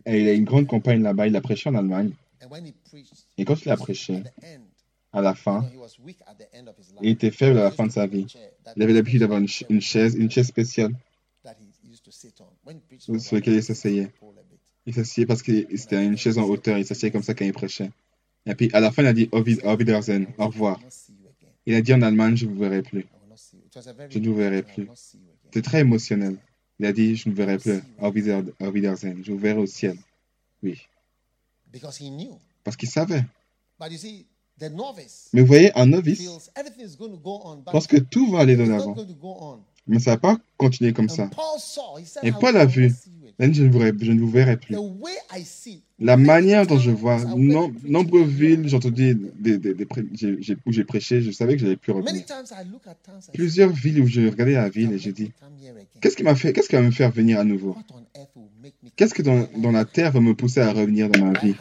et 0.05 0.21
il 0.21 0.27
a 0.27 0.33
une 0.33 0.45
grande 0.45 0.67
campagne 0.67 1.01
là-bas. 1.01 1.27
Il 1.27 1.35
a 1.35 1.41
prêché 1.41 1.69
en 1.69 1.75
Allemagne. 1.75 2.11
And 2.41 2.49
when 2.49 2.65
he 2.65 2.73
preached, 2.89 3.25
Et 3.37 3.45
quand 3.45 3.61
il 3.65 3.69
a 3.69 3.73
at 3.73 3.77
prêché, 3.77 4.21
the 4.21 4.27
end, 4.43 4.61
à 5.11 5.21
la 5.21 5.33
fin, 5.33 5.65
il 7.01 7.09
était 7.09 7.31
faible 7.31 7.57
à 7.57 7.63
la 7.63 7.71
fin 7.71 7.87
de 7.87 7.91
sa 7.91 8.05
vie. 8.05 8.27
Il 8.75 8.83
avait 8.83 8.93
l'habitude 8.93 9.21
d'avoir 9.21 9.39
une, 9.39 9.47
chaise, 9.47 10.15
une 10.15 10.29
chaise 10.29 10.47
spéciale 10.47 10.93
that 11.43 11.55
he 11.59 11.91
used 11.91 12.03
to 12.03 12.11
sit 12.11 12.39
on. 12.39 12.45
When 12.63 12.77
he 12.77 12.81
preached 12.81 13.19
sur 13.19 13.35
laquelle 13.35 13.55
il 13.55 13.63
s'asseyait. 13.63 14.11
Il 14.85 14.93
s'assied 14.93 15.25
parce 15.25 15.41
que 15.41 15.51
c'était 15.75 16.05
une 16.05 16.17
chaise 16.17 16.37
en 16.37 16.43
hauteur. 16.43 16.77
Il 16.77 16.85
s'assied 16.85 17.11
comme 17.11 17.23
ça 17.23 17.33
quand 17.33 17.45
il 17.45 17.53
prêchait. 17.53 17.91
Et 18.45 18.55
puis 18.55 18.69
à 18.73 18.79
la 18.79 18.91
fin, 18.91 19.01
il 19.01 19.07
a 19.07 19.13
dit 19.13 19.29
Au 19.31 19.41
Wiedersehen, 19.41 20.27
revoir. 20.37 20.79
Il 21.65 21.73
a 21.73 21.81
dit 21.81 21.93
en 21.93 22.01
Allemagne 22.01 22.37
Je 22.37 22.45
ne 22.45 22.51
vous 22.51 22.59
verrai 22.59 22.81
plus. 22.81 23.05
Je 24.09 24.19
ne 24.19 24.27
vous 24.27 24.35
verrai 24.35 24.63
plus. 24.63 24.87
C'était 25.45 25.61
très 25.61 25.81
émotionnel. 25.81 26.37
Il 26.79 26.85
a 26.85 26.93
dit 26.93 27.15
Je 27.15 27.29
ne 27.29 27.33
verrai 27.33 27.57
plus. 27.57 27.81
Au 27.99 28.11
Wieder- 28.11 28.43
au 28.59 28.67
Wiedersehen. 28.69 29.21
Je 29.23 29.31
vous 29.31 29.39
verrai 29.39 29.59
au 29.59 29.65
ciel. 29.65 29.97
Oui. 30.63 30.79
Because 31.71 31.97
he 31.99 32.09
knew. 32.09 32.37
Parce 32.63 32.77
qu'il 32.77 32.89
savait. 32.89 33.23
But 33.79 33.91
you 33.91 33.97
see, 33.97 34.25
the 34.59 34.71
novice 34.71 35.29
Mais 35.33 35.41
vous 35.41 35.47
voyez, 35.47 35.71
un 35.77 35.85
novice 35.85 36.19
feels 36.19 36.49
everything 36.55 36.85
is 36.85 36.95
going 36.97 37.11
to 37.11 37.17
go 37.17 37.41
on, 37.43 37.57
but 37.57 37.71
pense 37.71 37.87
que 37.87 37.97
tout 37.97 38.31
va 38.31 38.39
aller 38.39 38.55
de 38.55 38.63
l'avant. 38.63 38.95
Mais 39.85 39.99
ça 39.99 40.11
ne 40.11 40.15
va 40.15 40.17
pas 40.17 40.37
continuer 40.57 40.93
comme 40.93 41.09
ça. 41.09 41.29
Et 42.23 42.31
Paul 42.31 42.57
a 42.57 42.65
vu. 42.65 42.93
Même 43.39 43.53
je 43.53 43.63
ne 43.63 43.69
vous 43.69 43.79
verrai, 43.79 43.93
je 44.01 44.11
ne 44.11 44.19
vous 44.19 44.29
verrai 44.29 44.57
plus. 44.57 44.75
La 45.99 46.17
manière 46.17 46.65
dont 46.65 46.79
je 46.79 46.89
vois, 46.89 47.17
preaching 47.17 47.73
nombreuses 47.85 48.29
villes, 48.29 48.75
entendu 48.75 49.15
des, 49.39 49.57
des, 49.59 49.87
où 50.65 50.71
j'ai 50.71 50.83
prêché, 50.83 51.21
je 51.21 51.31
savais 51.31 51.55
que 51.55 51.61
j'allais 51.61 51.75
plus 51.75 51.91
revenir. 51.91 52.23
Plusieurs 53.33 53.69
villes 53.71 54.01
où 54.01 54.07
je 54.07 54.21
regardais 54.21 54.53
la 54.53 54.63
"What 54.63 54.69
ville 54.69 54.91
et 54.93 54.97
j'ai 54.97 55.11
dit, 55.11 55.31
qu'est-ce 56.01 56.15
qui 56.15 56.23
m'a 56.23 56.35
fait, 56.35 56.51
qu'est-ce 56.53 56.67
qui 56.69 56.75
va 56.75 56.81
me 56.81 56.91
faire 56.91 57.11
venir 57.11 57.39
à 57.39 57.43
nouveau? 57.43 57.75
Qu'est-ce 58.95 59.13
que 59.13 59.21
dans, 59.21 59.71
la 59.71 59.85
terre 59.85 60.11
va 60.11 60.19
me 60.19 60.33
pousser 60.33 60.61
à 60.61 60.71
revenir 60.71 61.09
dans 61.09 61.23
ma 61.23 61.39
vie? 61.39 61.55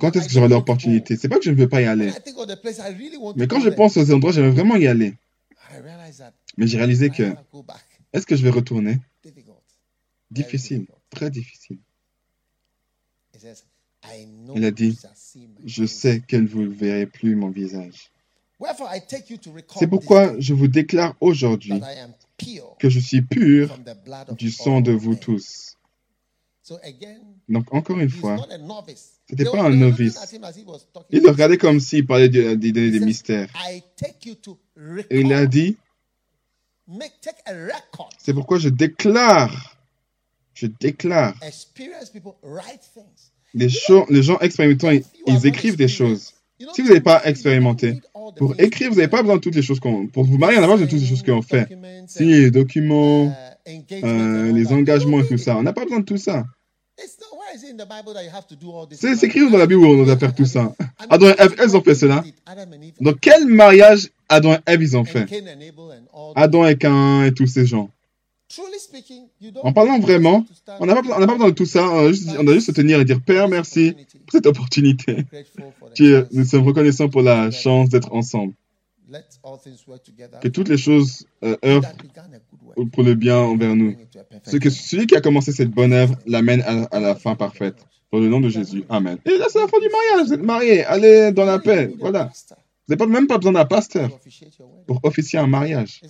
Quand 0.00 0.16
est-ce 0.16 0.28
que 0.28 0.32
j'aurai 0.32 0.48
l'opportunité? 0.48 1.16
C'est 1.16 1.28
pas 1.28 1.36
que 1.36 1.44
je 1.44 1.50
ne 1.50 1.56
veux 1.56 1.68
pas 1.68 1.82
y 1.82 1.84
aller. 1.84 2.06
When 2.06 2.16
I 2.16 2.22
think 2.24 2.38
of 2.38 2.46
the 2.46 2.60
place 2.60 2.78
I 2.78 2.94
really 2.94 3.18
want 3.18 3.34
Mais 3.36 3.46
to 3.46 3.54
quand 3.54 3.60
je 3.60 3.68
pense 3.68 3.96
aux 3.96 4.10
endroits, 4.12 4.32
j'aimerais 4.32 4.52
vraiment 4.52 4.76
y 4.76 4.86
aller. 4.86 5.14
I 5.70 5.80
realize 5.82 6.18
that 6.18 6.32
Mais 6.56 6.66
j'ai 6.66 6.78
réalisé 6.78 7.10
que, 7.10 7.34
est-ce 8.12 8.26
que 8.26 8.34
je 8.34 8.42
vais 8.42 8.50
retourner? 8.50 8.98
Difficile, 10.30 10.86
très 11.10 11.30
difficile. 11.30 11.78
Il 14.54 14.64
a 14.64 14.70
dit, 14.70 14.98
Je 15.64 15.84
sais 15.84 16.20
que 16.20 16.36
vous 16.36 16.62
ne 16.62 16.68
verrez 16.68 17.06
plus 17.06 17.34
mon 17.34 17.50
visage. 17.50 18.10
Wherefore 18.60 18.88
I 18.92 19.00
take 19.06 19.32
you 19.32 19.38
to 19.38 19.52
record 19.52 19.78
C'est 19.78 19.86
pourquoi 19.86 20.38
je 20.40 20.52
vous 20.52 20.66
déclare 20.66 21.14
aujourd'hui 21.20 21.80
que 22.78 22.88
je 22.88 22.98
suis 22.98 23.22
pur 23.22 23.78
du 24.36 24.50
sang 24.50 24.80
de 24.80 24.92
vous 24.92 25.14
tous. 25.14 25.76
Donc, 27.48 27.72
encore 27.72 27.98
une 27.98 28.10
fois. 28.10 28.36
C'était 29.28 29.44
They 29.44 29.52
pas 29.52 29.62
un 29.62 29.70
novice. 29.70 30.18
il 31.10 31.22
le 31.22 31.30
regardait 31.30 31.56
comme 31.56 31.80
s'il 31.80 32.06
parlait 32.06 32.28
de, 32.28 32.54
des 32.54 33.00
mystères. 33.00 33.48
Et 35.10 35.20
il 35.20 35.32
a 35.32 35.46
dit, 35.46 35.76
c'est 38.18 38.34
pourquoi 38.34 38.58
je 38.58 38.68
déclare, 38.68 39.77
je 40.60 40.66
déclare, 40.66 41.34
les, 43.54 43.68
les 44.10 44.22
gens 44.22 44.38
expérimentants, 44.40 44.90
ils, 44.90 45.46
écrivent 45.46 45.76
des 45.76 45.86
choses. 45.86 46.32
Si 46.74 46.82
vous 46.82 46.88
n'avez 46.88 47.00
pas 47.00 47.24
expérimenté, 47.24 48.00
Pour 48.36 48.58
écrire, 48.58 48.90
vous 48.90 48.96
n'avez 48.96 49.08
pas 49.08 49.22
besoin 49.22 49.36
de 49.36 49.40
toutes 49.40 49.54
les 49.54 49.62
choses 49.62 49.78
qu'on... 49.78 50.08
Pour 50.08 50.24
vous 50.24 50.36
marier, 50.36 50.58
on 50.58 50.62
pas 50.62 50.66
besoin 50.66 50.86
de 50.86 50.90
toutes 50.90 51.00
les 51.00 51.06
choses 51.06 51.22
qu'on 51.22 51.42
fait. 51.42 51.68
Signer 52.08 52.40
les 52.40 52.50
documents, 52.50 53.26
uh, 53.26 53.94
euh, 54.04 54.48
all 54.48 54.54
les 54.54 54.72
engagements 54.72 55.20
et 55.20 55.26
tout 55.26 55.38
ça. 55.38 55.56
On 55.56 55.62
n'a 55.62 55.72
pas 55.72 55.84
besoin 55.84 56.00
de 56.00 56.04
tout 56.04 56.16
ça. 56.16 56.44
C'est 58.90 59.22
écrit 59.26 59.50
dans 59.50 59.58
la 59.58 59.66
Bible 59.66 59.80
où 59.80 59.86
on 59.86 60.04
doit 60.04 60.18
faire 60.18 60.34
tout 60.34 60.44
ça. 60.44 60.74
Adam 61.08 61.28
et 61.28 61.34
Ève, 61.38 61.54
elles 61.60 61.76
ont 61.76 61.82
fait 61.82 61.94
cela. 61.94 62.24
Dans 63.00 63.14
quel 63.14 63.46
mariage 63.46 64.10
Adam 64.28 64.54
et 64.54 64.58
Ève 64.66 64.82
ils 64.82 64.96
ont 64.96 65.04
fait? 65.04 65.26
Adam 66.34 66.66
et 66.66 66.76
Cain 66.76 67.24
et 67.24 67.32
tous 67.32 67.46
ces 67.46 67.64
gens. 67.64 67.90
En 69.62 69.72
parlant 69.72 69.98
vraiment, 69.98 70.46
On 70.80 70.86
n'a 70.86 70.94
pas, 70.94 71.02
besoin 71.02 71.48
de 71.48 71.54
tout 71.54 71.66
ça. 71.66 71.86
On 71.86 72.06
a 72.06 72.08
juste, 72.08 72.28
on 72.38 72.46
a 72.46 72.52
juste 72.52 72.68
se 72.68 72.72
tenir 72.72 73.00
et 73.00 73.04
dire 73.04 73.20
Père, 73.20 73.48
merci 73.48 73.92
pour 73.92 74.32
cette 74.32 74.46
opportunité. 74.46 75.24
nous 76.32 76.44
sommes 76.44 76.64
reconnaissants 76.64 77.08
pour 77.08 77.22
la 77.22 77.50
chance 77.50 77.90
d'être 77.90 78.12
ensemble. 78.12 78.54
Que 80.42 80.48
toutes 80.48 80.68
les 80.68 80.76
choses 80.76 81.26
euh, 81.42 81.56
œuvrent 81.64 81.92
pour 82.92 83.02
le 83.02 83.14
bien 83.14 83.38
envers 83.38 83.74
nous. 83.74 83.96
Ce 84.44 84.56
que 84.56 84.70
celui 84.70 85.06
qui 85.06 85.16
a 85.16 85.20
commencé 85.20 85.52
cette 85.52 85.70
bonne 85.70 85.92
œuvre 85.92 86.14
l'amène 86.26 86.62
à, 86.62 86.84
à 86.84 87.00
la 87.00 87.14
fin 87.14 87.34
parfaite. 87.34 87.76
Dans 88.10 88.20
le 88.20 88.28
nom 88.28 88.40
de 88.40 88.48
Jésus. 88.48 88.84
Amen. 88.88 89.18
Et 89.26 89.36
là, 89.36 89.46
c'est 89.50 89.60
la 89.60 89.68
fin 89.68 89.78
du 89.80 89.88
mariage. 89.90 90.28
Vous 90.28 90.32
êtes 90.32 90.42
mariés. 90.42 90.84
Allez 90.84 91.30
dans 91.32 91.44
la 91.44 91.58
paix. 91.58 91.92
Voilà. 91.98 92.30
Vous 92.88 92.94
n'avez 92.94 93.10
même 93.10 93.26
pas 93.26 93.36
besoin 93.36 93.52
d'un 93.52 93.66
pasteur 93.66 94.08
pour 94.86 95.00
officier 95.02 95.38
un 95.38 95.46
mariage. 95.46 96.00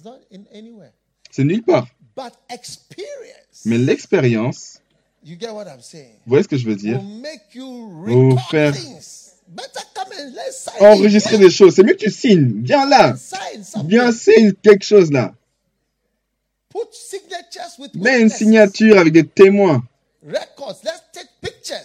C'est 1.30 1.45
nulle 1.45 1.64
part. 1.64 1.89
But 2.19 2.33
experience. 2.51 3.62
Mais 3.64 3.79
l'expérience, 3.79 4.81
You 5.25 5.37
get 5.39 5.53
what 5.53 5.66
I'm 5.66 5.81
saying? 5.81 6.16
vous 6.27 6.31
voyez 6.31 6.43
ce 6.43 6.49
que 6.49 6.57
je 6.57 6.66
veux 6.66 6.75
dire? 6.75 6.99
Will 6.99 7.21
make 7.21 7.55
you 7.55 7.91
Vous 8.07 8.37
faire. 8.51 8.75
Enregistrer 10.81 11.39
des 11.39 11.49
choses. 11.49 11.77
C'est 11.77 11.85
mieux 11.85 11.95
que 11.95 12.05
tu 12.05 12.11
signes. 12.11 12.62
Viens 12.64 12.87
là. 12.87 13.14
Viens 13.85 14.11
signe 14.11 14.53
quelque 14.53 14.85
chose 14.85 15.12
là. 15.12 15.33
Mets 17.95 18.21
une 18.21 18.31
signature 18.31 18.99
avec 18.99 19.12
des 19.12 19.25
témoins. 19.25 19.85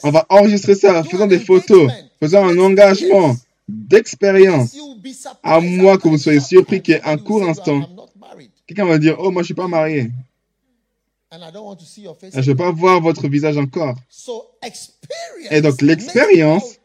On 0.02 0.10
va 0.10 0.26
enregistrer 0.30 0.74
ça, 0.74 1.04
faisant 1.04 1.28
des 1.28 1.40
photos, 1.40 1.92
faisant 2.20 2.48
un 2.48 2.58
engagement 2.58 3.36
d'expérience. 3.68 4.76
À 5.44 5.60
moins 5.60 5.98
que 5.98 6.08
vous 6.08 6.18
soyez 6.18 6.40
surpris 6.40 6.82
qu'il 6.82 6.96
y 6.96 6.98
ait 6.98 7.02
un 7.02 7.18
somebody 7.18 7.22
will 7.22 7.28
court 7.28 7.50
instant. 7.50 7.93
Quelqu'un 8.68 8.86
va 8.86 8.98
dire, 8.98 9.16
oh, 9.20 9.32
moi, 9.32 9.42
je 9.42 9.48
suis 9.48 9.54
pas 9.54 9.68
marié. 9.68 10.12
and 11.32 11.42
I 11.44 11.52
don't 11.52 11.66
want 11.66 11.78
to 11.78 11.86
see 11.86 12.04
your 12.04 12.16
face 12.16 12.34
Je 12.34 12.40
ne 12.40 12.46
veux 12.46 12.56
pas 12.56 12.72
voir 12.72 13.02
votre 13.02 13.28
visage 13.28 13.58
encore. 13.58 13.98
So 14.08 14.52
Et 15.50 15.62
donc, 15.62 15.82
l'expérience. 15.82 16.78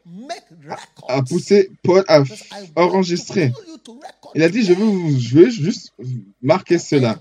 A 1.09 1.23
poussé 1.23 1.71
Paul 1.83 2.05
à 2.09 2.23
enregistrer. 2.77 3.53
Il 4.35 4.43
a 4.43 4.49
dit, 4.49 4.63
je 4.63 4.73
veux, 4.73 4.85
vous- 4.85 5.19
je 5.19 5.39
veux 5.39 5.51
juste 5.51 5.93
marquer 6.43 6.79
cela, 6.79 7.21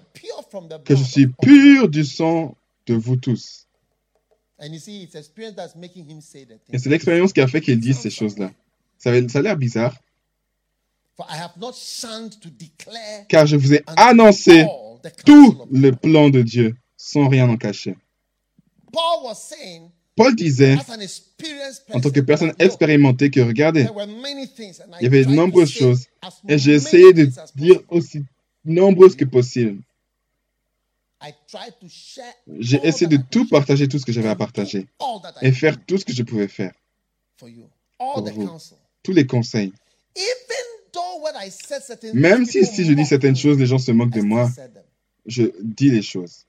que 0.86 0.95
je 0.95 1.03
suis 1.03 1.28
pur 1.28 1.89
du 1.89 2.05
sang 2.05 2.55
de 2.86 2.95
vous 2.95 3.18
tous. 3.18 3.68
Et 4.60 4.70
c'est 6.80 6.89
l'expérience 6.89 7.34
qui 7.34 7.41
a 7.41 7.47
fait 7.47 7.62
qu'il 7.62 7.80
dise 7.80 7.99
ces 7.99 8.10
choses-là. 8.10 8.51
Ça 8.97 9.12
a 9.12 9.41
l'air 9.41 9.58
bizarre, 9.58 9.58
For 9.58 9.58
I 9.58 9.58
have 9.58 9.58
not 9.58 9.58
shunned 9.58 9.64
to 9.64 9.70
declare 9.84 9.95
car 13.28 13.45
je 13.45 13.55
vous 13.55 13.74
ai 13.74 13.84
annoncé 13.95 14.61
all 14.61 14.99
the 15.01 15.09
counsel 15.09 15.24
tout 15.26 15.68
le 15.72 15.91
plan 15.91 16.30
de 16.30 16.41
Dieu, 16.41 16.76
sans 16.95 17.28
rien 17.28 17.49
en 17.49 17.57
cacher. 17.57 17.95
Paul 20.15 20.36
disait, 20.36 20.78
en 21.93 22.01
tant 22.01 22.09
que 22.09 22.20
personne 22.22 22.53
expérimentée, 22.57 23.30
que 23.30 23.39
regardez, 23.39 23.88
il 24.99 25.03
y 25.03 25.05
avait 25.05 25.26
de 25.26 25.32
nombreuses 25.32 25.72
choses 25.72 26.07
et 26.47 26.57
j'ai 26.57 26.74
essayé 26.74 27.13
de 27.13 27.30
dire 27.55 27.82
aussi 27.89 28.24
nombreuses 28.65 29.15
que 29.15 29.26
possible. 29.26 29.82
J'ai 32.59 32.80
essayé 32.84 33.07
de 33.07 33.18
tout 33.18 33.47
partager, 33.47 33.88
tout 33.88 33.99
ce 33.99 34.05
que 34.05 34.11
j'avais 34.11 34.30
à 34.30 34.36
partager 34.36 34.88
et 35.41 35.51
faire 35.51 35.84
tout 35.86 35.97
ce 35.97 36.05
que 36.05 36.13
je 36.13 36.24
pouvais 36.24 36.47
faire 36.47 36.74
pour 37.38 38.30
vous. 38.30 38.57
Tous 39.03 39.13
les 39.13 39.26
conseils. 39.26 39.74
Même 42.13 42.45
si, 42.45 42.65
si 42.65 42.86
je 42.86 42.93
dis 42.93 43.05
certaines 43.05 43.36
choses, 43.36 43.57
les 43.57 43.65
gens 43.65 43.78
se 43.78 43.91
moquent 43.91 44.13
de 44.13 44.22
moi, 44.22 44.49
je 45.26 45.43
dis 45.61 45.89
les 45.89 46.01
choses. 46.01 46.45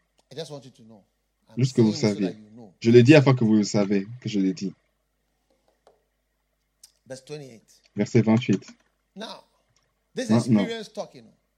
Juste 1.56 1.74
que 1.74 1.80
vous 1.80 1.94
saviez. 1.94 2.36
Je 2.80 2.90
l'ai 2.90 3.02
dit 3.02 3.14
afin 3.14 3.34
que 3.34 3.44
vous 3.44 3.54
le 3.54 3.64
savez, 3.64 4.06
que 4.20 4.28
je 4.28 4.38
l'ai 4.38 4.52
dit. 4.52 4.72
Verset 7.96 8.22
28. 8.22 8.66
Maintenant, 9.16 10.66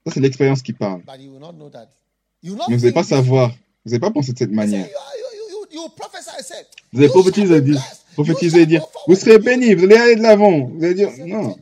ça 0.05 0.11
c'est 0.13 0.19
l'expérience 0.19 0.61
qui 0.61 0.73
parle. 0.73 1.01
Mais 1.07 1.27
vous 2.47 2.69
n'allez 2.69 2.91
pas 2.91 3.03
savoir, 3.03 3.49
vous 3.85 3.91
n'allez 3.91 3.99
pas 3.99 4.11
penser 4.11 4.33
de 4.33 4.37
cette 4.37 4.51
manière. 4.51 4.87
Vous 6.91 6.99
allez 6.99 7.09
prophétiser 7.09 7.55
et 8.61 8.65
dire, 8.65 8.85
vous 9.07 9.15
serez 9.15 9.39
béni, 9.39 9.73
vous 9.75 9.83
allez 9.85 9.95
aller 9.95 10.15
de 10.15 10.21
l'avant. 10.21 10.65
Vous 10.67 10.83
allez 10.83 10.95
dire, 10.95 11.11
non, 11.25 11.57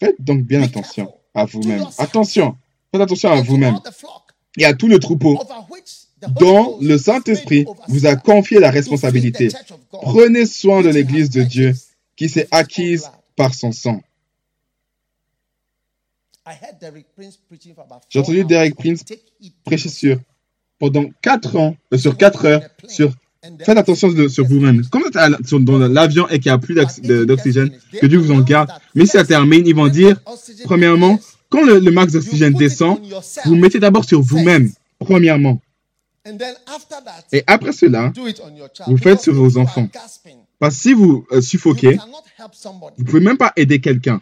faites 0.00 0.20
donc 0.20 0.42
bien 0.42 0.62
attention 0.62 1.12
à 1.34 1.44
vous-même. 1.44 1.84
Attention, 1.98 2.56
faites 2.92 3.00
attention 3.00 3.30
à 3.30 3.40
vous-même. 3.40 3.78
et 4.56 4.64
à 4.64 4.74
tout 4.74 4.88
le 4.88 4.98
troupeau 4.98 5.38
dont 6.40 6.78
le 6.80 6.98
Saint-Esprit 6.98 7.64
vous 7.88 8.06
a 8.06 8.16
confié 8.16 8.58
la 8.58 8.70
responsabilité. 8.70 9.48
Prenez 9.90 10.46
soin 10.46 10.82
de 10.82 10.88
l'Église 10.88 11.30
de 11.30 11.42
Dieu 11.42 11.74
qui 12.16 12.28
s'est 12.28 12.48
acquise 12.50 13.10
par 13.36 13.54
son 13.54 13.72
sang. 13.72 14.02
J'ai 18.08 18.18
entendu 18.20 18.44
Derek 18.44 18.74
Prince 18.74 19.04
prêcher 19.64 19.88
sur 19.88 20.18
pendant 20.78 21.04
4 21.22 21.56
ans, 21.56 21.76
euh, 21.92 21.98
sur 21.98 22.16
4 22.16 22.44
heures, 22.46 22.62
sur 22.88 23.12
faites 23.64 23.78
attention 23.78 24.28
sur 24.28 24.46
vous-même. 24.46 24.84
Comme 24.86 25.02
vous 25.02 25.08
êtes 25.08 25.64
dans 25.64 25.78
l'avion 25.78 26.28
et 26.28 26.38
qu'il 26.38 26.50
n'y 26.50 26.54
a 26.54 26.58
plus 26.58 26.74
d'oxygène, 26.74 27.70
que 28.00 28.06
Dieu 28.06 28.18
vous 28.18 28.32
en 28.32 28.40
garde. 28.40 28.70
Mais 28.94 29.06
si 29.06 29.12
ça 29.12 29.24
termine, 29.24 29.66
ils 29.66 29.74
vont 29.74 29.88
dire, 29.88 30.20
premièrement, 30.64 31.18
quand 31.48 31.64
le, 31.64 31.78
le 31.78 31.90
max 31.90 32.12
d'oxygène 32.12 32.54
descend, 32.54 33.00
vous 33.44 33.56
mettez 33.56 33.78
d'abord 33.78 34.04
sur 34.04 34.20
vous-même, 34.20 34.70
premièrement. 34.98 35.60
Et 37.32 37.42
après 37.46 37.72
cela, 37.72 38.12
vous 38.86 38.98
faites 38.98 39.20
sur 39.20 39.34
vos 39.34 39.56
enfants. 39.56 39.88
Parce 40.58 40.74
que 40.76 40.82
si 40.82 40.92
vous 40.92 41.26
euh, 41.32 41.40
suffoquez, 41.40 41.96
vous 41.96 42.90
ne 42.98 43.04
pouvez 43.04 43.20
même 43.20 43.38
pas 43.38 43.52
aider 43.56 43.80
quelqu'un. 43.80 44.20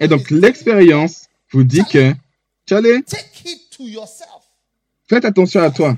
Et 0.00 0.08
donc 0.08 0.30
l'expérience 0.30 1.26
vous 1.50 1.64
dit 1.64 1.82
que, 1.90 2.12
allez, 2.70 3.02
faites 5.08 5.24
attention 5.24 5.62
à 5.62 5.70
toi, 5.70 5.96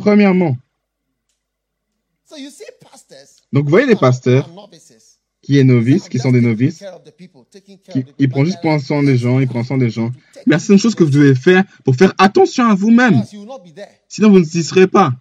premièrement. 0.00 0.56
Donc 3.52 3.64
vous 3.64 3.70
voyez 3.70 3.86
les 3.86 3.96
pasteurs 3.96 4.48
qui 5.42 5.58
est 5.58 5.64
novice, 5.64 6.08
qui 6.08 6.18
sont 6.18 6.32
des 6.32 6.40
novices, 6.40 6.84
qui, 7.90 8.04
ils 8.18 8.28
prennent 8.28 8.44
juste 8.44 8.60
soin 8.86 9.02
des 9.02 9.16
gens, 9.16 9.40
ils 9.40 9.48
prennent 9.48 9.64
soin 9.64 9.78
des 9.78 9.90
gens. 9.90 10.10
Mais 10.46 10.58
c'est 10.58 10.72
une 10.72 10.78
chose 10.78 10.94
que 10.94 11.04
vous 11.04 11.10
devez 11.10 11.34
faire 11.34 11.64
pour 11.84 11.96
faire 11.96 12.12
attention 12.18 12.66
à 12.66 12.74
vous-même. 12.74 13.22
Sinon, 14.08 14.30
vous 14.30 14.40
ne 14.40 14.44
y 14.44 14.62
serez 14.62 14.86
pas. 14.86 15.12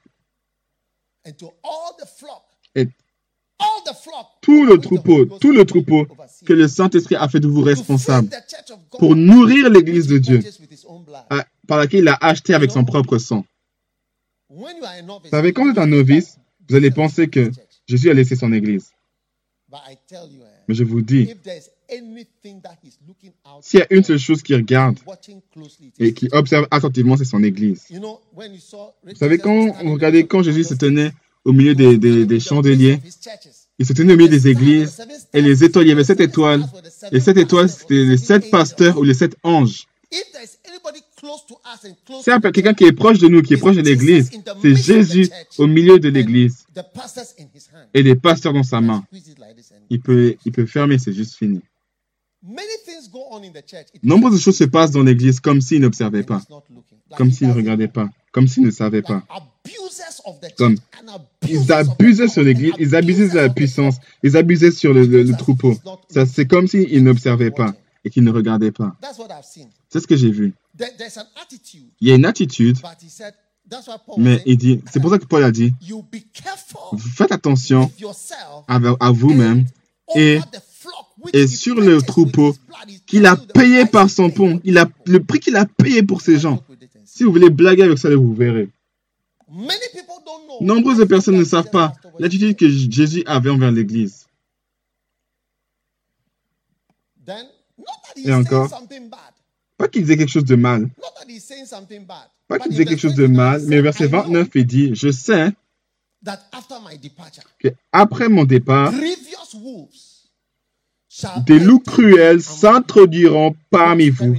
Et 2.76 2.88
tout 4.42 4.66
le 4.66 4.78
troupeau, 4.78 5.26
tout 5.26 5.52
le 5.52 5.66
troupeau 5.66 6.08
que 6.46 6.54
le 6.54 6.68
Saint-Esprit 6.68 7.16
a 7.16 7.28
fait 7.28 7.40
de 7.40 7.48
vous 7.48 7.62
responsable 7.62 8.30
pour 8.98 9.16
nourrir 9.16 9.70
l'Église 9.70 10.08
de 10.08 10.18
Dieu, 10.18 10.40
par 11.68 11.78
laquelle 11.78 12.02
il 12.02 12.08
a 12.08 12.18
acheté 12.22 12.54
avec 12.54 12.72
son 12.72 12.86
propre 12.86 13.18
sang. 13.18 13.46
Vous 14.60 15.30
savez, 15.30 15.54
quand 15.54 15.64
vous 15.64 15.72
êtes 15.72 15.78
un 15.78 15.88
novice, 15.88 16.38
vous 16.68 16.76
allez 16.76 16.92
penser 16.92 17.28
que 17.28 17.52
Jésus 17.88 18.10
a 18.10 18.14
laissé 18.14 18.36
son 18.36 18.52
Église. 18.54 18.92
Mais 20.68 20.76
je 20.76 20.84
vous 20.84 21.02
dis, 21.02 21.34
s'il 23.62 23.80
y 23.80 23.84
a 23.84 23.88
une 23.90 24.04
seule 24.04 24.20
chose 24.20 24.42
qu'il 24.42 24.56
regarde 24.56 25.00
et 26.00 26.14
qui 26.14 26.28
observe 26.32 26.68
attentivement, 26.72 27.18
c'est 27.18 27.26
son 27.26 27.44
Église. 27.44 27.86
Vous 27.92 29.16
savez, 29.16 29.38
quand 29.38 29.84
vous 29.84 29.94
regardez 29.94 30.26
quand 30.26 30.44
Jésus 30.44 30.64
se 30.64 30.74
tenait 30.74 31.12
au 31.46 31.54
milieu 31.54 31.74
des, 31.76 31.98
des, 31.98 32.40
chandeliers, 32.40 33.00
il 33.78 33.86
se 33.86 33.94
tenait 33.94 34.14
au 34.14 34.18
milieu 34.18 34.30
des 34.30 34.48
églises 34.48 35.02
et 35.34 35.42
les 35.42 35.64
étoiles, 35.64 35.86
il 35.86 35.90
y 35.90 35.94
avait 35.94 36.04
sept 36.04 36.20
étoiles. 36.20 36.66
Et 37.12 37.20
sept 37.20 37.38
étoiles, 37.38 37.70
c'était 37.70 38.06
les 38.06 38.18
sept 38.18 38.52
pasteurs 38.52 38.98
ou 38.98 39.04
les 39.04 39.14
sept 39.14 39.36
anges. 39.44 39.88
C'est 42.24 42.52
quelqu'un 42.52 42.74
qui 42.74 42.86
est 42.86 42.92
proche 42.92 43.20
de 43.20 43.28
nous, 43.28 43.42
qui 43.42 43.54
est 43.54 43.58
proche 43.58 43.76
de 43.76 43.82
l'Église. 43.82 44.30
C'est 44.62 44.76
Jésus 44.76 45.30
au 45.58 45.68
milieu 45.68 46.00
de 46.00 46.10
l'Église 46.10 46.66
et 47.94 48.04
des 48.04 48.16
pasteurs 48.16 48.54
dans 48.54 48.64
sa 48.64 48.82
main. 48.82 49.04
Il 49.90 50.02
peut, 50.02 50.36
il 50.46 50.52
peut 50.52 50.66
fermer, 50.66 50.98
c'est 50.98 51.14
juste 51.14 51.36
fini. 51.36 51.62
Nombreuses 54.04 54.42
choses 54.42 54.58
se 54.58 54.64
passent 54.64 54.92
dans 54.92 55.04
l'Église 55.04 55.40
comme 55.40 55.60
s'il 55.62 55.82
n'observait 55.82 56.24
pas, 56.24 56.42
comme 57.18 57.32
s'il 57.32 57.48
ne 57.48 57.54
regardait 57.54 57.90
pas, 57.90 58.10
comme 58.32 58.48
s'il 58.48 58.64
ne 58.64 58.72
savait 58.72 59.02
pas. 59.02 59.24
Comme 60.58 60.76
ils 61.48 61.72
abusaient 61.72 62.28
sur 62.28 62.44
l'Église, 62.44 62.74
ils 62.80 62.96
abusaient 62.96 63.30
sur 63.30 63.38
la 63.38 63.50
puissance, 63.50 63.96
ils 64.24 64.38
abusaient 64.38 64.72
sur 64.72 64.94
le, 64.94 65.32
troupeau. 65.38 65.76
C'est 66.10 66.48
comme 66.48 66.68
s'ils 66.68 67.04
n'observaient 67.04 67.52
pas 67.52 67.74
et 68.06 68.10
qu'ils 68.10 68.24
ne 68.24 68.32
regardaient 68.32 68.72
pas. 68.72 68.96
C'est 69.90 70.00
ce 70.00 70.08
que 70.08 70.16
j'ai 70.16 70.32
vu. 70.32 70.54
Il 72.02 72.08
y 72.08 72.12
a 72.12 72.16
une 72.16 72.26
attitude, 72.26 72.78
mais 74.18 74.42
il 74.46 74.58
dit, 74.58 74.82
c'est 74.92 75.00
pour 75.00 75.12
ça 75.12 75.20
que 75.20 75.26
Paul 75.26 75.44
a 75.44 75.52
dit, 75.52 75.74
faites 76.98 77.32
attention 77.32 77.92
à, 78.68 79.12
vous-même 79.12 79.66
et, 80.16 80.40
et 81.34 81.48
sur 81.48 81.76
le 81.76 82.02
troupeau 82.02 82.56
qu'il 83.06 83.26
a 83.26 83.36
payé 83.36 83.86
par 83.86 84.10
son 84.10 84.30
pont, 84.30 84.60
il 84.64 84.78
a, 84.78 84.90
le 85.06 85.24
prix 85.24 85.40
qu'il 85.40 85.56
a 85.56 85.66
payé 85.66 86.04
pour 86.04 86.22
ces 86.22 86.40
gens. 86.40 86.64
Si 87.06 87.24
vous 87.24 87.32
voulez 87.32 87.50
blaguer 87.50 87.84
avec 87.84 87.98
ça, 87.98 88.10
vous 88.16 88.34
verrez. 88.34 88.70
Nombreuses 90.62 91.06
personnes 91.08 91.38
ne 91.38 91.44
savent 91.44 91.70
pas 91.70 91.94
l'attitude 92.20 92.56
que 92.56 92.70
Jésus 92.70 93.24
avait 93.26 93.50
envers 93.50 93.72
l'Église. 93.72 94.28
Et 98.16 98.34
encore, 98.34 98.70
pas 99.80 99.88
qu'il 99.88 100.02
disait 100.02 100.18
quelque 100.18 100.30
chose 100.30 100.46
de 100.46 100.58
mal. 100.58 100.90
Pas 102.48 102.60
qu'il 102.60 102.72
disait 102.72 102.86
quelque 102.86 103.00
chose 103.00 103.16
de 103.16 103.28
mal, 103.28 103.62
mais 103.66 103.82
verset 103.82 104.08
29, 104.08 104.50
il 104.56 104.66
dit, 104.66 104.92
je 104.94 105.10
sais 105.10 105.52
que 107.60 107.70
après 107.94 108.28
mon 108.28 108.44
départ, 108.44 108.94
des 111.46 111.60
loups 111.60 111.80
cruels 111.80 112.42
s'introduiront 112.42 113.56
parmi 113.70 114.10
vous 114.10 114.36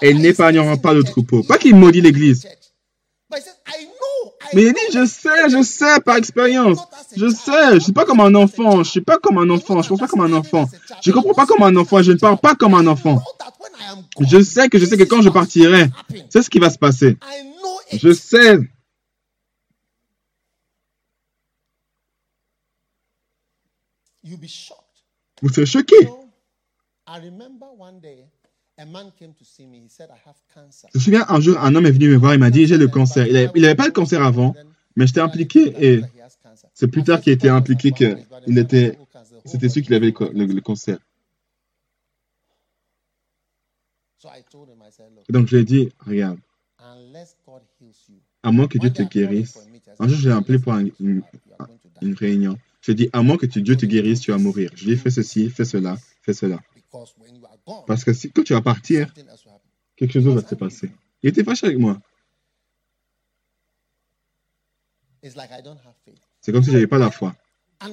et 0.00 0.14
n'épargneront 0.14 0.78
pas 0.78 0.94
le 0.94 1.02
troupeau. 1.02 1.42
Pas 1.42 1.58
qu'il 1.58 1.74
maudit 1.74 2.00
l'Église. 2.00 2.46
Mais 4.54 4.62
il 4.62 4.72
dit, 4.72 4.80
je 4.92 5.04
sais, 5.04 5.50
je 5.50 5.62
sais 5.62 6.00
par 6.00 6.16
expérience. 6.16 6.78
Je 7.16 7.28
sais, 7.28 7.70
je 7.70 7.74
ne 7.74 7.80
suis 7.80 7.92
pas 7.92 8.04
comme 8.04 8.20
un 8.20 8.34
enfant. 8.34 8.72
Je 8.72 8.78
ne 8.78 8.84
suis 8.84 9.00
pas 9.00 9.18
comme 9.18 9.38
un 9.38 9.50
enfant. 9.50 9.82
Je 9.82 9.86
ne 9.86 9.88
pense 9.88 9.98
pas 9.98 10.08
comme 10.08 10.20
un 10.20 10.32
enfant. 10.32 10.66
Je 11.02 11.10
ne 11.10 11.14
comprends 11.14 11.34
pas 11.34 11.46
comme 11.46 11.62
un 11.62 11.76
enfant. 11.76 12.00
Je 12.00 12.12
ne 12.12 12.18
parle 12.18 12.38
pas 12.38 12.54
comme 12.54 12.74
un 12.74 12.86
enfant. 12.86 13.22
Je 14.20 14.42
sais 14.42 14.68
que 14.68 14.78
je 14.78 14.84
sais 14.84 14.96
que 14.96 15.04
quand 15.04 15.22
je 15.22 15.28
partirai, 15.28 15.90
c'est 16.30 16.42
ce 16.42 16.50
qui 16.50 16.58
va 16.58 16.70
se 16.70 16.78
passer. 16.78 17.16
Je 17.92 18.12
sais. 18.12 18.58
Vous 25.42 25.48
serez 25.50 25.66
choqué. 25.66 25.96
Je 27.06 27.30
me 30.94 31.00
souviens, 31.00 31.24
un 31.28 31.40
jour, 31.40 31.58
un 31.58 31.74
homme 31.74 31.86
est 31.86 31.90
venu 31.90 32.10
me 32.10 32.16
voir, 32.16 32.34
il 32.34 32.40
m'a 32.40 32.50
dit, 32.50 32.66
j'ai 32.66 32.76
le 32.76 32.88
cancer. 32.88 33.26
Il 33.26 33.62
n'avait 33.62 33.74
pas 33.74 33.86
le 33.86 33.92
cancer 33.92 34.22
avant, 34.22 34.54
mais 34.96 35.06
j'étais 35.06 35.20
impliqué 35.20 35.74
et 35.78 36.02
c'est 36.74 36.88
plus 36.88 37.02
tard 37.02 37.20
qu'il 37.20 37.32
était 37.32 37.48
impliqué 37.48 37.92
qu'il 37.92 38.58
était, 38.58 38.98
c'était 39.44 39.68
sûr 39.68 39.82
qu'il 39.82 39.94
avait 39.94 40.12
le 40.12 40.60
cancer. 40.60 40.98
Donc 45.28 45.46
je 45.46 45.56
lui 45.56 45.62
ai 45.62 45.64
dit, 45.64 45.92
regarde, 46.00 46.38
à 48.42 48.52
moins 48.52 48.66
que 48.68 48.78
Dieu 48.78 48.92
te 48.92 49.02
guérisse, 49.02 49.58
un 49.98 50.08
jour 50.08 50.18
je 50.18 50.28
l'ai 50.28 50.34
appelé 50.34 50.58
pour 50.58 50.74
une, 50.74 51.22
réunion. 52.14 52.56
Je 52.80 52.92
lui 52.92 52.92
ai 52.92 53.06
dit, 53.06 53.10
à 53.12 53.22
moins 53.22 53.36
que 53.36 53.46
Dieu 53.46 53.76
te 53.76 53.86
guérisse, 53.86 54.20
tu 54.20 54.30
vas 54.30 54.38
mourir. 54.38 54.70
Je 54.74 54.84
lui 54.84 54.92
ai 54.92 54.96
fait 54.96 55.10
ceci, 55.10 55.50
fais 55.50 55.64
cela, 55.64 55.96
fais 56.22 56.32
cela. 56.32 56.60
Parce 57.86 58.04
que 58.04 58.12
si, 58.12 58.30
quand 58.30 58.42
tu 58.42 58.54
vas 58.54 58.62
partir, 58.62 59.12
quelque 59.96 60.12
chose 60.12 60.24
va 60.34 60.46
se 60.46 60.54
passer. 60.54 60.90
Il 61.22 61.28
était 61.28 61.44
fâché 61.44 61.66
avec 61.66 61.78
moi. 61.78 62.00
C'est 66.40 66.52
comme 66.52 66.62
si 66.62 66.70
j'avais 66.70 66.86
pas 66.86 66.98
la 66.98 67.10
foi. 67.10 67.34
Vous 67.80 67.92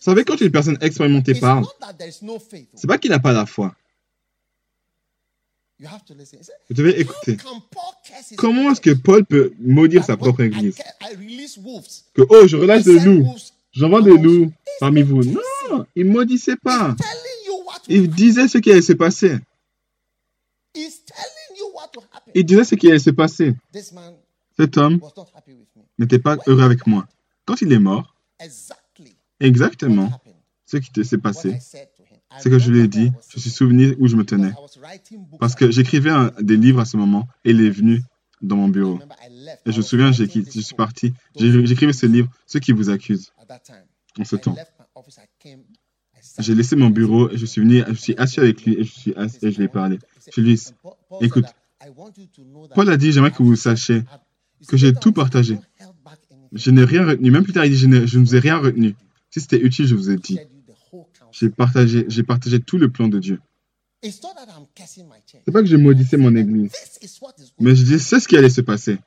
savez, 0.00 0.24
quand 0.24 0.40
une 0.40 0.50
personne 0.50 0.78
expérimentée 0.80 1.34
parle, 1.34 1.64
c'est 2.74 2.86
pas 2.86 2.98
qu'il 2.98 3.10
n'a 3.10 3.18
pas 3.18 3.32
la 3.32 3.46
foi. 3.46 3.74
Vous 5.80 6.74
devez 6.74 7.00
écouter. 7.00 7.36
Comment 8.36 8.70
est-ce 8.70 8.80
que 8.80 8.90
Paul 8.90 9.24
peut 9.24 9.52
maudire 9.58 10.04
sa 10.04 10.16
propre 10.16 10.42
église? 10.42 10.76
Que, 12.14 12.22
oh, 12.28 12.46
je 12.46 12.56
relâche 12.56 12.84
des 12.84 12.98
loups. 13.00 13.34
J'envoie 13.72 14.02
des 14.02 14.16
loups 14.16 14.52
parmi 14.78 15.02
vous. 15.02 15.22
Non, 15.22 15.86
il 15.94 16.06
ne 16.06 16.12
maudissait 16.12 16.56
pas. 16.56 16.96
Il 17.88 18.10
disait 18.10 18.48
ce 18.48 18.58
qui 18.58 18.70
allait 18.70 18.82
se 18.82 18.92
passer. 18.92 19.38
Il 22.34 22.44
disait 22.44 22.64
ce 22.64 22.74
qui 22.74 22.88
allait 22.88 22.98
se 22.98 23.10
passer. 23.10 23.54
Cet 24.56 24.76
homme 24.76 25.00
n'était 25.98 26.18
pas 26.18 26.36
heureux 26.46 26.62
avec 26.62 26.86
moi. 26.86 27.06
Quand 27.46 27.62
il 27.62 27.72
est 27.72 27.78
mort, 27.78 28.14
exactement 29.40 30.10
ce 30.66 30.76
qui 30.76 31.04
s'est 31.04 31.18
passé, 31.18 31.58
c'est 32.38 32.50
que 32.50 32.58
je 32.58 32.70
lui 32.70 32.80
ai 32.80 32.88
dit, 32.88 33.12
je 33.34 33.40
suis 33.40 33.50
souvenu 33.50 33.96
où 33.98 34.08
je 34.08 34.16
me 34.16 34.24
tenais. 34.24 34.52
Parce 35.38 35.54
que 35.54 35.70
j'écrivais 35.70 36.10
des 36.40 36.56
livres 36.56 36.80
à 36.80 36.84
ce 36.84 36.96
moment 36.96 37.26
et 37.44 37.50
il 37.50 37.60
est 37.60 37.70
venu 37.70 38.02
dans 38.42 38.56
mon 38.56 38.68
bureau. 38.68 38.98
Et 39.66 39.72
je 39.72 39.76
me 39.78 39.82
souviens, 39.82 40.12
je 40.12 40.24
suis 40.24 40.74
parti, 40.74 41.12
j'écrivais 41.36 41.92
ce 41.92 42.06
livre, 42.06 42.28
ceux 42.46 42.60
qui 42.60 42.72
vous 42.72 42.90
accusent, 42.90 43.32
en 44.18 44.24
ce 44.24 44.36
temps. 44.36 44.56
J'ai 46.38 46.54
laissé 46.54 46.76
mon 46.76 46.90
bureau 46.90 47.30
et 47.30 47.36
je 47.36 47.46
suis 47.46 47.60
venu, 47.62 47.82
je 47.88 47.94
suis 47.94 48.16
assis 48.16 48.40
avec 48.40 48.64
lui 48.64 48.74
et 48.74 48.84
je, 48.84 49.56
lui 49.56 49.64
ai 49.64 49.68
parlé. 49.68 49.98
Je 50.34 50.40
lui 50.40 50.52
ai 50.52 50.54
dit, 50.54 50.72
écoute, 51.22 51.46
Paul 52.74 52.90
a 52.90 52.96
dit, 52.96 53.12
j'aimerais 53.12 53.30
que 53.30 53.42
vous 53.42 53.56
sachiez 53.56 54.02
que 54.68 54.76
j'ai 54.76 54.92
tout 54.92 55.12
partagé. 55.12 55.58
Je 56.52 56.70
n'ai 56.70 56.84
rien 56.84 57.06
retenu. 57.06 57.30
Même 57.30 57.44
plus 57.44 57.52
tard, 57.52 57.64
il 57.64 57.70
dit, 57.70 57.78
je 57.78 57.86
ne 57.86 58.24
vous 58.24 58.36
ai 58.36 58.38
rien 58.38 58.58
retenu. 58.58 58.94
Si 59.30 59.40
c'était 59.40 59.60
utile, 59.60 59.86
je 59.86 59.94
vous 59.94 60.10
ai 60.10 60.16
dit. 60.16 60.38
J'ai 61.32 61.50
partagé, 61.50 62.04
j'ai 62.08 62.22
partagé 62.22 62.60
tout 62.60 62.78
le 62.78 62.90
plan 62.90 63.08
de 63.08 63.18
Dieu. 63.18 63.40
C'est 64.02 65.52
pas 65.52 65.60
que 65.60 65.66
je 65.66 65.76
maudissais 65.76 66.16
mon 66.16 66.34
église, 66.34 66.72
mais 67.58 67.74
je 67.74 67.84
dis, 67.84 67.98
c'est 68.00 68.18
ce 68.18 68.26
qui 68.26 68.36
allait 68.36 68.48
se 68.50 68.62
passer. 68.62 68.98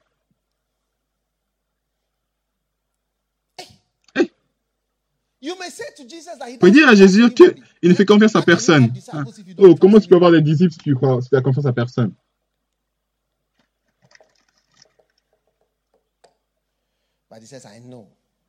Vous 5.41 6.57
pouvez 6.59 6.71
dire 6.71 6.88
à 6.88 6.95
Jésus 6.95 7.34
qu'il 7.34 7.55
ne 7.84 7.93
fait 7.93 8.05
confiance 8.05 8.36
à 8.36 8.41
personne. 8.41 8.93
Ah. 9.11 9.24
Oh, 9.57 9.76
comment 9.76 9.99
tu 9.99 10.07
peux 10.07 10.15
avoir 10.15 10.32
des 10.32 10.41
disciples 10.41 10.71
si 10.71 10.80
tu 10.80 10.95
crois, 10.95 11.21
si 11.21 11.30
tu 11.30 11.36
as 11.36 11.41
confiance 11.41 11.65
à 11.65 11.74
personne? 11.74 12.13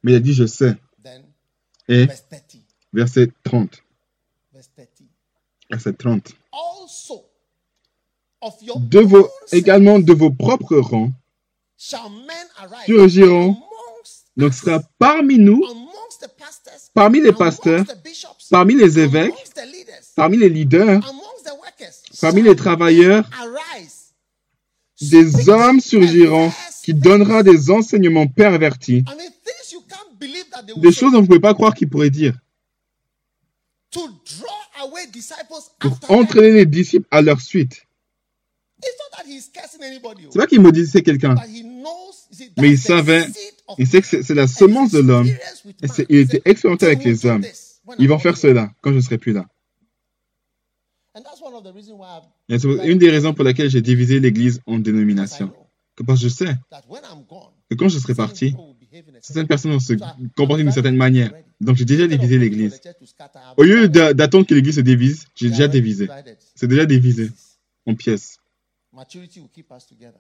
Mais 0.03 0.13
il 0.13 0.15
a 0.15 0.21
dit, 0.21 0.35
je 0.35 0.47
sais. 0.47 0.77
Et 1.89 2.07
verset 2.95 3.31
30. 3.43 3.83
Verset 5.71 5.93
30. 5.95 6.35
De 8.77 9.01
vos, 9.01 9.29
également 9.53 9.99
de 9.99 10.13
vos 10.13 10.31
propres 10.31 10.77
rangs 10.77 11.13
surgiront, 12.87 13.57
donc 14.37 14.53
sera 14.55 14.81
parmi 14.99 15.39
nous, 15.39 15.63
parmi 16.93 17.21
les 17.21 17.33
pasteurs, 17.33 17.85
parmi 18.51 18.75
les 18.75 18.99
évêques, 18.99 19.35
parmi 20.15 20.37
les 20.37 20.49
leaders, 20.49 21.01
parmi 22.21 22.43
les 22.43 22.55
travailleurs, 22.55 23.29
des 25.01 25.49
hommes 25.49 25.81
surgiront 25.81 26.53
qui 26.83 26.95
donnera 26.95 27.43
des 27.43 27.71
enseignements 27.71 28.27
pervertis, 28.27 29.05
des 30.77 30.93
choses 30.93 31.13
dont 31.13 31.19
vous 31.19 31.23
ne 31.23 31.27
pouvez 31.27 31.41
pas 31.41 31.55
croire 31.55 31.75
qu'ils 31.75 31.89
pourraient 31.89 32.11
dire, 32.11 32.35
pour 35.79 35.99
entraîner 36.09 36.53
les 36.53 36.67
disciples 36.67 37.07
à 37.11 37.23
leur 37.23 37.41
suite. 37.41 37.87
C'est 40.31 40.39
pas 40.39 40.47
qu'il 40.47 40.61
maudissait 40.61 41.03
quelqu'un, 41.03 41.35
mais 42.59 42.71
il 42.71 42.79
savait, 42.79 43.27
il 43.79 43.87
sait 43.87 44.03
que 44.03 44.23
c'est 44.23 44.35
la 44.35 44.47
semence 44.47 44.91
de 44.91 45.01
l'homme, 45.01 45.29
et 45.29 45.89
il 46.09 46.19
était 46.19 46.43
expérimenté 46.45 46.87
avec 46.87 47.05
les 47.05 47.27
hommes. 47.27 47.45
Ils 47.99 48.09
vont 48.09 48.19
faire 48.19 48.37
cela 48.37 48.73
quand 48.81 48.91
je 48.91 48.97
ne 48.97 49.01
serai 49.01 49.19
plus 49.19 49.33
là. 49.33 49.47
Et 52.49 52.59
c'est 52.59 52.89
une 52.89 52.99
des 52.99 53.11
raisons 53.11 53.35
pour 53.35 53.45
laquelle 53.45 53.71
j'ai 53.71 53.83
divisé 53.83 54.19
l'Église 54.21 54.61
en 54.67 54.79
dénominations. 54.79 55.53
Parce 56.07 56.21
que 56.21 56.25
je 56.25 56.29
sais 56.29 56.57
que 57.71 57.75
quand 57.77 57.89
je 57.89 57.99
serai 57.99 58.15
parti, 58.15 58.57
certaines 59.21 59.47
personnes 59.47 59.73
vont 59.73 59.81
se 59.81 59.95
comporter 60.37 60.63
d'une 60.63 60.73
certaine 60.73 60.97
manière. 60.97 61.33
Donc 61.61 61.77
j'ai 61.77 61.85
déjà 61.85 62.07
divisé 62.07 62.39
l'Église. 62.39 62.81
Au 63.57 63.63
lieu 63.63 63.89
d'attendre 63.89 64.47
que 64.47 64.55
l'Église 64.55 64.77
se 64.77 64.81
divise, 64.81 65.27
j'ai 65.35 65.51
déjà 65.51 65.69
divisé. 65.69 66.09
C'est 66.55 66.69
déjà 66.69 66.87
divisé 66.87 67.31
en 67.87 67.95
pièces. 67.95 68.39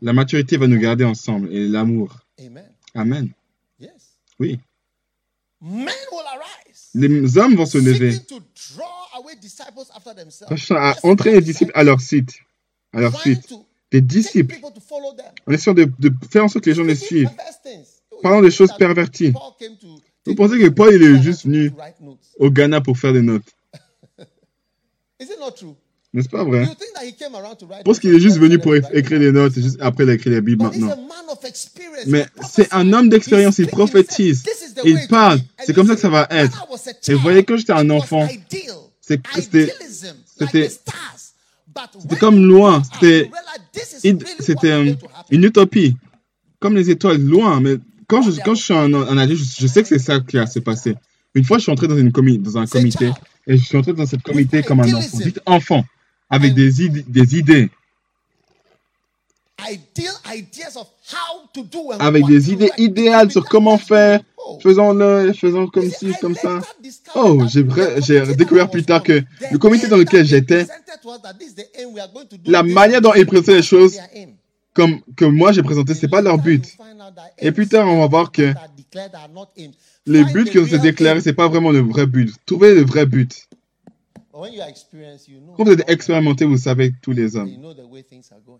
La 0.02 0.12
maturité 0.12 0.56
va 0.56 0.66
nous 0.66 0.78
garder 0.78 1.04
ensemble 1.04 1.52
et 1.52 1.68
l'amour. 1.68 2.26
Amen. 2.94 3.30
Oui. 4.38 4.58
Les 6.94 7.38
hommes 7.38 7.54
vont 7.54 7.66
se 7.66 7.78
lever, 7.78 8.18
à 10.70 10.94
entrer 11.02 11.32
les 11.32 11.40
disciples 11.40 11.72
à 11.74 11.84
leur 11.84 12.00
site, 12.00 12.34
à 12.92 13.00
leur 13.00 13.18
suite. 13.20 13.54
Des 13.90 14.00
disciples, 14.00 14.58
en 15.46 15.52
essayant 15.52 15.74
de, 15.74 15.88
de 16.00 16.12
faire 16.28 16.44
en 16.44 16.48
sorte 16.48 16.64
que 16.64 16.70
les 16.70 16.76
gens 16.76 16.82
les 16.82 16.96
suivent, 16.96 17.30
parlant 18.24 18.40
des 18.40 18.50
choses 18.50 18.72
perverties. 18.78 19.34
Vous 20.24 20.34
pensez 20.34 20.58
que 20.58 20.68
Paul 20.68 20.94
il 20.94 21.02
est 21.02 21.22
juste 21.22 21.44
venu 21.44 21.70
au 22.38 22.50
Ghana 22.50 22.80
pour 22.80 22.96
faire 22.96 23.12
des 23.12 23.20
notes? 23.20 23.44
N'est-ce 26.14 26.30
pas 26.30 26.42
vrai? 26.42 26.66
Parce 27.84 27.98
qu'il 27.98 28.14
est 28.14 28.20
juste 28.20 28.38
venu 28.38 28.58
pour 28.58 28.74
écrire 28.74 29.20
des 29.20 29.30
notes 29.30 29.52
juste 29.54 29.76
après 29.78 30.04
il 30.04 30.10
a 30.10 30.14
écrit 30.14 30.30
la 30.30 30.40
Bible 30.40 30.62
maintenant. 30.62 30.96
Mais 32.06 32.26
c'est 32.48 32.72
un 32.72 32.90
homme 32.94 33.10
d'expérience, 33.10 33.58
il 33.58 33.66
prophétise, 33.66 34.42
il 34.84 35.06
parle. 35.08 35.40
C'est 35.64 35.74
comme 35.74 35.86
ça 35.86 35.94
que 35.94 36.00
ça 36.00 36.08
va 36.08 36.26
être. 36.30 36.66
Et 37.08 37.12
vous 37.12 37.20
voyez, 37.20 37.44
quand 37.44 37.58
j'étais 37.58 37.74
un 37.74 37.90
enfant, 37.90 38.26
c'était 39.02 39.70
comme 42.18 42.42
loin, 42.46 42.82
c'était 42.90 43.30
une 45.30 45.44
utopie, 45.44 45.94
comme 46.58 46.74
les 46.74 46.88
étoiles 46.88 47.20
loin. 47.20 47.60
Mais 47.60 47.76
quand 48.06 48.22
je, 48.22 48.40
quand 48.42 48.54
je 48.54 48.62
suis 48.62 48.74
un, 48.74 49.18
adulte, 49.18 49.42
je, 49.58 49.66
sais 49.66 49.82
que 49.82 49.88
c'est 49.88 49.98
ça 49.98 50.20
qui 50.20 50.38
a 50.38 50.46
se 50.46 50.58
passer. 50.58 50.94
Une 51.34 51.44
fois, 51.44 51.58
je 51.58 51.64
suis 51.64 51.72
entré 51.72 51.88
dans, 51.88 51.96
une 51.96 52.10
dans 52.10 52.58
un 52.58 52.66
comité 52.66 53.10
et 53.46 53.58
je 53.58 53.64
suis 53.64 53.76
entré 53.76 53.92
dans 53.92 54.06
ce 54.06 54.16
comité 54.16 54.62
comme 54.62 54.80
un 54.80 54.94
enfant. 54.94 55.18
Dites 55.18 55.40
enfant 55.46 55.84
avec 56.30 56.54
des, 56.54 56.70
des 56.88 57.38
idées. 57.38 57.70
Avec 61.98 62.26
des 62.26 62.52
idées 62.52 62.70
idéales 62.76 63.30
sur 63.30 63.44
comment 63.44 63.78
faire, 63.78 64.20
oh. 64.36 64.58
faisons-le, 64.62 65.32
faisons 65.32 65.66
comme 65.68 65.90
ci, 65.90 66.12
comme 66.20 66.34
ça. 66.34 66.60
Oh, 67.14 67.42
j'ai 67.50 68.34
découvert 68.34 68.70
plus 68.70 68.84
tard 68.84 69.02
que 69.02 69.22
le 69.50 69.58
comité 69.58 69.86
dans 69.88 69.96
lequel 69.96 70.26
j'étais, 70.26 70.66
la 72.46 72.62
manière 72.62 73.00
dont 73.00 73.14
ils 73.14 73.26
présentaient 73.26 73.56
les 73.56 73.62
choses, 73.62 73.98
comme 74.74 75.00
que 75.16 75.24
moi 75.24 75.52
j'ai 75.52 75.62
présenté, 75.62 75.94
c'est 75.94 76.08
pas 76.08 76.20
leur 76.20 76.38
but. 76.38 76.76
Et 77.38 77.52
plus 77.52 77.68
tard, 77.68 77.86
on 77.88 78.00
va 78.00 78.06
voir 78.08 78.32
que 78.32 78.52
les 80.06 80.24
buts 80.24 80.44
qui 80.44 80.58
ont 80.58 80.66
été 80.66 80.78
déclarés, 80.78 81.20
c'est 81.20 81.32
pas 81.32 81.48
vraiment 81.48 81.70
le 81.70 81.80
vrai 81.80 82.06
but. 82.06 82.34
Trouvez 82.44 82.74
le 82.74 82.82
vrai 82.82 83.06
but. 83.06 83.48
Quand 84.32 85.64
vous 85.64 85.72
êtes 85.72 85.88
expérimenté, 85.88 86.44
vous 86.44 86.58
savez 86.58 86.92
tous 87.00 87.12
les 87.12 87.36
hommes. 87.36 87.50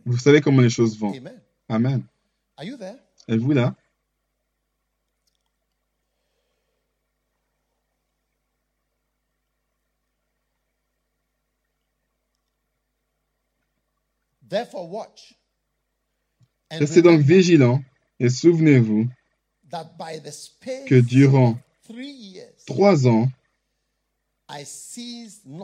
Vous 0.07 0.19
savez 0.19 0.41
comment 0.41 0.63
les 0.63 0.71
choses 0.71 0.99
vont. 0.99 1.13
Amen. 1.69 2.03
Êtes-vous 3.29 3.53
là? 3.53 3.75
Restez 16.71 17.03
donc 17.03 17.21
vigilant 17.21 17.83
et 18.21 18.29
souvenez-vous 18.29 19.09
que 20.87 21.01
durant 21.01 21.59
trois 22.67 23.07
ans, 23.07 23.29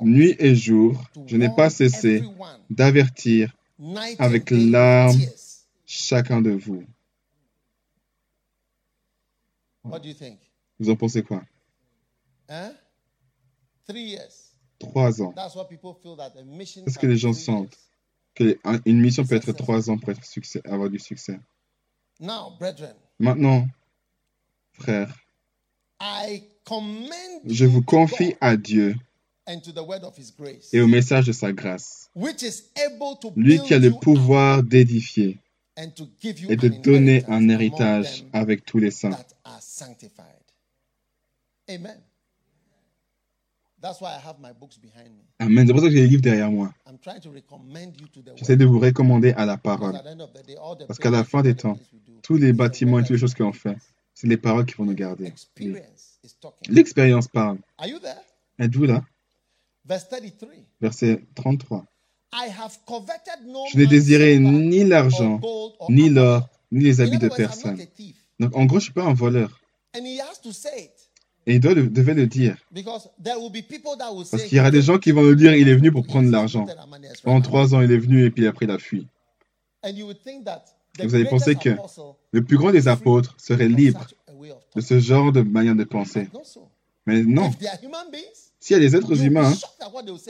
Nuit 0.02 0.36
et 0.38 0.54
jour, 0.54 1.04
je 1.26 1.36
n'ai 1.36 1.54
pas 1.54 1.68
cessé 1.70 2.22
d'avertir 2.70 3.54
avec 4.18 4.50
larmes 4.50 5.20
chacun 5.86 6.40
de 6.40 6.50
vous. 6.50 6.84
Vous 10.78 10.90
en 10.90 10.96
pensez 10.96 11.22
quoi? 11.22 11.42
Trois 14.78 15.22
ans. 15.22 15.34
Est-ce 16.86 16.98
que 16.98 17.06
les 17.06 17.18
gens 17.18 17.32
sentent? 17.32 17.78
Qu'une 18.34 19.00
mission 19.00 19.24
peut 19.24 19.36
être 19.36 19.52
trois 19.52 19.90
ans 19.90 19.98
pour 19.98 20.10
être 20.10 20.24
succès, 20.24 20.60
avoir 20.64 20.90
du 20.90 20.98
succès? 20.98 21.38
Maintenant, 23.18 23.66
Frères, 24.72 25.14
I 26.00 26.42
commend 26.64 27.42
je 27.44 27.66
vous 27.66 27.82
confie 27.82 28.34
à 28.40 28.56
Dieu 28.56 28.96
and 29.46 29.60
to 29.60 29.72
the 29.72 29.82
word 29.86 30.04
of 30.04 30.16
his 30.16 30.32
grace, 30.38 30.72
et 30.72 30.80
au 30.80 30.86
message 30.86 31.26
de 31.26 31.32
sa 31.32 31.52
grâce, 31.52 32.10
which 32.14 32.42
is 32.42 32.70
able 32.76 33.18
to 33.20 33.32
lui 33.36 33.58
qui 33.60 33.74
a 33.74 33.78
le 33.78 33.90
pouvoir 33.90 34.62
d'édifier 34.62 35.38
et 35.76 36.56
de 36.56 36.68
donner 36.68 37.24
un 37.28 37.48
héritage 37.48 38.24
avec 38.32 38.64
tous 38.64 38.78
les 38.78 38.90
saints. 38.90 39.10
that 39.10 39.34
are 39.44 39.60
sanctified. 39.60 40.26
Amen. 41.68 42.00
That's 43.82 44.00
why 44.00 44.08
I 44.08 44.18
have 44.28 44.38
my 44.38 44.52
books 44.52 44.76
behind 44.78 45.08
me. 45.14 45.24
Amen. 45.38 45.66
C'est 45.66 45.72
pour 45.72 45.80
ça 45.80 45.88
que 45.88 45.94
j'ai 45.94 46.02
les 46.02 46.06
livres 46.06 46.22
derrière 46.22 46.50
moi. 46.50 46.70
I'm 46.86 46.98
trying 46.98 47.20
to 47.20 47.30
recommend 47.30 47.92
you 47.98 48.08
to 48.08 48.20
the 48.20 48.36
J'essaie 48.36 48.56
de 48.56 48.66
vous 48.66 48.78
recommander 48.78 49.32
à 49.32 49.46
la 49.46 49.56
Because 49.56 49.78
parole. 49.78 49.96
at 49.96 50.02
the 50.02 50.08
end 50.08 50.20
of 50.20 50.32
the 50.34 50.46
day, 50.46 50.56
all 50.62 50.76
the 50.76 50.86
Parce 50.86 50.98
qu'à 50.98 51.10
la 51.10 51.24
fin 51.24 51.40
des 51.42 51.54
temps, 51.54 51.78
tous 52.22 52.36
les 52.36 52.52
bâtiments 52.52 52.98
et 52.98 53.02
toutes 53.02 53.12
les 53.12 53.18
choses 53.18 53.34
qu'on 53.34 53.52
fait, 53.52 53.76
c'est 54.14 54.26
les 54.26 54.36
paroles 54.36 54.66
qui 54.66 54.74
vont 54.74 54.84
nous 54.84 54.94
garder. 54.94 55.32
L'expérience 56.68 57.28
parle. 57.28 57.58
Are 57.78 57.86
you 57.86 57.98
there? 58.00 58.20
Êtes-vous 58.58 58.84
là? 58.84 59.02
Verse 59.86 60.08
33. 60.08 60.48
Verset 60.80 61.24
33. 61.34 61.84
I 62.32 62.48
have 62.48 62.78
coveted 62.86 63.46
no 63.46 63.64
Je 63.72 63.78
n'ai 63.78 63.86
désiré 63.86 64.38
ni 64.38 64.84
l'argent, 64.84 65.40
ni 65.88 66.10
l'or, 66.10 66.48
ni 66.70 66.84
les 66.84 67.00
habits 67.00 67.18
de 67.18 67.28
personne. 67.28 67.78
Donc 68.38 68.54
en 68.56 68.66
gros, 68.66 68.78
je 68.78 68.84
suis 68.84 68.92
pas 68.92 69.04
un 69.04 69.14
voleur. 69.14 69.58
Et 71.50 71.54
il 71.54 71.60
doit 71.60 71.74
le- 71.74 71.88
devait 71.88 72.14
le 72.14 72.28
dire. 72.28 72.56
Parce 74.30 74.44
qu'il 74.44 74.56
y 74.56 74.60
aura 74.60 74.70
des 74.70 74.82
gens 74.82 74.98
qui 74.98 75.10
vont 75.10 75.22
nous 75.22 75.34
dire 75.34 75.52
il 75.54 75.68
est 75.68 75.74
venu 75.74 75.90
pour 75.90 76.06
prendre 76.06 76.30
l'argent. 76.30 76.64
Pendant 77.24 77.40
trois 77.40 77.74
ans, 77.74 77.80
il 77.80 77.90
est 77.90 77.98
venu 77.98 78.24
et 78.24 78.30
puis 78.30 78.46
après, 78.46 78.66
il 78.66 78.70
a 78.70 78.78
fui. 78.78 79.08
Et 79.84 81.06
vous 81.06 81.14
allez 81.16 81.24
penser 81.24 81.56
que 81.56 81.70
Le 82.32 82.44
plus 82.44 82.56
grand 82.56 82.70
des 82.70 82.86
apôtres 82.86 83.34
serait 83.38 83.66
libre 83.68 84.06
de 84.76 84.80
ce 84.80 85.00
genre 85.00 85.32
de 85.32 85.40
manière 85.42 85.74
de 85.74 85.82
penser. 85.84 86.28
Mais 87.06 87.24
non, 87.24 87.50
s'il 88.60 88.74
y 88.74 88.76
a 88.76 88.80
des 88.80 88.94
êtres 88.94 89.20
humains, 89.24 89.52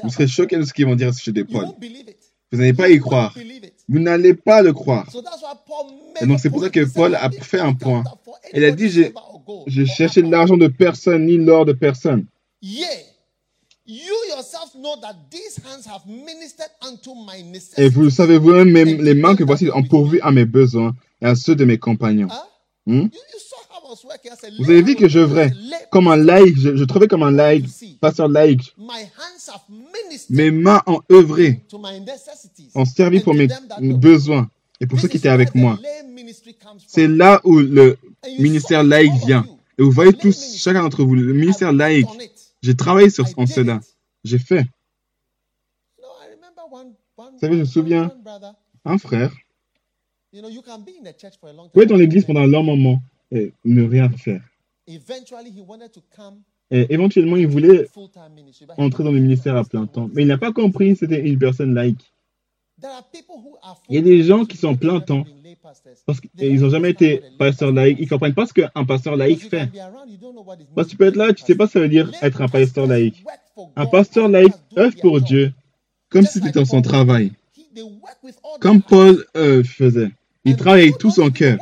vous 0.02 0.08
serez 0.10 0.26
choqués 0.26 0.56
de 0.56 0.62
ce 0.62 0.72
qu'ils 0.72 0.86
vont 0.86 0.96
dire 0.96 1.12
chez 1.12 1.32
des 1.32 1.44
Paul. 1.44 1.66
Vous 2.52 2.58
n'allez 2.58 2.72
pas 2.72 2.88
y 2.88 2.98
croire. 2.98 3.34
Vous 3.88 3.98
n'allez 3.98 4.34
pas 4.34 4.62
le 4.62 4.72
croire. 4.72 5.06
Et 6.22 6.26
donc 6.26 6.40
c'est 6.40 6.48
pour 6.50 6.62
ça 6.62 6.70
que 6.70 6.84
Paul 6.84 7.14
a 7.14 7.28
"I 7.28 7.40
fait 7.40 7.60
un 7.60 7.74
point. 7.74 8.02
Il 8.52 8.64
a 8.64 8.70
dit, 8.70 8.88
cherché 9.86 10.20
apparel. 10.20 10.30
l'argent 10.30 10.57
de 10.57 10.68
personne, 10.68 11.26
ni 11.26 11.36
l'or 11.36 11.64
de 11.64 11.72
personne. 11.72 12.26
Yea, 12.62 12.86
you 13.86 14.14
yourself 14.28 14.74
know 14.74 14.97
that 15.01 15.14
these 15.30 15.61
hands 15.64 15.86
have 15.86 16.07
ministered 16.07 16.70
unto 16.82 17.14
my 17.14 17.43
Et 17.76 17.88
vous 17.88 18.03
le 18.03 18.11
savez 18.11 18.38
vous-même, 18.38 18.70
même 18.70 19.03
les 19.03 19.14
mains 19.14 19.36
que 19.36 19.45
voici 19.45 19.68
ont 19.74 19.82
pourvu 19.82 20.20
à 20.22 20.30
mes 20.30 20.45
besoins 20.45 20.95
et 21.20 21.26
à 21.26 21.34
ceux 21.34 21.55
de 21.55 21.64
mes 21.64 21.78
compagnons. 21.78 22.28
Hmm? 22.86 23.09
Vous 24.59 24.70
avez 24.70 24.82
vu 24.82 24.95
que 24.95 25.09
je 25.09 25.18
vrai, 25.18 25.53
comme 25.91 26.07
un 26.07 26.16
laïc, 26.16 26.57
je, 26.59 26.76
je 26.76 26.84
trouvais 26.84 27.09
comme 27.09 27.22
un 27.24 27.32
laïc, 27.32 27.66
pasteur 28.01 28.28
laïc. 28.28 28.74
My 28.78 29.03
hands 29.16 29.49
have 29.53 29.62
ministered 29.68 30.36
Mes 30.36 30.51
mains 30.51 30.82
ont 30.86 31.01
œuvré, 31.11 31.64
ont 32.74 32.84
servi 32.84 33.20
pour 33.20 33.34
mes 33.34 33.49
besoins 33.80 34.49
et 34.80 34.86
pour 34.86 35.01
ceux 35.01 35.09
qui 35.09 35.16
étaient 35.16 35.28
avec 35.28 35.55
moi. 35.55 35.78
C'est 36.86 37.09
là 37.09 37.41
où 37.45 37.59
le 37.59 37.99
ministère 38.38 38.82
laïque 38.84 39.12
vient. 39.26 39.44
Et 39.78 39.82
vous 39.82 39.90
voyez 39.90 40.12
tous, 40.12 40.56
chacun 40.56 40.82
d'entre 40.82 41.04
vous, 41.04 41.14
le 41.14 41.32
ministère 41.32 41.72
laïque. 41.72 42.08
J'ai 42.62 42.76
travaillé 42.76 43.10
sur, 43.10 43.26
en 43.36 43.46
cela. 43.46 43.80
J'ai 44.24 44.38
fait. 44.38 44.66
One, 46.72 46.94
savez, 47.38 47.54
je 47.54 47.60
me 47.60 47.64
souviens. 47.64 48.14
Un 48.84 48.98
frère, 48.98 49.32
vous 50.32 50.40
pouvez 51.72 51.84
être 51.84 51.88
dans 51.88 51.96
l'église 51.96 52.24
pendant 52.24 52.40
un 52.40 52.46
long 52.46 52.62
moment 52.62 53.02
et 53.32 53.52
ne 53.64 53.84
rien 53.84 54.08
faire. 54.10 54.42
Éventuellement, 56.70 57.36
il 57.36 57.48
voulait 57.48 57.88
entrer 58.76 59.04
dans 59.04 59.12
le 59.12 59.20
ministère 59.20 59.56
à 59.56 59.64
plein 59.64 59.86
temps. 59.86 60.08
Mais 60.14 60.22
il 60.22 60.28
n'a 60.28 60.38
pas 60.38 60.52
compris 60.52 60.94
c'était 60.96 61.20
une 61.20 61.38
personne 61.38 61.74
laïque. 61.74 62.12
Il 63.88 63.96
y 63.96 63.98
a 63.98 64.02
des 64.02 64.22
gens 64.22 64.44
qui 64.44 64.56
sont 64.56 64.76
plein 64.76 65.00
temps. 65.00 65.24
Parce 66.06 66.20
qu'ils 66.20 66.60
n'ont 66.60 66.70
jamais 66.70 66.90
été 66.90 67.14
what 67.14 67.18
a 67.18 67.20
lay 67.20 67.36
pasteur 67.38 67.68
pastor 67.68 67.72
laïque. 67.72 67.96
does. 67.96 68.02
Ils 68.02 68.04
ne 68.04 68.10
comprennent 68.10 68.34
pas 68.34 68.46
ce 68.46 68.52
qu'un 68.52 68.84
pasteur 68.84 69.16
laïque 69.16 69.48
fait. 69.48 69.68
Parce 70.74 70.86
que 70.86 70.90
tu 70.90 70.96
peux 70.96 71.06
être 71.06 71.16
là, 71.16 71.32
tu 71.32 71.42
ne 71.42 71.46
sais 71.46 71.54
pas 71.54 71.66
ce 71.66 71.72
que 71.72 71.78
ça 71.78 71.80
veut 71.80 71.88
dire 71.88 72.10
être 72.22 72.40
un 72.42 72.48
pasteur 72.48 72.86
laïque. 72.86 73.24
Un 73.76 73.86
pasteur 73.86 74.26
as 74.26 74.28
laïque 74.28 74.54
œuvre 74.78 74.96
pour 75.00 75.20
Dieu 75.20 75.52
comme 76.08 76.26
si 76.26 76.40
c'était 76.40 76.64
son 76.64 76.82
travail. 76.82 77.32
Comme. 78.60 78.82
Paul 78.82 79.24
euh, 79.36 79.62
faisait. 79.62 80.10
Il 80.44 80.56
travaille 80.56 80.82
avec 80.82 80.98
tout 80.98 81.10
son 81.10 81.30
cœur. 81.30 81.58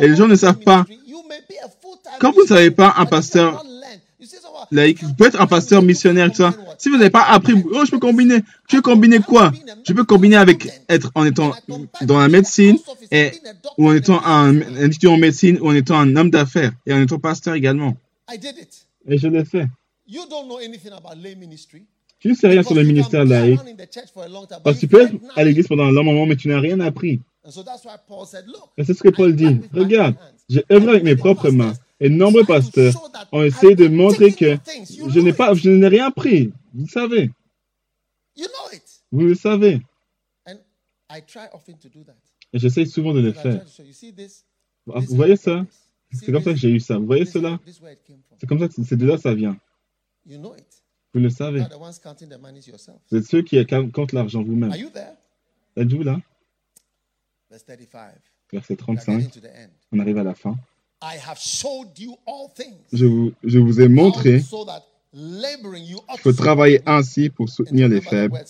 Et 0.00 0.08
les 0.08 0.16
gens 0.16 0.26
ne 0.26 0.34
savent 0.34 0.58
pas. 0.58 0.84
Quand 2.20 2.32
vous 2.32 2.42
ne 2.42 2.46
savez 2.48 2.70
pas 2.70 2.94
un 2.96 3.06
pasteur 3.06 3.52
not 3.52 3.62
learned, 3.64 4.00
you 4.18 4.26
see 4.26 4.36
someone- 4.36 4.63
laïque, 4.74 5.02
vous 5.02 5.14
pouvez 5.14 5.28
être 5.28 5.40
un 5.40 5.46
pasteur 5.46 5.82
missionnaire, 5.82 6.30
tout 6.30 6.36
ça. 6.36 6.54
Si 6.78 6.88
vous 6.88 6.96
n'avez 6.96 7.10
pas 7.10 7.22
appris, 7.22 7.54
oh, 7.72 7.84
je 7.84 7.90
peux 7.90 7.98
combiner. 7.98 8.40
Tu 8.68 8.76
veux 8.76 8.82
combiner 8.82 9.18
quoi? 9.20 9.52
Tu 9.84 9.94
peux 9.94 10.04
combiner 10.04 10.36
avec 10.36 10.68
être 10.88 11.10
en 11.14 11.24
étant 11.24 11.52
dans 12.02 12.18
la 12.18 12.28
médecine 12.28 12.78
et 13.10 13.32
ou 13.78 13.88
en 13.88 13.94
étant 13.94 14.24
un, 14.24 14.60
un 14.60 14.86
étudiant 14.86 15.14
en 15.14 15.18
médecine 15.18 15.58
ou 15.60 15.68
en 15.68 15.74
étant 15.74 15.98
un 15.98 16.16
homme 16.16 16.30
d'affaires 16.30 16.72
et 16.86 16.92
en 16.92 17.00
étant 17.00 17.18
pasteur 17.18 17.54
également. 17.54 17.96
I 18.30 18.38
did 18.38 18.56
it. 18.60 18.86
Et 19.06 19.18
je 19.18 19.28
l'ai 19.28 19.44
fait. 19.44 19.66
You 20.06 20.22
don't 20.28 20.46
know 20.46 20.58
anything 20.58 20.92
about 20.92 21.20
lay 21.22 21.34
ministry. 21.34 21.84
Tu 22.20 22.28
ne 22.28 22.34
sais 22.34 22.48
rien 22.48 22.62
sur 22.62 22.74
le 22.74 22.84
ministère 22.84 23.24
laïque. 23.24 23.60
Parce 24.62 24.76
que 24.76 24.80
tu 24.80 24.88
peux 24.88 25.02
être 25.02 25.14
à 25.36 25.44
l'église 25.44 25.66
pendant 25.66 25.84
un 25.84 25.92
long 25.92 26.04
moment, 26.04 26.24
mais 26.24 26.36
tu 26.36 26.48
n'as 26.48 26.58
rien 26.58 26.80
appris. 26.80 27.20
And 27.46 27.50
so 27.50 27.62
that's 27.62 27.84
why 27.84 27.96
Paul 28.08 28.26
said, 28.26 28.46
look, 28.46 28.70
Et 28.78 28.84
c'est 28.84 28.94
ce 28.94 29.02
que 29.02 29.10
Paul 29.10 29.36
dit. 29.36 29.60
Regarde, 29.74 30.14
j'ai 30.48 30.64
œuvré 30.72 30.92
avec 30.92 31.04
mes 31.04 31.16
propres 31.16 31.50
mains. 31.50 31.74
Et 32.04 32.10
de 32.10 32.16
nombreux 32.16 32.44
pasteurs 32.44 32.92
ont 33.32 33.42
essayé 33.42 33.74
de 33.74 33.88
montrer 33.88 34.30
que 34.34 34.58
je 35.08 35.20
n'ai 35.20 35.32
pas, 35.32 35.54
je 35.54 35.70
n'ai 35.70 35.88
rien 35.88 36.10
pris. 36.10 36.52
Vous 36.74 36.82
le 36.82 36.86
savez. 36.88 37.30
Vous 39.10 39.20
le 39.20 39.34
savez. 39.34 39.80
Et 42.52 42.58
j'essaye 42.58 42.86
souvent 42.86 43.14
de 43.14 43.20
le 43.20 43.32
faire. 43.32 43.64
Ah, 44.92 45.00
Vous 45.00 45.16
voyez 45.16 45.36
ça? 45.36 45.64
C'est 46.12 46.30
comme 46.30 46.42
ça 46.42 46.52
que 46.52 46.58
j'ai 46.58 46.68
eu 46.68 46.80
ça. 46.80 46.98
Vous 46.98 47.06
voyez 47.06 47.24
cela? 47.24 47.58
C'est 48.38 48.46
comme 48.46 48.58
ça 48.58 48.68
que 48.68 48.74
c'est 48.84 48.96
de 48.96 49.06
là 49.06 49.16
que 49.16 49.22
ça 49.22 49.34
vient. 49.34 49.56
Vous 50.26 51.20
le 51.20 51.30
savez. 51.30 51.62
Vous 53.10 53.16
êtes 53.16 53.24
ceux 53.24 53.40
qui 53.40 53.64
comptent 53.94 54.12
l'argent 54.12 54.42
vous-même. 54.42 54.74
Êtes-vous 55.74 56.02
là? 56.02 56.20
Verse 57.50 57.64
35. 57.64 58.14
Verset 58.52 58.74
We 58.74 58.80
are 58.98 59.04
35. 59.04 59.20
getting 59.20 59.30
to 59.30 59.40
the 59.40 59.46
end. 59.46 59.70
On 59.90 59.98
arrive 60.00 60.18
à 60.18 60.22
la 60.22 60.34
fin. 60.34 60.58
Je 62.92 63.06
vous, 63.06 63.32
je 63.42 63.58
vous 63.58 63.80
ai 63.80 63.88
montré 63.88 64.42
qu'il 65.12 65.96
faut 66.22 66.32
travailler 66.32 66.80
ainsi 66.86 67.30
pour 67.30 67.48
soutenir 67.48 67.88
les 67.88 68.00
faibles 68.00 68.42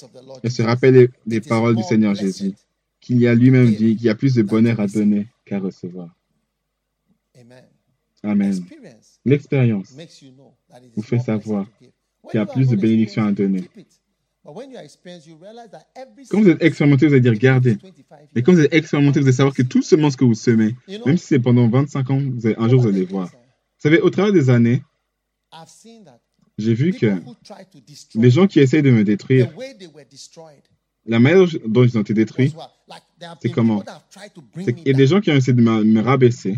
et 0.43 0.51
se 0.51 0.63
rappeler 0.63 1.11
is 1.27 1.41
paroles 1.41 1.77
du 1.77 1.83
Seigneur. 1.83 2.15
Jésus, 2.15 2.55
qu'il 3.01 3.21
y 3.21 3.27
a 3.27 3.35
lui-même 3.35 3.75
dit 3.75 3.97
qu'il 3.97 4.07
y 4.07 4.09
a 4.09 4.15
plus 4.15 4.35
de 4.35 4.43
bonheur 4.43 4.81
à 4.81 4.87
donner 4.87 5.27
qu'à 5.45 5.59
recevoir. 5.59 6.09
Amen. 8.23 8.65
L'expérience 9.27 9.95
vous 10.97 11.03
fait 11.03 11.19
savoir 11.19 11.67
qu'il 11.79 11.93
y 12.35 12.39
a 12.39 12.47
plus 12.47 12.69
de 12.69 12.77
bénédictions 12.77 13.27
à 13.27 13.33
donner. 13.33 13.69
Keep 14.45 14.51
it. 14.51 14.55
But 14.55 14.57
when 14.57 14.71
you 14.71 14.79
are 14.79 14.85
experienced, 14.85 15.27
you 15.27 15.37
realize 15.41 15.71
that 15.71 15.87
every 15.97 16.27
Quand 16.29 16.41
vous 16.43 16.51
êtes 16.51 16.63
expérimenté, 16.63 17.07
vous 17.07 17.13
allez 17.13 17.21
dire 17.21 17.33
even 17.33 17.37
if 17.37 17.43
gardez. 17.43 17.71
it's 17.73 17.83
25 17.83 18.29
Mais 18.35 18.43
quand 18.43 18.53
vous 18.53 18.61
êtes 18.61 18.75
expérimenté, 18.75 19.21
vous 19.21 19.27
allez 19.27 19.37
savoir 19.37 19.55
que 19.55 19.63
tout 19.63 19.83
semence 19.83 20.17
que 20.17 20.25
vous 20.25 20.35
semez, 20.35 20.75
même 21.07 21.17
si 21.17 21.27
c'est 21.27 21.39
pendant 21.39 21.69
25 21.69 22.11
ans, 22.11 22.21
vous 22.21 22.47
allez- 22.47 22.57
un 22.59 22.69
jour 22.69 22.83
vous 22.83 22.89
allez 22.89 23.07
the 23.07 23.11
voir. 23.11 23.29
Vous 23.29 23.91
savez, 23.91 24.01
au 24.01 24.11
travers 24.11 24.33
des 24.33 24.51
années, 24.51 24.83
I've 25.53 25.69
seen 25.69 26.05
that 26.05 26.21
j'ai 26.59 26.75
vu 26.75 26.93
que 26.93 27.07
les 28.15 28.31
gens 28.31 28.47
qui 28.47 28.61
essayent 28.61 28.83
de 28.83 28.91
me 28.91 29.05
détruire, 29.05 29.51
la 31.07 31.19
manière 31.19 31.47
dont 31.67 31.85
ils 31.85 31.99
ont 31.99 32.03
été 32.03 32.15
détruits, 32.15 32.55
c'est 33.43 33.51
comment? 33.51 33.83
qu'il 34.55 34.87
y 34.87 34.91
a 34.91 34.93
des 34.93 35.07
gens 35.07 35.21
qui 35.21 35.31
ont 35.31 35.35
essayé 35.35 35.53
de 35.53 35.61
me, 35.61 36.01
rabaisser. 36.01 36.57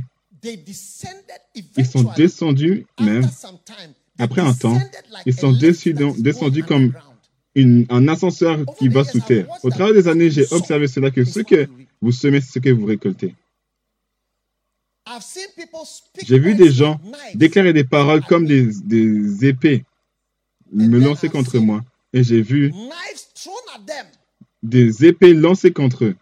Ils 1.76 1.86
sont 1.86 2.12
descendus 2.16 2.86
même 3.00 3.26
après 4.18 4.42
un 4.42 4.52
temps, 4.54 4.78
ils 5.24 5.34
sont 5.34 5.52
descendus- 5.52 6.62
comme. 6.62 6.92
Une- 7.56 7.86
un 7.88 8.06
ascenseur 8.08 8.58
qui 8.78 8.88
va 8.88 9.02
sous 9.04 9.20
terre. 9.20 9.46
Au 9.64 9.70
travers 9.70 9.94
des 9.94 10.06
années, 10.08 10.30
j'ai 10.30 10.46
observé 10.52 10.86
cela 10.88 11.10
que 11.10 11.24
ce 11.24 11.40
que 11.40 11.68
vous 12.00 12.12
semez, 12.12 12.40
c'est 12.40 12.52
ce 12.52 12.58
que 12.60 12.70
vous 12.70 12.86
récoltez. 12.86 13.34
J'ai 16.26 16.38
vu 16.38 16.54
des 16.54 16.70
gens 16.72 17.00
déclarer 17.34 17.72
des 17.72 17.84
paroles 17.84 18.22
comme 18.24 18.44
des, 18.46 18.66
des 18.84 19.46
épées 19.46 19.84
me 20.72 20.98
lancer 20.98 21.28
contre 21.28 21.58
moi. 21.58 21.82
Et 22.12 22.22
j'ai 22.24 22.42
vu 22.42 22.72
des 24.62 25.04
épées 25.04 25.32
lancées 25.34 25.72
contre 25.72 26.04
eux 26.04 26.16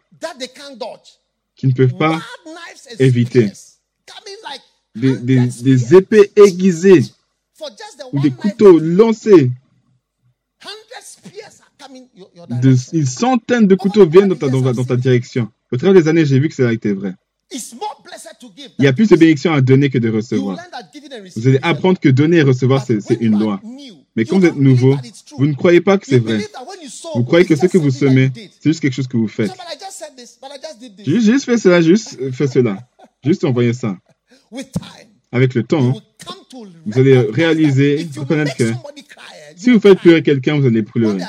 qui 1.56 1.66
ne 1.66 1.72
peuvent 1.72 1.96
pas 1.96 2.20
éviter. 2.98 3.50
des, 4.94 5.16
des, 5.16 5.46
des 5.62 5.94
épées 5.96 6.30
aiguisées 6.36 7.04
ou 8.12 8.20
des 8.20 8.30
couteaux 8.30 8.78
lancés. 8.78 9.50
Hundred 10.60 11.02
spears 11.02 11.60
are 11.60 11.70
coming 11.78 11.82
your, 11.82 11.82
your 11.82 11.83
De, 12.60 12.74
une 12.96 13.06
centaine 13.06 13.66
de 13.66 13.74
couteaux 13.74 14.06
viennent 14.06 14.28
dans 14.28 14.36
ta, 14.36 14.48
dans, 14.48 14.62
ta- 14.62 14.72
dans 14.72 14.84
ta 14.84 14.96
direction. 14.96 15.48
Au 15.72 15.76
travers 15.76 16.00
des 16.02 16.08
années, 16.08 16.24
j'ai 16.26 16.38
vu 16.38 16.48
que 16.48 16.54
ça 16.54 16.68
a 16.68 16.72
été 16.72 16.92
vrai. 16.92 17.14
Il 18.78 18.84
y 18.84 18.86
a 18.86 18.92
plus 18.92 19.08
de 19.10 19.16
bénédictions 19.16 19.52
à 19.52 19.60
donner 19.60 19.90
que 19.90 19.98
de 19.98 20.10
recevoir. 20.10 20.58
Vous 21.36 21.46
allez 21.48 21.58
apprendre 21.62 22.00
que 22.00 22.08
donner 22.08 22.38
et 22.38 22.42
recevoir, 22.42 22.84
c'est 22.84 23.18
une 23.20 23.38
loi. 23.38 23.60
Mais 24.16 24.24
quand 24.24 24.38
vous 24.38 24.46
êtes 24.46 24.56
nouveau, 24.56 24.96
vous 25.36 25.46
ne 25.46 25.54
croyez 25.54 25.80
pas 25.80 25.98
que 25.98 26.06
c'est 26.06 26.18
vrai. 26.18 26.46
Vous 27.14 27.24
croyez 27.24 27.44
que 27.44 27.54
ce 27.56 27.66
que 27.66 27.78
vous 27.78 27.90
semez, 27.90 28.30
c'est 28.34 28.70
juste 28.70 28.80
quelque 28.80 28.94
chose 28.94 29.06
que 29.08 29.16
vous 29.16 29.28
faites. 29.28 29.50
J'ai 30.98 31.20
juste 31.20 31.44
fait 31.44 31.58
cela, 31.58 31.80
juste 31.80 32.30
fait 32.32 32.48
cela. 32.48 32.78
Juste 33.24 33.44
envoyer 33.44 33.72
ça. 33.72 33.96
Avec 35.32 35.54
le 35.54 35.62
temps, 35.64 35.94
vous 36.86 36.98
allez 36.98 37.18
réaliser, 37.18 38.08
reconnaître 38.16 38.56
que 38.56 38.72
si 39.64 39.70
vous 39.70 39.80
faites 39.80 39.98
pleurer 39.98 40.22
quelqu'un, 40.22 40.58
vous 40.58 40.66
allez 40.66 40.82
pleurer. 40.82 41.22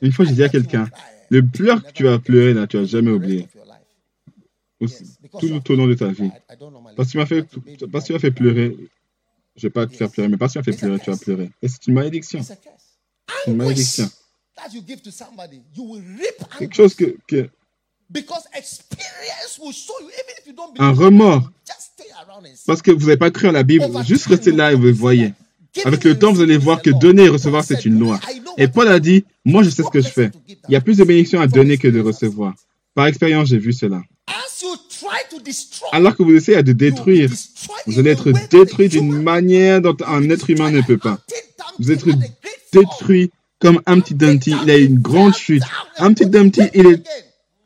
Une 0.00 0.12
fois, 0.12 0.24
j'ai 0.24 0.32
dit 0.32 0.44
à 0.44 0.48
quelqu'un, 0.48 0.88
le 1.30 1.46
pleur 1.46 1.84
que 1.84 1.92
tu 1.92 2.04
vas 2.04 2.18
pleurer, 2.18 2.54
là, 2.54 2.66
tu 2.66 2.78
vas 2.78 2.84
jamais 2.84 3.10
oublier. 3.10 3.46
Tout 4.80 5.72
au 5.72 5.76
long 5.76 5.86
de 5.86 5.94
ta 5.94 6.08
vie. 6.08 6.30
Parce 6.96 7.08
que 7.08 7.12
tu 7.12 7.18
m'as 7.18 7.26
fait, 7.26 7.42
parce 7.90 8.04
que 8.04 8.06
tu 8.06 8.12
m'as 8.12 8.18
fait 8.18 8.30
pleurer, 8.30 8.76
je 9.56 9.66
ne 9.66 9.68
vais 9.68 9.70
pas 9.70 9.86
te 9.86 9.94
faire 9.94 10.10
pleurer, 10.10 10.28
mais 10.28 10.36
parce 10.36 10.54
que 10.54 10.58
tu 10.58 10.70
m'as 10.70 10.72
fait 10.72 10.78
pleurer, 10.78 11.00
tu 11.00 11.10
vas 11.10 11.16
pleurer. 11.16 11.50
Et 11.62 11.68
c'est 11.68 11.86
une 11.86 11.94
malédiction. 11.94 12.42
C'est 12.42 12.58
une 13.46 13.56
malédiction. 13.56 14.08
Quelque 16.58 16.74
chose 16.74 16.94
que, 16.94 17.16
que 17.26 17.48
un 20.78 20.92
remords. 20.92 21.50
Parce 22.66 22.82
que 22.82 22.90
vous 22.90 23.06
n'avez 23.06 23.16
pas 23.16 23.30
cru 23.30 23.48
à 23.48 23.52
la 23.52 23.62
Bible, 23.62 23.86
juste 24.04 24.26
restez 24.26 24.52
là 24.52 24.72
et 24.72 24.74
vous 24.74 24.92
voyez. 24.92 25.32
Avec 25.84 26.04
le 26.04 26.18
temps, 26.18 26.32
vous 26.32 26.40
allez 26.40 26.56
voir 26.56 26.82
que 26.82 26.90
donner 26.90 27.24
et 27.24 27.28
recevoir, 27.28 27.64
c'est 27.64 27.84
une 27.84 27.98
loi. 27.98 28.20
Et 28.58 28.68
Paul 28.68 28.88
a 28.88 29.00
dit, 29.00 29.24
moi 29.44 29.62
je 29.62 29.70
sais 29.70 29.82
ce 29.82 29.90
que 29.90 30.00
je 30.00 30.08
fais. 30.08 30.30
Il 30.68 30.72
y 30.72 30.76
a 30.76 30.80
plus 30.80 30.98
de 30.98 31.04
bénédictions 31.04 31.40
à 31.40 31.46
donner 31.46 31.78
que 31.78 31.88
de 31.88 32.00
recevoir. 32.00 32.54
Par 32.94 33.06
expérience, 33.06 33.48
j'ai 33.48 33.58
vu 33.58 33.72
cela. 33.72 34.02
Alors 35.92 36.16
que 36.16 36.22
vous 36.22 36.34
essayez 36.34 36.62
de 36.62 36.72
détruire, 36.72 37.30
vous 37.86 37.98
allez 37.98 38.10
être 38.10 38.32
détruit 38.50 38.88
d'une 38.88 39.22
manière 39.22 39.80
dont 39.80 39.96
un 40.06 40.30
être 40.30 40.48
humain 40.48 40.70
ne 40.70 40.80
peut 40.80 40.96
pas. 40.96 41.18
Vous 41.78 41.90
êtes 41.90 42.04
détruit 42.72 43.30
comme 43.58 43.80
un 43.86 44.00
petit 44.00 44.14
Dumpty. 44.14 44.54
Il 44.62 44.70
a 44.70 44.76
une 44.76 44.98
grande 44.98 45.34
chute. 45.34 45.62
Un 45.98 46.12
petit 46.12 46.26
Dumpty, 46.26 46.62
il 46.74 46.86
est 46.86 47.02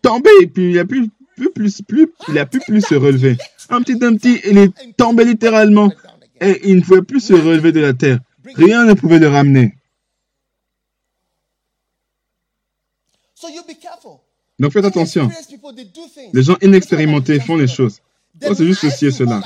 tombé 0.03 0.31
et 0.43 0.47
puis 0.47 0.71
il 0.71 0.79
a 0.79 0.85
pu 0.85 1.11
plus, 1.37 1.51
plus, 1.51 1.83
plus, 1.83 2.09
il 2.29 2.39
a 2.39 2.47
pu 2.47 2.59
plus 2.61 2.81
se 2.81 2.95
relever. 2.95 3.37
Un 3.69 3.83
petit 3.83 3.97
Dumpty, 3.97 4.41
il 4.45 4.59
est 4.59 4.73
tombé 4.97 5.25
littéralement 5.25 5.93
et 6.41 6.69
il 6.69 6.77
ne 6.77 6.81
pouvait 6.83 7.03
plus 7.03 7.21
se 7.21 7.33
relever 7.33 7.73
de 7.73 7.81
la 7.81 7.95
terre. 7.95 8.19
Rien 8.55 8.85
ne 8.85 8.95
pouvait 8.95 9.19
le 9.19 9.29
ramener. 9.29 9.75
Donc 14.59 14.73
faites 14.73 14.85
attention. 14.85 15.31
Les 16.33 16.43
gens 16.43 16.57
inexpérimentés 16.61 17.41
font 17.41 17.57
les 17.57 17.69
choses. 17.69 18.01
Oh, 18.45 18.55
c'est 18.55 18.67
juste 18.67 18.81
ceci 18.81 19.07
et 19.07 19.11
cela. 19.11 19.41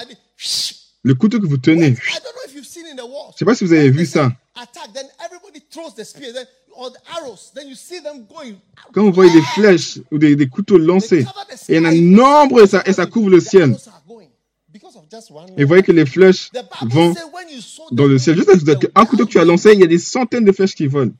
Le 1.02 1.14
couteau 1.14 1.40
que 1.40 1.46
vous 1.46 1.58
tenez. 1.58 1.94
Je 1.94 2.12
ne 2.12 3.36
sais 3.36 3.44
pas 3.44 3.54
si 3.54 3.64
vous 3.64 3.72
avez 3.72 3.90
vu 3.90 4.06
ça. 4.06 4.32
Quand 8.92 9.02
vous 9.02 9.12
voyez 9.12 9.32
des 9.32 9.42
flèches 9.54 9.98
ou 10.10 10.18
des, 10.18 10.48
couteaux 10.48 10.78
lancés, 10.78 11.26
et 11.68 11.74
il 11.74 11.76
y 11.76 11.78
en 11.78 11.84
a 11.84 11.92
nombre 11.92 12.62
et 12.62 12.66
ça, 12.66 12.82
et 12.86 12.92
ça 12.92 13.06
couvre 13.06 13.30
le 13.30 13.40
ciel. 13.40 13.76
Et 15.56 15.62
vous 15.62 15.68
voyez 15.68 15.82
que 15.82 15.92
les 15.92 16.06
flèches 16.06 16.50
vont 16.82 17.14
dans 17.90 18.06
le 18.06 18.18
ciel. 18.18 18.36
Juste 18.36 18.50
un 18.94 19.06
couteau 19.06 19.26
que 19.26 19.30
tu 19.30 19.38
as 19.38 19.44
lancé, 19.44 19.72
il 19.72 19.80
y 19.80 19.84
a 19.84 19.86
des 19.86 19.98
centaines 19.98 20.44
de 20.44 20.52
flèches 20.52 20.74
qui 20.74 20.86
volent. 20.86 21.12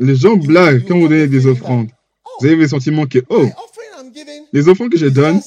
Les 0.00 0.16
gens 0.16 0.36
blaguent 0.36 0.84
quand 0.86 0.98
vous 0.98 1.08
donnez 1.08 1.28
des 1.28 1.46
offrandes. 1.46 1.90
Vous 2.40 2.46
avez 2.46 2.56
le 2.56 2.68
sentiment 2.68 3.06
que, 3.06 3.18
oh, 3.28 3.46
les 4.52 4.68
offrandes 4.68 4.90
que 4.90 4.98
je 4.98 5.06
donne, 5.06 5.40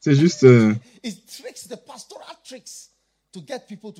c'est 0.00 0.14
juste, 0.14 0.44
euh, 0.44 0.74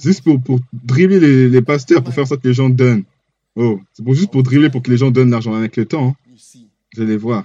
juste 0.01 0.23
pour, 0.23 0.41
pour 0.41 0.61
dribbler 0.73 1.21
les, 1.21 1.49
les, 1.49 1.63
pasteurs, 1.63 2.03
pour 2.03 2.15
faire 2.15 2.27
ça 2.27 2.37
que 2.37 2.49
les 2.49 2.55
gens 2.55 2.71
donnent. 2.71 3.05
Oh, 3.61 3.81
c'est 3.93 4.05
pour, 4.05 4.15
juste 4.15 4.31
pour 4.31 4.45
dribbler 4.45 4.71
pour 4.71 4.85
que 4.85 4.91
les 4.91 4.97
gens 4.97 5.11
donnent 5.11 5.33
l'argent 5.33 5.53
avec 5.53 5.77
le 5.77 5.85
temps. 5.85 6.11
Hein. 6.11 6.35
Vous 6.95 7.03
allez 7.03 7.17
voir. 7.17 7.45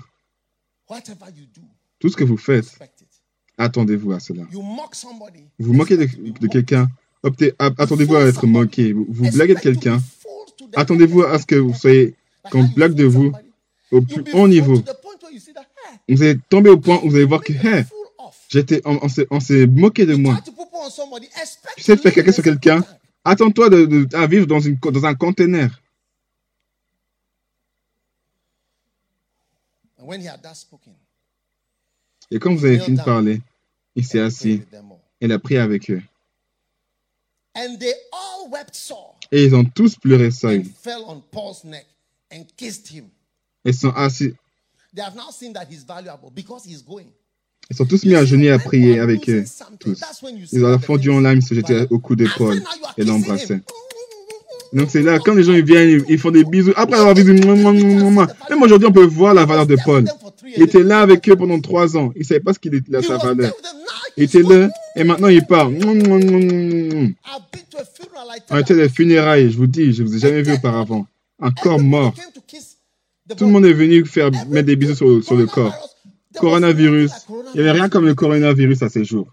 Tout 1.99 2.09
ce 2.09 2.16
que 2.16 2.24
vous 2.24 2.38
faites, 2.38 2.78
attendez-vous 3.57 4.11
à 4.11 4.20
cela. 4.20 4.43
Vous 4.51 5.74
moquez 5.74 5.97
de, 5.97 6.05
de 6.39 6.47
quelqu'un, 6.47 6.88
attendez-vous 7.57 8.16
à 8.16 8.26
être 8.26 8.45
moqué. 8.45 8.93
Vous, 8.93 9.07
vous 9.09 9.32
blaguez 9.32 9.55
de 9.55 9.59
quelqu'un, 9.59 9.99
attendez-vous 10.76 11.24
à 11.24 11.39
ce 11.39 11.47
que 11.47 11.55
vous 11.55 11.74
soyez, 11.74 12.14
qu'on 12.51 12.64
blague 12.64 12.93
de 12.93 13.05
vous 13.05 13.32
au 13.91 14.01
plus 14.01 14.24
haut 14.34 14.47
niveau. 14.47 14.84
Vous 16.07 16.22
allez 16.22 16.38
tomber 16.47 16.70
au 16.70 16.78
point 16.78 16.99
où 17.03 17.09
vous 17.09 17.16
allez 17.16 17.26
voir 17.26 17.41
que, 17.41 17.53
hey, 17.53 17.86
j'étais, 18.49 18.84
on, 18.86 19.39
s'est 19.39 19.66
moqué 19.66 20.05
de 20.05 20.14
moi. 20.14 20.39
Tu 21.76 21.84
sais 21.84 21.97
faire 21.97 22.14
quelqu'un 22.14 22.32
sur 22.32 22.43
quelqu'un, 22.43 22.86
attends-toi 23.26 23.70
de, 23.70 24.07
à 24.14 24.28
vivre 24.28 24.45
dans, 24.45 24.59
une, 24.59 24.76
dans 24.76 25.05
un 25.05 25.16
conteneur. 25.16 25.72
Et 32.32 32.39
quand 32.39 32.56
vous 32.56 32.66
avez 32.66 32.80
fini 32.80 32.97
de 32.97 33.04
parler, 33.04 33.41
il 33.95 34.06
s'est 34.06 34.20
assis. 34.20 34.62
Il 35.22 35.32
a 35.32 35.39
prié 35.39 35.60
avec 35.60 35.89
eux. 35.91 36.01
Et 39.32 39.45
ils 39.45 39.56
ont 39.56 39.64
tous 39.64 39.95
pleuré 39.95 40.32
Saül. 40.32 40.66
Ils 43.66 43.74
sont 43.74 43.91
assis. 43.91 44.34
Ils 47.70 47.76
sont 47.78 47.86
tous 47.86 48.04
mis 48.04 48.16
à 48.16 48.26
genoux 48.26 48.51
à 48.51 48.60
prier 48.60 48.99
avec 48.99 49.30
eux. 49.30 49.45
Tous. 49.80 50.01
Ils 50.51 50.66
ont 50.66 50.80
fondu 50.80 51.10
en 51.12 51.22
larmes, 51.22 51.38
ils 51.38 51.45
se 51.45 51.54
jetaient 51.54 51.88
au 51.89 51.99
cou 51.99 52.16
de 52.16 52.28
Paul 52.38 52.62
et 52.97 53.04
l'embrassaient. 53.04 53.62
Donc 54.74 54.90
c'est 54.90 55.04
là, 55.04 55.20
quand 55.20 55.36
les 55.36 55.44
gens 55.44 55.54
ils 55.54 55.64
viennent, 55.64 56.04
ils 56.10 56.18
font 56.18 56.32
des 56.32 56.44
bisous. 56.44 56.74
Après 56.76 56.98
avoir 56.98 57.14
vu, 57.14 57.24
même 57.24 58.62
aujourd'hui, 58.62 58.88
on 58.88 58.92
peut 58.92 59.06
voir 59.06 59.36
la 59.36 59.46
valeur 59.46 59.68
de 59.68 59.78
Paul. 59.86 60.06
Il 60.58 60.64
était 60.64 60.82
là 60.82 61.02
avec 61.02 61.30
eux 61.30 61.36
pendant 61.36 61.60
trois 61.60 61.96
ans. 61.96 62.12
Il 62.16 62.22
ne 62.22 62.26
savait 62.26 62.40
pas 62.40 62.54
ce 62.54 62.60
qu'il 62.60 62.74
était, 62.74 63.02
sa 63.04 63.18
valeur. 63.18 63.54
Il 64.18 64.24
était 64.24 64.42
là 64.42 64.70
et 64.96 65.04
maintenant 65.04 65.28
il 65.28 65.46
part. 65.46 65.70
On 68.50 68.58
était 68.58 68.76
des 68.76 68.90
funérailles, 68.90 69.52
je 69.52 69.58
vous 69.58 69.68
dis, 69.68 69.94
je 69.94 70.02
ne 70.02 70.08
vous 70.08 70.16
ai 70.16 70.20
jamais 70.20 70.42
vu 70.42 70.54
auparavant. 70.54 71.06
Un 71.40 71.52
corps 71.52 71.80
mort. 71.80 72.16
Tout 73.38 73.46
le 73.46 73.52
monde 73.52 73.66
est 73.66 73.74
venu 73.74 74.06
faire 74.06 74.32
mettre 74.50 74.66
des 74.68 74.76
bisous 74.76 74.96
sur, 74.96 75.24
sur 75.24 75.36
le 75.36 75.46
corps. 75.46 75.74
Coronavirus. 76.40 77.12
Il 77.54 77.62
n'y 77.62 77.70
avait 77.70 77.80
rien 77.80 77.90
comme 77.90 78.06
le 78.06 78.16
coronavirus 78.16 78.82
à 78.82 78.90
ces 78.90 79.06
jours. 79.06 79.28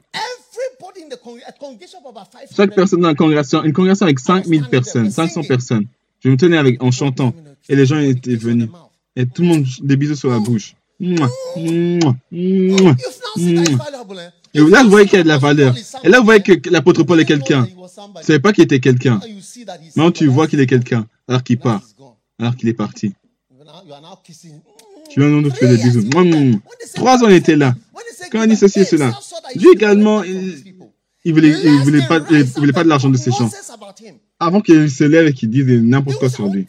Chaque 2.56 2.74
personne 2.74 3.00
dans 3.00 3.08
la 3.08 3.14
congrégation, 3.14 3.62
une 3.64 3.72
congrégation 3.72 4.06
avec 4.06 4.18
5000 4.18 4.68
personnes, 4.68 5.10
500 5.10 5.42
personnes. 5.44 5.86
Je 6.22 6.28
me 6.28 6.36
tenais 6.36 6.58
avec, 6.58 6.82
en 6.82 6.90
chantant. 6.90 7.32
Et 7.68 7.76
les 7.76 7.86
gens 7.86 7.98
étaient 7.98 8.36
venus. 8.36 8.68
Et 9.16 9.26
tout 9.26 9.42
le 9.42 9.48
monde, 9.48 9.66
des 9.82 9.96
bisous 9.96 10.16
sur 10.16 10.30
la 10.30 10.38
bouche. 10.38 10.74
Et 11.00 11.16
là, 11.16 11.28
vous 14.82 14.90
voyez 14.90 15.06
qu'il 15.06 15.18
y 15.18 15.20
a 15.20 15.22
de 15.22 15.28
la 15.28 15.38
valeur. 15.38 15.74
Et 16.04 16.08
là, 16.08 16.18
vous 16.18 16.24
voyez 16.24 16.42
que 16.42 16.70
l'apôtre 16.70 17.04
Paul 17.04 17.20
est 17.20 17.24
quelqu'un. 17.24 17.66
Vous 17.74 18.18
ne 18.18 18.22
savez 18.22 18.40
pas 18.40 18.52
qu'il 18.52 18.64
était 18.64 18.80
quelqu'un. 18.80 19.20
Maintenant, 19.96 20.10
tu 20.10 20.26
vois 20.26 20.46
qu'il 20.46 20.60
est 20.60 20.66
quelqu'un, 20.66 21.06
alors 21.28 21.42
qu'il 21.42 21.58
part, 21.58 21.82
alors 22.38 22.56
qu'il 22.56 22.68
est 22.68 22.74
parti. 22.74 23.14
Tu 25.10 25.20
vas 25.20 25.26
nous 25.26 25.50
faire 25.50 25.68
des 25.68 25.76
bisous. 25.76 26.08
Trois 26.94 27.22
ans, 27.22 27.28
il 27.28 27.34
était 27.34 27.56
là. 27.56 27.74
Quand 28.30 28.42
on 28.42 28.46
dit 28.46 28.56
ceci 28.56 28.80
et 28.80 28.84
cela, 28.84 29.12
lui 29.56 29.68
également, 29.72 30.22
il 30.22 30.74
voulait, 31.26 31.54
il 31.64 31.80
voulait 31.82 32.06
pas, 32.06 32.20
il 32.30 32.44
voulait 32.44 32.72
pas 32.72 32.84
de 32.84 32.88
l'argent 32.88 33.10
de 33.10 33.16
ces 33.16 33.30
gens. 33.30 33.50
Avant 34.38 34.60
qu'il 34.60 34.90
se 34.90 35.04
lève 35.04 35.26
et 35.26 35.32
qu'il 35.32 35.50
dise 35.50 35.66
n'importe 35.66 36.18
quoi 36.18 36.30
sur 36.30 36.46
lui. 36.46 36.66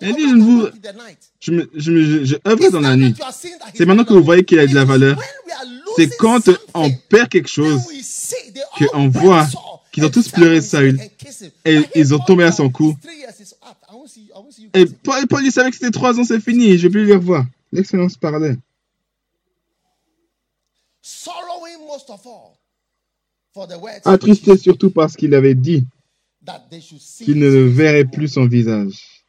Il 0.00 0.14
dit, 0.14 0.28
je 0.28 0.34
vous, 0.34 0.66
je 1.40 1.52
me, 1.52 1.70
je 1.74 1.90
me, 1.90 2.24
je 2.24 2.70
dans 2.70 2.80
la 2.80 2.96
nuit. 2.96 3.14
C'est 3.74 3.84
maintenant 3.84 4.04
que 4.04 4.12
vous 4.12 4.22
voyez 4.22 4.44
qu'il 4.44 4.58
a 4.58 4.66
de 4.66 4.74
la 4.74 4.84
valeur. 4.84 5.20
C'est 5.96 6.08
quand 6.16 6.48
on 6.74 6.90
perd 7.08 7.28
quelque 7.28 7.48
chose 7.48 7.80
qu'on 8.78 9.08
voit 9.08 9.46
qu'ils 9.92 10.04
ont 10.04 10.10
tous 10.10 10.28
pleuré 10.30 10.60
Saül 10.60 11.00
et 11.64 11.80
ils 11.94 12.14
ont 12.14 12.18
tombé 12.18 12.44
à 12.44 12.52
son 12.52 12.70
cou. 12.70 12.96
Et 14.74 14.86
Paul, 14.86 15.26
Paul 15.26 15.44
il 15.44 15.52
savait 15.52 15.70
que 15.70 15.76
c'était 15.76 15.90
trois 15.90 16.18
ans, 16.18 16.24
c'est 16.24 16.40
fini, 16.40 16.78
je 16.78 16.84
vais 16.84 16.90
plus 16.90 17.06
les 17.06 17.14
revoir. 17.14 17.44
L'expérience 17.72 18.16
parlait. 18.16 18.56
Attristé 24.04 24.56
surtout 24.56 24.90
parce 24.90 25.16
qu'il 25.16 25.34
avait 25.34 25.54
dit 25.54 25.86
qu'il 27.18 27.38
ne 27.38 27.48
verrait 27.48 28.04
plus 28.04 28.28
son 28.28 28.46
visage. 28.46 29.24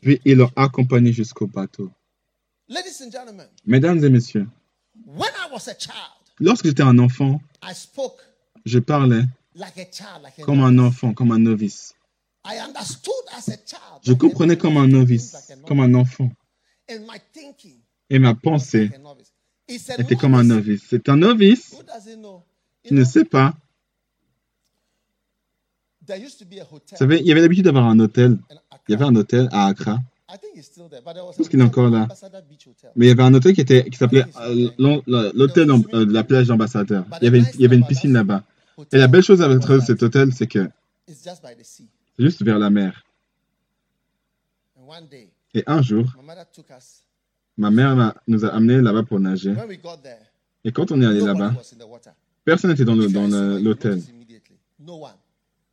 Puis 0.00 0.20
ils 0.24 0.36
l'ont 0.36 0.50
accompagné 0.56 1.12
jusqu'au 1.12 1.46
bateau. 1.46 1.90
Mesdames 3.64 4.04
et 4.04 4.10
messieurs, 4.10 4.48
lorsque 6.40 6.66
j'étais 6.66 6.82
un 6.82 6.98
enfant, 6.98 7.40
je 8.64 8.78
parlais 8.78 9.24
comme 10.42 10.60
un 10.60 10.78
enfant, 10.78 11.12
comme 11.12 11.32
un 11.32 11.38
novice. 11.38 11.94
I 12.44 12.58
understood 12.58 13.14
as 13.36 13.48
a 13.48 13.56
child. 13.56 14.00
Je 14.02 14.12
comprenais 14.14 14.56
comme 14.56 14.76
un 14.76 14.88
novice, 14.88 15.36
comme 15.66 15.80
un 15.80 15.94
enfant. 15.94 16.30
Et 18.10 18.18
ma 18.18 18.34
pensée 18.34 18.90
était 19.68 20.16
comme 20.16 20.34
un 20.34 20.42
novice. 20.42 20.82
C'est 20.88 21.08
un 21.08 21.16
novice 21.16 21.76
Qui 22.84 22.94
ne 22.94 23.04
sait 23.04 23.24
pas. 23.24 23.54
Vous 26.08 26.78
savez, 26.96 27.20
il 27.20 27.26
y 27.26 27.32
avait 27.32 27.40
l'habitude 27.40 27.64
d'avoir 27.64 27.86
un 27.86 27.98
hôtel. 28.00 28.38
Il 28.88 28.92
y 28.92 28.94
avait 28.94 29.04
un 29.04 29.14
hôtel 29.14 29.48
à 29.52 29.66
Accra. 29.66 29.98
A 30.28 30.36
Parce 31.36 31.48
qu'il 31.48 31.60
est 31.60 31.62
encore 31.62 31.90
là. 31.90 32.08
Mais 32.96 33.06
il 33.06 33.08
y 33.08 33.12
avait 33.12 33.22
un 33.22 33.34
hôtel 33.34 33.54
qui, 33.54 33.60
était, 33.60 33.88
qui 33.88 33.96
s'appelait 33.98 34.24
euh, 34.40 34.70
l'hôtel 35.34 35.70
euh, 35.70 36.06
de 36.06 36.12
la 36.12 36.24
plage 36.24 36.46
d'ambassadeur. 36.48 37.04
Il, 37.20 37.24
y 37.24 37.28
avait 37.28 37.38
une- 37.40 37.46
il 37.54 37.60
y 37.60 37.64
avait 37.66 37.76
une 37.76 37.86
piscine 37.86 38.12
là-bas. 38.14 38.42
Et 38.92 38.98
la 38.98 39.08
belle 39.08 39.22
chose 39.22 39.42
avec 39.42 39.62
cet 39.84 40.02
hôtel, 40.02 40.32
c'est 40.32 40.46
que 40.46 40.68
c'est 41.06 41.94
juste 42.18 42.42
vers 42.42 42.58
la 42.58 42.70
mer. 42.70 43.04
Et 45.54 45.62
un 45.66 45.82
jour, 45.82 46.06
ma 47.58 47.70
mère 47.70 48.14
nous 48.26 48.44
a 48.44 48.48
amenés 48.48 48.80
là-bas 48.80 49.02
pour 49.02 49.20
nager. 49.20 49.54
Et 50.64 50.72
quand 50.72 50.90
on 50.92 51.02
est 51.02 51.06
allé 51.06 51.20
là-bas, 51.20 51.54
personne 52.44 52.70
n'était 52.70 52.84
dans 52.84 52.94
l'hôtel. 52.94 54.02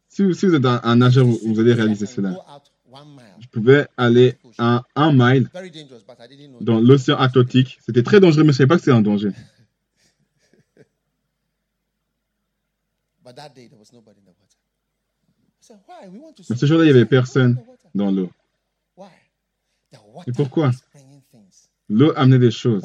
Si, 0.08 0.24
vous- 0.24 0.56
êtes 0.56 0.66
un, 0.66 0.96
nageur, 0.96 1.26
vous, 1.26 1.60
allez 1.60 1.74
réaliser 1.74 2.06
cela. 2.06 2.36
Je 3.40 3.48
pouvais 3.48 3.88
aller 3.98 4.38
à 4.58 4.84
un 4.96 5.14
mile 5.14 5.50
dans 6.62 6.80
l'océan 6.80 7.18
Atlantique. 7.18 7.80
C'était 7.86 8.04
très 8.04 8.20
dangereux, 8.20 8.44
mais 8.44 8.52
je 8.52 8.56
ne 8.56 8.58
savais 8.58 8.68
pas 8.68 8.76
que 8.76 8.82
c'était 8.82 8.92
un 8.92 9.02
danger. 9.02 9.32
Mais 16.50 16.56
ce 16.56 16.66
jour-là, 16.66 16.86
il 16.86 16.92
n'y 16.92 16.98
avait 16.98 17.06
personne 17.06 17.64
dans 17.94 18.12
l'eau. 18.12 18.32
Et 20.28 20.32
pourquoi? 20.32 20.72
L'eau 21.90 22.12
amenait 22.16 22.40
des 22.40 22.52
choses 22.52 22.84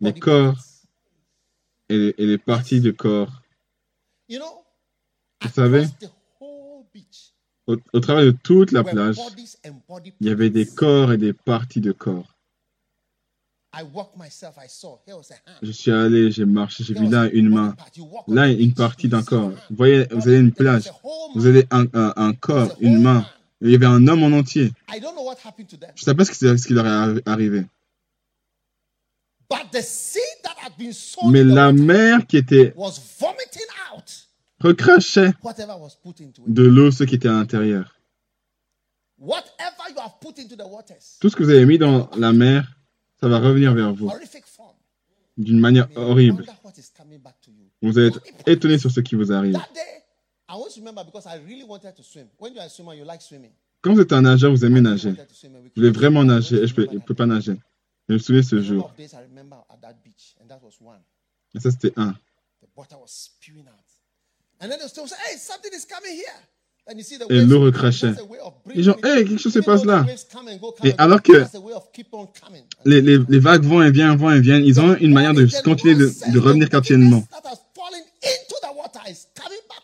Les 0.00 0.12
corps. 0.18 0.56
Et 1.88 1.96
les, 1.98 2.14
et 2.18 2.26
les 2.26 2.38
parties 2.38 2.80
du 2.80 2.92
corps. 2.94 3.42
You 4.28 4.38
know, 4.38 4.64
Vous 5.42 5.48
savez, 5.50 5.86
au, 7.66 7.76
au 7.92 8.00
travers 8.00 8.24
de 8.24 8.30
toute 8.30 8.72
la 8.72 8.82
plage, 8.84 9.16
il 10.20 10.26
y 10.26 10.30
avait 10.30 10.50
des 10.50 10.66
corps 10.66 11.12
et 11.12 11.18
des 11.18 11.32
parties 11.32 11.80
de 11.80 11.92
corps. 11.92 12.32
Je 15.62 15.70
suis 15.70 15.90
allé, 15.90 16.30
j'ai 16.30 16.46
marché, 16.46 16.82
j'ai 16.82 16.94
vu 16.94 17.08
là 17.08 17.28
une 17.30 17.50
main, 17.50 17.76
là 18.26 18.48
une 18.48 18.72
partie 18.72 19.06
d'un 19.08 19.22
corps. 19.22 19.50
Vous 19.68 19.76
voyez, 19.76 20.06
vous 20.10 20.26
avez 20.28 20.38
une 20.38 20.52
plage, 20.52 20.90
vous 21.34 21.46
avez 21.46 21.66
un, 21.70 21.84
un- 21.92 22.14
un 22.16 22.30
There 22.32 22.40
corps, 22.40 22.76
une 22.80 23.02
main. 23.02 23.26
Il 23.60 23.70
y 23.70 23.74
avait 23.74 23.86
un 23.86 24.06
homme 24.08 24.22
en 24.22 24.32
entier. 24.38 24.72
Je 24.90 24.96
ne 24.96 25.96
sais 25.96 26.14
pas 26.14 26.24
ce 26.24 26.30
qui, 26.30 26.36
ce 26.38 26.66
qui 26.66 26.72
leur 26.72 26.86
est 26.86 26.88
arri- 26.90 27.22
arrivé. 27.26 27.64
But 27.64 27.64
the 27.64 27.64
seed 27.64 27.64
that 27.64 27.64
had 27.64 27.74
been 27.74 29.34
sown 29.34 29.35
Mais 31.30 31.44
la 31.44 31.72
mer 31.72 32.26
qui 32.26 32.36
était 32.36 32.72
was 32.76 33.00
vomiting 33.18 33.66
out 33.92 34.28
recrachait 34.60 35.32
whatever 35.42 35.74
was 35.78 35.96
put 36.02 36.20
into 36.20 36.42
it. 36.42 36.52
de 36.52 36.62
l'eau 36.62 36.90
ce 36.90 37.04
qui 37.04 37.14
était 37.16 37.28
à 37.28 37.32
l'intérieur. 37.32 38.00
Whatever 39.18 39.90
you 39.90 40.00
have 40.00 40.18
put 40.20 40.38
into 40.38 40.56
the 40.56 40.66
waters, 40.66 41.18
Tout 41.20 41.28
ce 41.30 41.36
que 41.36 41.42
vous 41.42 41.50
avez 41.50 41.64
mis 41.64 41.78
dans 41.78 42.10
la 42.16 42.32
mer, 42.32 42.76
ça 43.20 43.28
va 43.28 43.38
revenir 43.38 43.74
vers 43.74 43.94
vous 43.94 44.10
d'une 45.36 45.60
manière 45.60 45.88
horrible. 45.96 46.44
Vous 47.82 47.98
allez 47.98 48.08
être 48.08 48.20
étonné 48.46 48.78
sur 48.78 48.90
ce 48.90 49.00
qui 49.00 49.14
vous 49.14 49.32
arrive. 49.32 49.52
That 49.52 49.68
day, 49.74 49.80
I 50.48 50.52
always 50.54 50.76
remember 50.76 51.04
because 51.04 51.26
I 51.26 51.38
really 51.46 51.64
wanted 51.64 51.94
to 51.94 52.02
swim. 52.02 52.28
When 52.38 52.54
you're 52.54 52.64
a 52.64 52.68
swimmer, 52.68 52.94
you 52.94 53.04
like 53.04 53.20
swimming. 53.20 53.52
Quand 53.82 53.94
vous 53.94 54.00
êtes 54.00 54.12
un 54.12 54.22
nageur, 54.22 54.50
vous 54.50 54.64
aimez 54.64 54.80
nager. 54.80 55.10
Vous 55.10 55.70
voulez 55.76 55.90
vraiment 55.90 56.24
nager 56.24 56.56
et 56.56 56.66
je 56.66 56.80
ne 56.80 56.86
peux, 56.86 56.98
peux 57.00 57.14
pas 57.14 57.26
nager. 57.26 57.56
Je 58.08 58.14
me 58.14 58.18
souviens 58.18 58.42
ce 58.42 58.62
jour. 58.62 58.92
Et 61.54 61.60
ça, 61.60 61.70
c'était 61.70 61.92
un. 61.96 62.14
Et 67.30 67.40
l'eau 67.44 67.60
recrachait. 67.62 68.12
Bringing 68.64 68.84
it. 68.98 69.04
hey, 69.04 69.24
quelque 69.24 69.38
chose 69.38 69.52
se 69.52 69.58
passe 69.58 69.84
là. 69.84 70.04
Et 70.84 70.94
alors 70.98 71.20
que. 71.20 71.32
Les, 72.84 73.00
les, 73.02 73.18
les 73.28 73.38
vagues 73.40 73.64
vont 73.64 73.82
et 73.82 73.90
viennent, 73.90 74.16
vont 74.16 74.30
et 74.30 74.40
viennent. 74.40 74.64
Ils 74.64 74.78
ont 74.80 74.94
une 74.96 75.12
manière 75.12 75.34
de 75.34 75.46
continuer 75.64 75.94
de, 75.96 76.06
de 76.32 76.38
revenir 76.38 76.68
back 76.70 76.84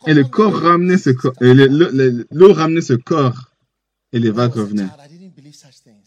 Et 0.06 0.14
le 0.14 0.22
corps 0.24 0.54
ramenait 0.60 0.98
ce 0.98 1.10
corps. 1.10 1.32
Et 1.40 1.52
le- 1.54 1.66
le- 1.66 1.90
le- 1.90 2.26
l'eau 2.30 2.52
ramenait 2.52 2.80
ce 2.82 2.92
corps. 2.94 3.50
Et 4.12 4.18
les 4.20 4.30
vagues 4.30 4.54
revenaient. 4.54 4.86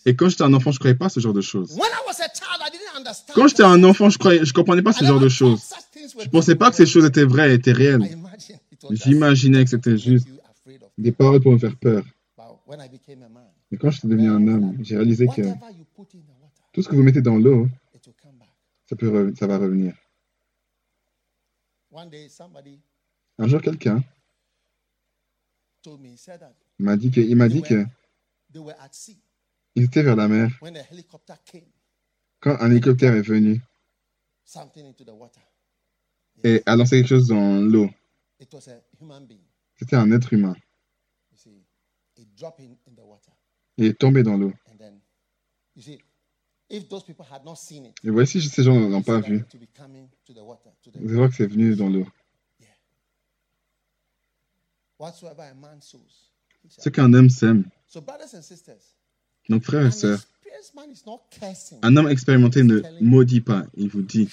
Et 0.05 0.15
quand 0.15 0.29
j'étais 0.29 0.43
un 0.43 0.53
enfant, 0.53 0.71
je 0.71 0.75
ne 0.75 0.79
croyais 0.79 0.95
pas 0.95 1.07
à 1.07 1.09
ce 1.09 1.19
genre 1.19 1.33
de 1.33 1.41
choses. 1.41 1.77
Quand 3.33 3.47
j'étais 3.47 3.63
un 3.63 3.83
enfant, 3.83 4.09
je 4.09 4.17
ne 4.17 4.45
je 4.45 4.53
comprenais 4.53 4.81
pas 4.81 4.93
ce 4.93 5.03
genre 5.03 5.19
de 5.19 5.29
choses. 5.29 5.73
Je 5.95 6.25
ne 6.25 6.29
pensais 6.29 6.55
pas 6.55 6.69
que 6.69 6.75
ces 6.75 6.85
choses 6.85 7.05
étaient 7.05 7.23
vraies, 7.23 7.53
étaient 7.53 7.71
réelles. 7.71 8.17
J'imaginais 8.91 9.63
que 9.63 9.71
c'était 9.71 9.97
juste 9.97 10.27
des 10.97 11.11
paroles 11.11 11.41
pour 11.41 11.51
me 11.51 11.57
faire 11.57 11.75
peur. 11.75 12.03
Mais 13.71 13.77
quand 13.77 13.89
je 13.89 13.99
suis 13.99 14.07
devenu 14.07 14.29
un 14.29 14.47
homme, 14.47 14.77
j'ai 14.81 14.95
réalisé 14.95 15.27
que 15.27 15.41
tout 16.71 16.81
ce 16.81 16.87
que 16.89 16.95
vous 16.95 17.03
mettez 17.03 17.21
dans 17.21 17.37
l'eau, 17.37 17.67
ça, 18.87 18.95
peut 18.95 19.33
ça 19.37 19.47
va 19.47 19.57
revenir. 19.57 19.93
One 21.91 22.09
day, 22.09 22.27
somebody 22.29 22.79
Un 23.39 23.47
jour, 23.47 23.61
quelqu'un 23.61 24.03
told 25.81 26.01
me, 26.01 26.09
he 26.09 26.17
said 26.17 26.39
that 26.39 26.53
m'a 26.79 26.97
dit 26.97 27.11
que, 27.11 27.21
il 27.21 27.35
m'a 27.35 27.47
dit 27.47 27.61
que 27.61 27.85
ils 29.75 29.83
étaient 29.83 30.03
vers 30.03 30.15
la 30.15 30.27
mer 30.27 30.49
quand 32.39 32.57
un 32.59 32.71
hélicoptère 32.71 33.13
est 33.15 33.21
venu 33.21 33.61
et 36.43 36.63
a 36.65 36.75
lancé 36.75 36.97
quelque 36.97 37.09
chose 37.09 37.27
dans 37.27 37.61
l'eau. 37.61 37.89
C'était 39.77 39.95
un 39.95 40.11
être 40.11 40.33
humain. 40.33 40.55
Il 43.77 43.85
est 43.85 43.99
tombé 43.99 44.23
dans 44.23 44.37
l'eau. 44.37 44.53
And 44.71 44.77
then, 44.77 44.99
you 45.75 45.81
see, 45.81 45.99
if 46.69 46.87
those 46.87 47.03
people 47.03 47.25
had 47.29 47.43
not 47.43 47.55
seen 47.55 47.85
it, 47.85 47.95
Et 48.03 48.09
voici, 48.09 48.41
ces 48.41 48.63
gens 48.63 48.79
n'ont 48.79 49.01
pas 49.01 49.19
vu. 49.19 49.43
Vous 49.49 50.37
allez 50.95 51.13
voir 51.15 51.29
que 51.29 51.35
c'est 51.35 51.47
venu 51.47 51.75
dans 51.75 51.89
l'eau. 51.89 52.07
Ce 56.69 56.89
qu'un 56.89 57.13
homme 57.13 57.29
sème. 57.29 57.69
Donc, 59.49 59.63
frères 59.63 59.85
et 59.85 59.91
sœurs, 59.91 60.19
un 61.81 61.97
homme 61.97 62.09
expérimenté 62.09 62.63
ne 62.63 62.81
maudit 63.01 63.41
pas. 63.41 63.65
Il 63.75 63.89
vous 63.89 64.01
dit 64.01 64.29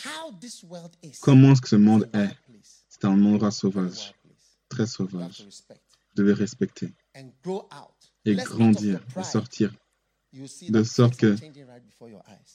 comment 1.20 1.54
ce 1.54 1.76
monde 1.76 2.08
est. 2.14 2.30
C'est 2.88 3.04
un 3.04 3.24
endroit 3.24 3.50
sauvage, 3.50 4.14
très 4.68 4.86
sauvage. 4.86 5.46
Vous 5.68 6.22
devez 6.22 6.32
respecter 6.32 6.92
et 8.24 8.34
grandir 8.34 9.00
et 9.18 9.24
sortir. 9.24 9.72
De 10.68 10.82
sorte 10.82 11.16
que-. 11.16 11.36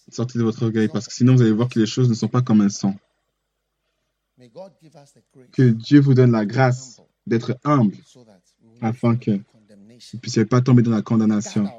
Sortez 0.09 0.39
de 0.39 0.43
votre 0.43 0.63
orgueil 0.63 0.87
parce 0.87 1.07
que 1.07 1.13
sinon 1.13 1.35
vous 1.35 1.41
allez 1.41 1.51
voir 1.51 1.69
que 1.69 1.79
les 1.79 1.85
choses 1.85 2.09
ne 2.09 2.15
sont 2.15 2.27
pas 2.27 2.41
comme 2.41 2.61
elles 2.61 2.71
sont. 2.71 2.95
Que 5.51 5.69
Dieu 5.69 5.99
vous 5.99 6.13
donne 6.13 6.31
la 6.31 6.45
grâce 6.45 7.01
d'être 7.25 7.57
humble, 7.63 7.97
afin 8.81 9.15
que 9.15 9.37
condemnation. 9.37 10.17
ne 10.17 10.19
puissiez 10.19 10.45
pas 10.45 10.61
tomber 10.61 10.81
dans 10.81 10.91
la 10.91 11.01
condamnation. 11.01 11.69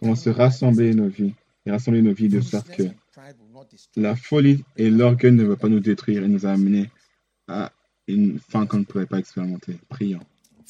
Guard 0.00 0.16
se 0.16 0.30
rassembler 0.30 0.94
nos 0.94 1.08
vies 1.08 1.34
et 1.66 1.70
rassembler 1.70 2.02
nos 2.02 2.14
vies 2.14 2.28
de 2.28 2.40
sorte 2.40 2.70
que 2.70 2.84
la 3.96 4.16
folie 4.16 4.64
et 4.76 4.90
l'orgueil 4.90 5.32
ne 5.32 5.44
vont 5.44 5.56
pas 5.56 5.68
nous 5.68 5.80
détruire 5.80 6.24
et 6.24 6.28
nous 6.28 6.46
amener 6.46 6.90
à 7.48 7.72
une 8.06 8.38
fin 8.38 8.66
qu'on 8.66 8.78
ne 8.78 8.84
pourrait 8.84 9.06
pas 9.06 9.18
expérimenter. 9.18 9.78
Prions. 9.88 10.20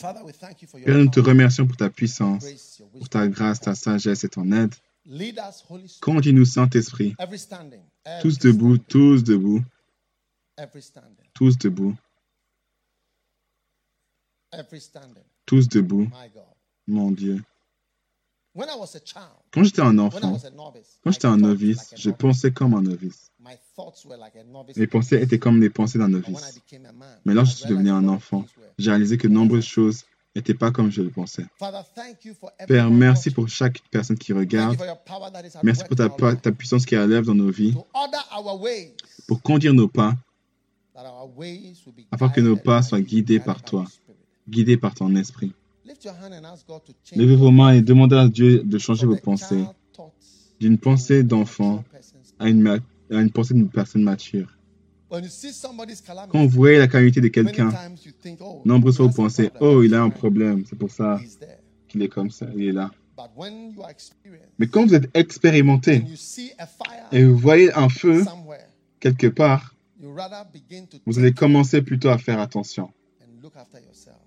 Père, 0.00 0.98
nous 0.98 1.08
te 1.08 1.20
remercions 1.20 1.66
pour 1.66 1.76
ta 1.76 1.90
puissance, 1.90 2.80
pour 2.92 3.08
ta 3.08 3.28
grâce, 3.28 3.60
ta 3.60 3.74
sagesse 3.74 4.24
et 4.24 4.28
ton 4.28 4.50
aide. 4.52 4.74
Conduis-nous, 6.00 6.44
Saint-Esprit, 6.44 7.14
tous 8.22 8.38
debout, 8.38 8.78
tous 8.78 9.24
debout, 9.24 9.62
tous 11.34 11.58
debout, 11.58 11.96
tous 15.46 15.68
debout, 15.68 16.08
mon 16.86 17.10
Dieu. 17.10 17.42
When 18.49 18.49
I 18.49 18.49
was 18.49 18.49
a 18.49 18.49
child, 18.49 18.49
Quand 19.52 19.62
j'étais 19.64 19.82
un 19.82 19.98
enfant, 19.98 20.38
quand 21.02 21.10
j'étais 21.10 21.26
un 21.26 21.36
novice, 21.36 21.94
je 21.96 22.10
pensais 22.10 22.50
comme 22.52 22.74
un 22.74 22.82
novice. 22.82 23.30
Mes 24.76 24.86
pensées 24.86 25.20
étaient 25.22 25.38
comme 25.38 25.60
les 25.60 25.70
pensées 25.70 25.98
d'un 25.98 26.08
novice. 26.08 26.60
Mais 27.24 27.34
lorsque 27.34 27.52
je 27.52 27.56
suis 27.60 27.68
devenu 27.68 27.90
un 27.90 28.06
enfant, 28.08 28.44
j'ai 28.78 28.90
réalisé 28.90 29.16
que 29.18 29.28
de 29.28 29.32
nombreuses 29.32 29.64
choses 29.64 30.04
n'étaient 30.36 30.54
pas 30.54 30.70
comme 30.70 30.90
je 30.90 31.02
le 31.02 31.10
pensais. 31.10 31.44
Père, 32.68 32.90
merci 32.90 33.30
pour 33.30 33.48
chaque 33.48 33.80
personne 33.90 34.18
qui 34.18 34.32
regarde. 34.32 34.78
Merci 35.62 35.84
pour 35.84 35.96
ta, 35.96 36.08
ta 36.36 36.52
puissance 36.52 36.86
qui 36.86 36.94
élève 36.94 37.24
dans 37.24 37.34
nos 37.34 37.50
vies, 37.50 37.74
pour 39.26 39.42
conduire 39.42 39.74
nos 39.74 39.88
pas, 39.88 40.14
Afin 42.10 42.28
que 42.28 42.40
nos 42.40 42.56
pas 42.56 42.82
soient 42.82 43.00
guidés 43.00 43.40
par 43.40 43.62
toi. 43.62 43.86
guidés 44.48 44.76
par 44.76 44.94
ton 44.94 45.14
esprit. 45.16 45.52
Levez 47.16 47.36
vos 47.36 47.50
mains 47.50 47.72
et 47.72 47.82
demandez 47.82 48.16
à 48.16 48.28
Dieu 48.28 48.62
de 48.62 48.78
changer 48.78 49.06
vos 49.06 49.16
pensées. 49.16 49.64
d'une 50.60 50.78
pensée 50.78 51.22
d'enfant 51.22 51.82
à 52.38 52.48
une, 52.48 52.66
à 52.68 53.20
une 53.20 53.30
pensée 53.30 53.54
d'une 53.54 53.68
personne 53.70 54.02
mature. 54.02 54.56
Quand 55.10 56.42
vous 56.42 56.48
voyez 56.48 56.78
la 56.78 56.86
calamité 56.86 57.20
de 57.20 57.28
quelqu'un, 57.28 57.72
nombreuses 58.64 58.98
fois 58.98 59.06
vous 59.06 59.12
pensez, 59.12 59.50
oh, 59.60 59.82
il 59.82 59.94
a 59.94 60.02
un 60.02 60.10
problème, 60.10 60.64
c'est 60.68 60.78
pour 60.78 60.90
ça 60.90 61.18
qu'il 61.88 62.02
est 62.02 62.08
comme 62.08 62.30
ça, 62.30 62.46
il 62.54 62.68
est 62.68 62.72
là. 62.72 62.90
Mais 64.58 64.68
quand 64.68 64.86
vous 64.86 64.94
êtes 64.94 65.10
expérimenté 65.14 66.04
et 67.12 67.24
vous 67.24 67.36
voyez 67.36 67.72
un 67.74 67.88
feu 67.88 68.24
quelque 69.00 69.26
part, 69.26 69.74
vous 71.06 71.18
allez 71.18 71.32
commencer 71.32 71.82
plutôt 71.82 72.08
à 72.08 72.18
faire 72.18 72.38
attention 72.38 72.90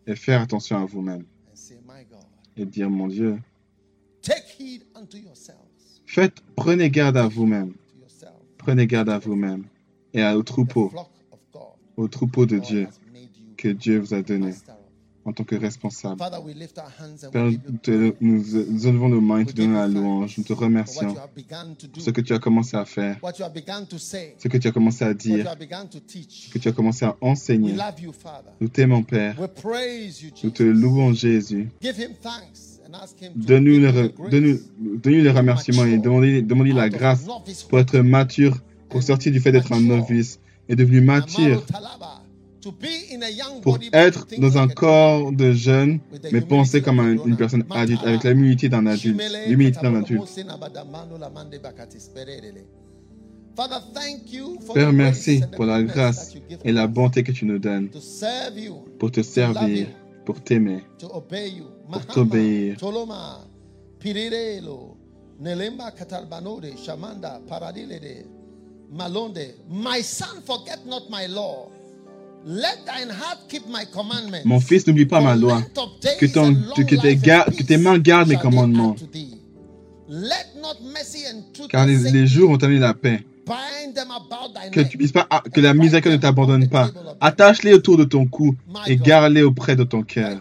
et 0.06 0.16
faire 0.16 0.41
attention 0.41 0.78
à 0.82 0.86
vous-même 0.86 1.24
et 2.58 2.66
dire, 2.66 2.89
mon 2.89 3.08
Dieu, 3.08 3.38
faites, 6.06 6.41
prenez 6.56 6.89
garde 6.89 7.18
à 7.18 7.28
vous-même, 7.28 7.74
prenez 8.58 8.88
garde 8.88 9.10
à 9.10 9.20
vous-même 9.20 9.64
et 10.14 10.24
au 10.24 10.43
troupeau, 10.43 10.91
au 11.97 12.08
troupeau 12.08 12.45
de 12.45 12.60
Dieu 12.60 12.88
que 13.58 13.70
Dieu 13.70 13.99
vous 13.99 14.14
a 14.14 14.22
donné 14.22 14.54
en 15.26 15.32
tant 15.32 15.43
que 15.43 15.55
responsable. 15.55 16.21
Père, 17.32 17.49
nous 18.21 18.88
élevons 18.88 19.09
nos 19.09 19.21
mains 19.21 19.39
et 19.39 19.45
te 19.45 19.53
donnons 19.53 19.80
la 19.80 19.88
louange. 19.88 20.38
Nous 20.38 20.43
te 20.43 20.53
remercions 20.53 21.13
pour 21.13 22.01
ce 22.01 22.09
que 22.09 22.21
tu 22.21 22.34
as 22.34 22.39
commencé 22.39 22.76
à 22.76 22.86
faire, 22.86 23.17
ce 24.38 24.47
que 24.47 24.57
tu 24.57 24.67
as 24.67 24.71
commencé 24.71 25.05
à 25.05 25.13
dire, 25.13 25.55
ce 26.28 26.49
que 26.49 26.57
tu 26.57 26.67
as 26.67 26.71
commencé 26.71 27.05
à 27.05 27.15
enseigner. 27.21 27.76
Nous 28.59 28.67
t'aimons, 28.67 29.03
Père. 29.03 29.36
Nous 30.43 30.49
te 30.49 30.63
louons, 30.63 31.13
Jésus. 31.13 31.69
Donne-nous 33.36 33.80
le, 33.80 35.32
remerciement 35.32 35.86
et 35.86 35.97
demandez 35.97 36.74
la 36.74 36.89
grâce 36.89 37.26
pour 37.69 37.80
être 37.80 37.97
mature, 37.99 38.57
pour 38.89 39.01
sortir 39.01 39.32
du 39.32 39.39
fait 39.39 39.51
d'être 39.51 39.71
un 39.71 39.82
novice 39.82 40.39
et 40.69 40.76
devenu 40.76 41.01
mature 41.01 41.65
pour 43.61 43.80
être 43.91 44.28
dans 44.38 44.57
un 44.57 44.68
corps 44.68 45.32
de 45.32 45.51
jeune, 45.51 45.99
mais 46.32 46.41
penser 46.41 46.82
comme 46.82 46.99
une 46.99 47.36
personne 47.36 47.66
adulte, 47.70 48.01
avec 48.03 48.24
l'humilité 48.24 48.70
d'un 48.70 48.86
adulte. 48.86 49.22
L'humilité 49.47 49.80
d'un 49.82 49.95
adulte. 49.95 50.24
Père, 54.74 54.93
merci 54.93 55.41
pour 55.55 55.66
la 55.66 55.84
grâce 55.84 56.34
et 56.64 56.72
la 56.72 56.88
bonté 56.88 57.24
que 57.24 57.32
tu 57.32 57.45
nous 57.45 57.59
donnes 57.59 57.89
pour 58.97 59.11
te 59.11 59.22
servir, 59.22 59.88
pour 60.26 60.41
t'aimer, 60.41 60.84
pour 61.91 62.05
t'obéir. 62.07 62.78
My 69.70 70.01
son, 70.03 70.41
forget 70.45 70.86
not 70.86 71.09
my 71.09 71.28
law. 71.28 71.72
Mon 74.46 74.60
fils, 74.60 74.86
n'oublie 74.88 75.06
pas 75.06 75.22
ma 75.22 75.36
loi. 75.36 75.62
Que, 76.20 76.26
ton, 76.26 76.54
que, 76.76 76.82
tes, 76.82 77.18
que 77.18 77.64
tes 77.64 77.78
mains 77.78 77.98
gardent 78.00 78.30
mes 78.30 78.38
commandements. 78.38 78.96
Car 81.70 81.86
les, 81.86 82.28
jours 82.28 82.52
ont 82.52 82.58
amené 82.58 82.80
la 82.80 82.94
paix. 82.94 83.24
Que, 84.72 84.82
tu 84.82 84.98
puisses 84.98 85.12
pas, 85.12 85.28
que 85.54 85.60
la 85.60 85.74
miséricorde 85.74 86.16
ne 86.16 86.22
t'abandonne 86.22 86.70
pas. 86.70 86.89
Attache-les 87.20 87.74
autour 87.74 87.98
de 87.98 88.04
ton 88.04 88.26
cou 88.26 88.56
et 88.88 88.96
garde-les 88.96 89.44
auprès 89.44 89.76
de 89.76 89.84
ton 89.84 90.04
cœur. 90.04 90.39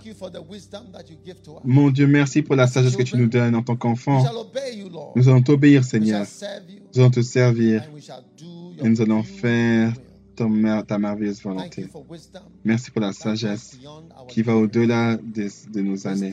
Mon 1.65 1.91
Dieu, 1.91 2.07
merci 2.07 2.43
pour 2.43 2.57
la 2.57 2.67
sagesse 2.67 2.97
que 2.97 3.03
tu 3.03 3.17
nous 3.17 3.27
donnes 3.27 3.55
en 3.55 3.63
tant 3.63 3.77
qu'enfant. 3.77 4.25
Nous 5.17 5.29
allons 5.29 5.43
t'obéir, 5.43 5.85
Seigneur. 5.85 6.27
Nous 6.95 7.01
allons 7.01 7.11
te 7.11 7.23
servir 7.23 7.83
et 8.83 8.89
nous 8.89 9.01
allons 9.01 9.23
faire 9.23 9.93
ta 10.35 10.99
merveilleuse 10.99 11.43
volonté. 11.43 11.87
Merci 12.65 12.91
pour 12.91 13.01
la 13.01 13.13
sagesse 13.13 13.79
qui 14.29 14.43
va 14.43 14.57
au-delà 14.57 15.17
de, 15.17 15.81
nos 15.81 16.07
années. 16.07 16.33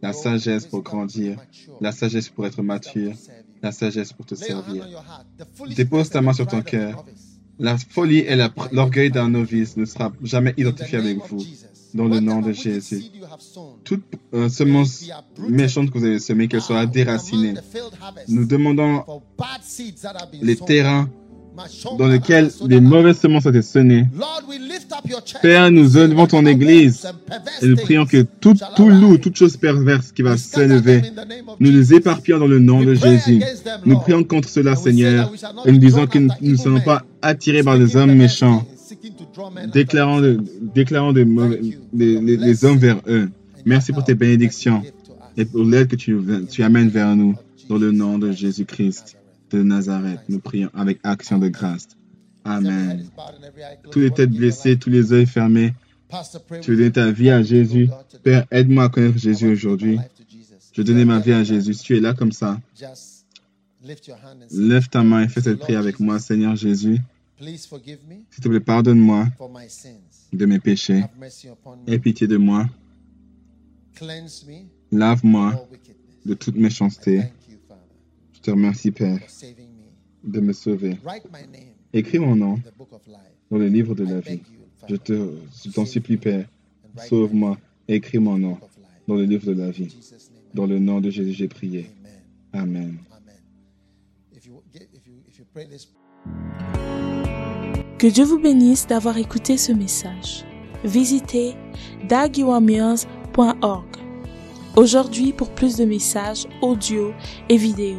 La 0.00 0.12
sagesse 0.12 0.66
pour 0.66 0.82
grandir, 0.82 1.38
la 1.80 1.92
sagesse 1.92 2.28
pour 2.28 2.46
être 2.46 2.62
mature, 2.62 3.12
la 3.62 3.72
sagesse 3.72 4.12
pour 4.12 4.26
te 4.26 4.34
servir. 4.34 4.86
Dépose 5.76 6.10
ta 6.10 6.20
main 6.20 6.32
sur 6.32 6.46
ton 6.46 6.62
cœur. 6.62 7.04
La 7.58 7.78
folie 7.78 8.18
et 8.18 8.36
l'orgueil 8.72 9.10
d'un 9.10 9.28
novice 9.28 9.76
ne 9.76 9.84
sera 9.84 10.12
jamais 10.22 10.54
identifié 10.56 10.98
avec 10.98 11.18
vous. 11.28 11.42
Dans 11.94 12.08
le 12.08 12.20
nom 12.20 12.40
de 12.40 12.52
Jésus. 12.52 13.04
Toute 13.84 14.02
euh, 14.32 14.48
semence 14.48 15.10
méchante 15.38 15.90
que 15.90 15.98
vous 15.98 16.04
avez 16.06 16.18
semée, 16.18 16.48
qu'elle 16.48 16.62
soit 16.62 16.86
déracinée. 16.86 17.52
Nous 18.28 18.46
demandons 18.46 19.04
les 20.40 20.56
terrains 20.56 21.10
dans 21.98 22.06
lequel 22.06 22.50
les 22.66 22.80
mauvaises 22.80 23.18
semences 23.18 23.46
ont 23.46 23.50
été 23.50 23.62
semées. 23.62 24.06
Père, 25.42 25.70
nous 25.70 25.98
élevons 25.98 26.26
ton 26.26 26.46
Église 26.46 27.06
et 27.60 27.66
nous 27.66 27.76
prions 27.76 28.06
que 28.06 28.22
tout, 28.40 28.54
tout 28.76 28.88
loup, 28.88 29.18
toute 29.18 29.36
chose 29.36 29.56
perverse 29.56 30.12
qui 30.12 30.22
va 30.22 30.36
s'élever, 30.36 31.02
nous 31.60 31.70
les 31.70 31.94
éparpillons 31.94 32.38
dans 32.38 32.46
le 32.46 32.58
nom 32.58 32.82
de 32.82 32.94
Jésus. 32.94 33.42
Nous 33.84 33.98
prions 33.98 34.24
contre 34.24 34.48
cela, 34.48 34.76
Seigneur, 34.76 35.30
et 35.64 35.72
nous 35.72 35.78
disons 35.78 36.06
que 36.06 36.18
nous 36.18 36.30
ne 36.40 36.56
serons 36.56 36.80
pas 36.80 37.04
attirés 37.20 37.62
par 37.62 37.76
les 37.76 37.96
hommes 37.96 38.14
méchants, 38.14 38.66
déclarant, 39.72 40.20
de, 40.20 40.40
déclarant 40.74 41.12
des 41.12 41.26
les, 41.92 42.64
hommes 42.64 42.78
vers 42.78 43.00
eux. 43.08 43.28
Merci 43.64 43.92
pour 43.92 44.04
tes 44.04 44.14
bénédictions 44.14 44.82
et 45.36 45.44
pour 45.44 45.64
l'aide 45.64 45.88
que 45.88 45.96
tu, 45.96 46.18
tu 46.50 46.62
amènes 46.62 46.88
vers 46.88 47.14
nous 47.14 47.34
dans 47.68 47.78
le 47.78 47.92
nom 47.92 48.18
de 48.18 48.32
Jésus-Christ 48.32 49.16
de 49.56 49.62
Nazareth. 49.62 50.20
Nous 50.28 50.40
prions 50.40 50.70
avec 50.74 50.98
action 51.02 51.38
de 51.38 51.48
grâce. 51.48 51.88
Amen. 52.44 53.04
Tous 53.90 54.00
les 54.00 54.10
têtes 54.10 54.30
blessées, 54.30 54.76
tous 54.78 54.90
les 54.90 55.10
yeux 55.10 55.26
fermés, 55.26 55.74
tu 56.60 56.72
veux 56.72 56.76
donner 56.76 56.92
ta 56.92 57.10
vie 57.10 57.30
à 57.30 57.42
Jésus. 57.42 57.88
Père, 58.22 58.46
aide-moi 58.50 58.84
à 58.84 58.88
connaître 58.88 59.18
Jésus 59.18 59.48
aujourd'hui. 59.48 59.98
Je 60.72 60.82
donner 60.82 61.04
ma 61.04 61.18
vie 61.18 61.32
à 61.32 61.44
Jésus. 61.44 61.74
Si 61.74 61.84
tu 61.84 61.96
es 61.96 62.00
là 62.00 62.14
comme 62.14 62.32
ça, 62.32 62.60
lève 64.50 64.88
ta 64.88 65.02
main 65.02 65.24
et 65.24 65.28
fais 65.28 65.40
cette 65.40 65.58
prière 65.58 65.80
avec 65.80 66.00
moi, 66.00 66.18
Seigneur 66.18 66.56
Jésus. 66.56 66.98
S'il 67.40 68.42
te 68.42 68.48
plaît, 68.48 68.60
pardonne-moi 68.60 69.26
de 70.32 70.46
mes 70.46 70.58
péchés. 70.58 71.04
Aie 71.86 71.98
pitié 71.98 72.26
de 72.26 72.36
moi. 72.36 72.66
Lave-moi 74.90 75.68
de 76.24 76.34
toute 76.34 76.56
méchanceté 76.56 77.24
te 78.42 78.50
remercie, 78.50 78.90
Père, 78.90 79.20
de 80.24 80.40
me 80.40 80.52
sauver. 80.52 80.96
Écris 81.92 82.18
mon 82.18 82.36
nom 82.36 82.58
dans 83.50 83.58
le 83.58 83.68
livre 83.68 83.94
de 83.94 84.04
la 84.04 84.20
vie. 84.20 84.40
Je 84.88 85.70
t'en 85.70 85.86
supplie, 85.86 86.16
Père, 86.16 86.46
sauve-moi. 87.08 87.58
Écris 87.88 88.18
mon 88.18 88.38
nom 88.38 88.58
dans 89.06 89.14
le 89.14 89.24
livre 89.24 89.46
de 89.46 89.52
la 89.52 89.70
vie. 89.70 89.94
Dans 90.54 90.66
le 90.66 90.78
nom 90.78 91.00
de 91.00 91.10
Jésus, 91.10 91.32
j'ai 91.32 91.48
prié. 91.48 91.90
Amen. 92.52 92.98
Que 97.98 98.06
Dieu 98.06 98.24
vous 98.24 98.38
bénisse 98.38 98.86
d'avoir 98.86 99.16
écouté 99.18 99.56
ce 99.56 99.72
message. 99.72 100.44
Visitez 100.84 101.54
daguiwamiers.org 102.08 103.86
aujourd'hui 104.76 105.32
pour 105.32 105.50
plus 105.54 105.76
de 105.76 105.84
messages 105.84 106.46
audio 106.60 107.12
et 107.48 107.56
vidéo 107.56 107.98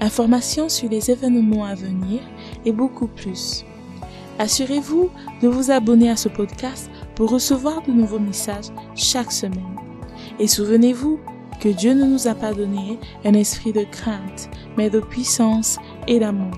informations 0.00 0.68
sur 0.68 0.88
les 0.88 1.10
événements 1.10 1.64
à 1.64 1.74
venir 1.74 2.20
et 2.64 2.72
beaucoup 2.72 3.06
plus. 3.06 3.64
Assurez-vous 4.38 5.10
de 5.42 5.48
vous 5.48 5.70
abonner 5.70 6.08
à 6.10 6.16
ce 6.16 6.28
podcast 6.28 6.90
pour 7.14 7.30
recevoir 7.30 7.82
de 7.82 7.92
nouveaux 7.92 8.18
messages 8.18 8.70
chaque 8.94 9.32
semaine. 9.32 9.76
Et 10.38 10.46
souvenez-vous 10.46 11.20
que 11.60 11.68
Dieu 11.68 11.92
ne 11.92 12.04
nous 12.04 12.26
a 12.26 12.34
pas 12.34 12.54
donné 12.54 12.98
un 13.24 13.34
esprit 13.34 13.72
de 13.72 13.84
crainte, 13.84 14.48
mais 14.78 14.88
de 14.88 15.00
puissance 15.00 15.78
et 16.08 16.18
d'amour. 16.18 16.54